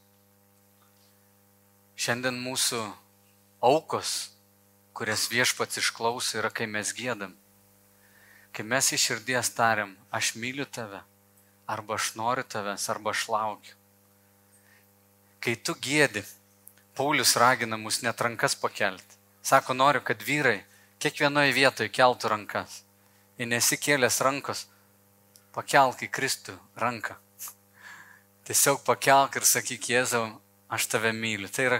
Šiandien 1.94 2.42
mūsų 2.50 2.82
aukos, 3.62 4.32
kurias 4.98 5.30
viešpats 5.30 5.86
išklauso, 5.86 6.40
yra, 6.42 6.50
kai 6.50 6.66
mes 6.66 6.98
gėdam. 6.98 7.38
Kai 8.50 8.66
mes 8.66 8.90
iš 8.90 9.12
širdies 9.12 9.54
tariam, 9.54 10.00
aš 10.10 10.34
myliu 10.34 10.66
tave 10.66 11.06
arba 11.68 11.96
aš 11.96 12.14
noriu 12.16 12.44
tavęs, 12.44 12.90
arba 12.90 13.12
aš 13.12 13.28
laukiu. 13.30 13.76
Kai 15.42 15.56
tu 15.56 15.76
gėdi, 15.78 16.24
Paulius 16.96 17.36
ragina 17.36 17.78
mus 17.78 18.02
net 18.02 18.22
rankas 18.22 18.56
pakelti. 18.56 19.20
Sako, 19.46 19.76
noriu, 19.78 20.02
kad 20.02 20.24
vyrai 20.26 20.64
kiekvienoje 21.04 21.54
vietoje 21.54 21.92
keltų 21.94 22.32
rankas. 22.32 22.82
Jei 23.38 23.50
nesikėlęs 23.52 24.22
rankos, 24.24 24.66
pakelk 25.54 26.06
į 26.08 26.10
Kristų 26.10 26.56
ranką. 26.80 27.18
Tiesiog 28.48 28.84
pakelk 28.88 29.36
ir 29.38 29.46
sakyk, 29.46 29.90
Jėzau, 29.92 30.26
aš 30.70 30.88
tave 30.90 31.12
myliu. 31.14 31.50
Tai 31.52 31.68
yra 31.70 31.80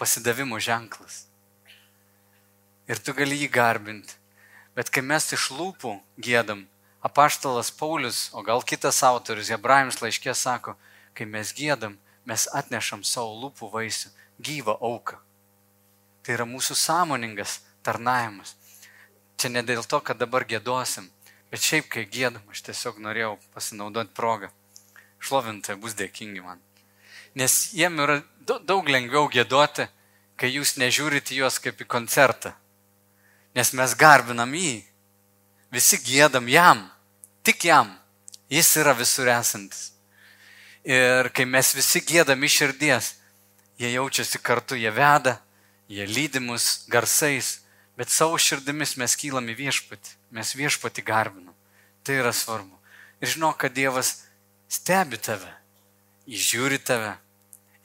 pasidavimo 0.00 0.60
ženklas. 0.60 1.26
Ir 2.88 3.00
tu 3.00 3.14
gali 3.16 3.38
jį 3.42 3.48
garbinti. 3.52 4.18
Bet 4.76 4.88
kai 4.92 5.02
mes 5.04 5.26
iš 5.36 5.50
lūpų 5.52 5.98
gėdam, 6.22 6.66
apaštalas 7.02 7.70
Paulius, 7.70 8.30
o 8.32 8.42
gal 8.42 8.62
kitas 8.62 9.02
autorius, 9.02 9.50
Hebrajams 9.50 10.00
laiškė 10.02 10.34
sako, 10.34 10.76
kai 11.14 11.26
mes 11.26 11.52
gėdam, 11.56 11.98
mes 12.24 12.46
atnešam 12.54 13.02
savo 13.04 13.34
lūpų 13.42 13.70
vaisių, 13.72 14.12
gyvą 14.38 14.78
auką. 14.78 15.18
Tai 16.22 16.36
yra 16.36 16.46
mūsų 16.46 16.76
sąmoningas 16.78 17.60
tarnavimas. 17.82 18.54
Čia 19.36 19.50
ne 19.50 19.62
dėl 19.66 19.82
to, 19.82 19.98
kad 20.00 20.20
dabar 20.22 20.46
gėdosim, 20.46 21.08
bet 21.50 21.64
šiaip, 21.66 21.88
kai 21.90 22.06
gėdam, 22.06 22.42
aš 22.50 22.62
tiesiog 22.68 23.00
norėjau 23.02 23.34
pasinaudoti 23.54 24.14
progą. 24.14 24.52
Šlovintai 25.22 25.74
bus 25.78 25.96
dėkingi 25.98 26.42
man. 26.42 26.62
Nes 27.34 27.72
jiem 27.74 27.98
yra 28.02 28.20
daug 28.46 28.86
lengviau 28.86 29.26
gėdoti, 29.32 29.88
kai 30.36 30.50
jūs 30.52 30.76
nežiūrite 30.78 31.34
juos 31.34 31.58
kaip 31.62 31.80
į 31.82 31.86
koncertą. 31.90 32.54
Nes 33.56 33.72
mes 33.76 33.94
garbinam 33.98 34.54
jį. 34.54 34.82
Visi 35.72 35.98
gėdam 36.04 36.48
jam 36.52 36.84
tik 37.42 37.64
jam. 37.64 37.90
Jis 38.52 38.76
yra 38.76 38.92
visur 38.92 39.28
esantis. 39.32 39.92
Ir 40.84 41.30
kai 41.32 41.46
mes 41.48 41.72
visi 41.72 42.02
gėdami 42.04 42.50
širdies, 42.50 43.14
jie 43.78 43.92
jaučiasi 43.94 44.40
kartu, 44.42 44.76
jie 44.76 44.90
veda, 44.92 45.38
jie 45.88 46.04
lydimus 46.06 46.84
garsais, 46.90 47.62
bet 47.96 48.10
savo 48.10 48.36
širdimis 48.36 48.96
mes 49.00 49.14
kylam 49.16 49.48
į 49.48 49.56
viešpatį, 49.62 50.16
mes 50.36 50.52
viešpatį 50.58 51.04
garbinam. 51.06 51.54
Tai 52.02 52.18
yra 52.18 52.32
svarbu. 52.34 52.76
Ir 53.22 53.30
žinau, 53.30 53.52
kad 53.54 53.72
Dievas 53.72 54.24
stebi 54.68 55.20
tave, 55.22 55.52
jis 56.26 56.42
žiūri 56.50 56.80
tave, 56.82 57.14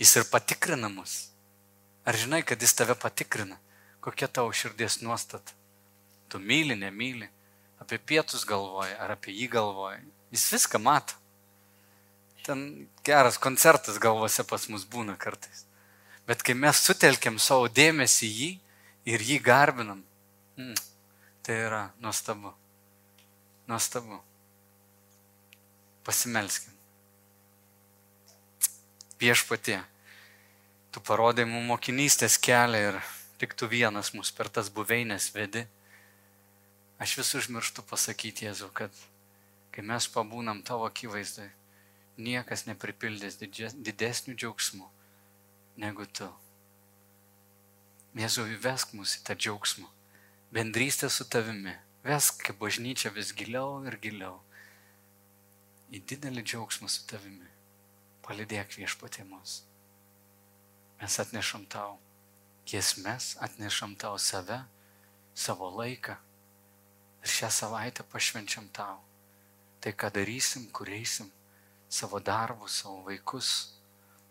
jis 0.02 0.16
ir 0.18 0.28
patikrina 0.32 0.90
mus. 0.90 1.28
Ar 2.08 2.18
žinai, 2.18 2.42
kad 2.42 2.60
jis 2.60 2.74
tave 2.74 2.98
patikrina, 2.98 3.60
kokia 4.02 4.28
tavo 4.28 4.50
širdies 4.52 5.04
nuostata? 5.06 5.54
Tu 6.28 6.42
myli, 6.42 6.76
nemyli, 6.76 7.30
apie 7.88 8.00
pietus 8.04 8.44
galvoja, 8.44 8.98
ar 9.00 9.14
apie 9.16 9.32
jį 9.32 9.48
galvoja. 9.48 10.02
Jis 10.36 10.44
viską 10.52 10.80
mato. 10.84 11.16
Ten 12.44 12.90
geras 13.08 13.40
koncertas 13.40 13.96
galvose 14.00 14.44
pas 14.44 14.68
mus 14.68 14.84
būna 14.84 15.16
kartais. 15.16 15.64
Bet 16.28 16.44
kai 16.44 16.52
mes 16.52 16.76
sutelkiam 16.84 17.40
savo 17.40 17.70
dėmesį 17.72 18.28
jį 18.28 18.50
ir 19.08 19.24
jį 19.24 19.38
garbinam, 19.40 20.04
mm, 20.60 20.76
tai 21.48 21.56
yra 21.70 21.82
nuostabu. 22.04 22.52
Nuostabu. 23.72 24.20
Pasimelskim. 26.04 26.76
Viešpatie, 29.20 29.80
tu 30.92 31.00
parodai 31.00 31.48
mums 31.48 31.72
mokinystės 31.72 32.36
kelią 32.36 32.84
ir 32.92 33.00
tik 33.40 33.56
tu 33.56 33.68
vienas 33.72 34.12
mus 34.14 34.32
per 34.32 34.52
tas 34.52 34.68
buveinės 34.68 35.32
vedi. 35.32 35.64
Aš 36.98 37.18
vis 37.20 37.36
užmirštu 37.38 37.84
pasakyti 37.86 38.48
Jėzau, 38.48 38.72
kad 38.74 38.94
kai 39.74 39.84
mes 39.86 40.08
pabūnam 40.10 40.64
tavo 40.66 40.88
akivaizdai, 40.90 41.52
niekas 42.18 42.66
nepripildys 42.66 43.38
didesnių 43.38 44.34
džiaugsmų 44.34 44.88
negu 45.78 46.08
tu. 46.10 46.30
Jėzau, 48.18 48.48
įvesk 48.50 48.96
mus 48.98 49.14
į 49.20 49.24
tą 49.30 49.38
džiaugsmą, 49.38 49.86
bendrystę 50.50 51.12
su 51.14 51.28
tavimi, 51.30 51.76
vesk 52.02 52.42
kaip 52.48 52.58
bažnyčia 52.58 53.14
vis 53.14 53.30
giliau 53.38 53.84
ir 53.86 54.00
giliau 54.02 54.40
į 55.94 56.02
didelį 56.02 56.42
džiaugsmą 56.44 56.90
su 56.90 57.06
tavimi. 57.08 57.46
Palidėk 58.26 58.74
viešpatė 58.76 59.24
mus. 59.30 59.62
Mes 60.98 61.14
atnešam 61.22 61.70
tau 61.70 62.00
giesmes, 62.68 63.36
atnešam 63.40 63.94
tau 63.96 64.18
save, 64.20 64.64
savo 65.38 65.70
laiką 65.78 66.18
Ir 67.28 67.34
šią 67.34 67.50
savaitę 67.52 68.04
pašvenčiam 68.08 68.70
tau. 68.72 69.02
Tai 69.84 69.92
ką 70.00 70.08
darysim, 70.16 70.70
kur 70.72 70.88
eisim, 70.88 71.28
savo 71.92 72.22
darbus, 72.24 72.78
savo 72.80 73.02
vaikus. 73.04 73.50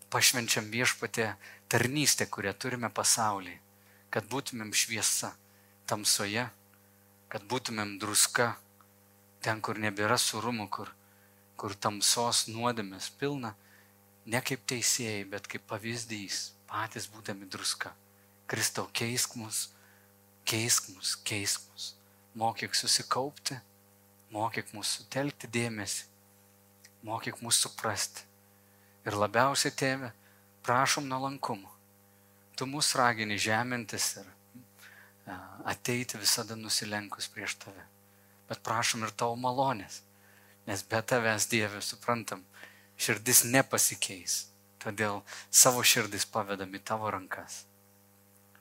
Pašvenčiam 0.08 0.70
viešpatė 0.72 1.26
tarnystę, 1.68 2.24
kurią 2.24 2.54
turime 2.56 2.88
pasaulyje. 2.88 3.58
Kad 4.08 4.30
būtumėm 4.32 4.72
šviesa 4.72 5.34
tamsoje, 5.84 6.46
kad 7.28 7.44
būtumėm 7.50 7.98
druska 8.00 8.46
ten, 9.44 9.60
kur 9.60 9.76
nebėra 9.76 10.16
surumų, 10.16 10.66
kur, 10.72 10.94
kur 11.60 11.76
tamsos 11.76 12.46
nuodėmės 12.48 13.10
pilna, 13.20 13.52
ne 14.24 14.40
kaip 14.40 14.64
teisėjai, 14.72 15.28
bet 15.36 15.52
kaip 15.52 15.68
pavyzdys, 15.68 16.40
patys 16.72 17.12
būdami 17.12 17.44
druska. 17.44 17.92
Kristau, 18.48 18.88
keisk 18.88 19.36
mus, 19.36 19.66
keisk 20.48 20.88
mus, 20.96 21.12
keisk 21.28 21.68
mus 21.74 21.92
mokyk 22.36 22.76
susikaupti, 22.76 23.56
mokyk 24.34 24.72
mūsų 24.76 25.06
telkti 25.12 25.48
dėmesį, 25.52 26.04
mokyk 27.06 27.40
mūsų 27.42 27.68
suprasti. 27.70 28.26
Ir 29.06 29.16
labiausiai, 29.16 29.72
tėve, 29.72 30.10
prašom 30.66 31.06
nuolankumo. 31.08 31.70
Tu 32.56 32.66
mūsų 32.66 32.98
ragini 32.98 33.36
žemintis 33.38 34.16
ir 34.20 34.32
ateiti 35.66 36.18
visada 36.18 36.56
nusilenkus 36.56 37.28
prieš 37.32 37.56
tave. 37.62 37.84
Bet 38.48 38.62
prašom 38.66 39.06
ir 39.06 39.14
tavo 39.14 39.36
malonės, 39.38 40.02
nes 40.66 40.82
be 40.86 41.00
tavęs 41.02 41.48
Dieve, 41.50 41.80
suprantam, 41.82 42.44
širdis 42.98 43.44
nepasikeis. 43.50 44.44
Todėl 44.82 45.22
savo 45.50 45.82
širdis 45.82 46.28
pavedam 46.30 46.74
į 46.78 46.82
tavo 46.86 47.10
rankas. 47.10 47.64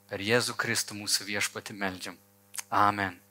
Per 0.10 0.22
Jėzų 0.22 0.58
Kristų 0.58 0.98
mūsų 0.98 1.30
viešpati 1.30 1.78
meldžiam. 1.78 2.18
Amen. 2.70 3.25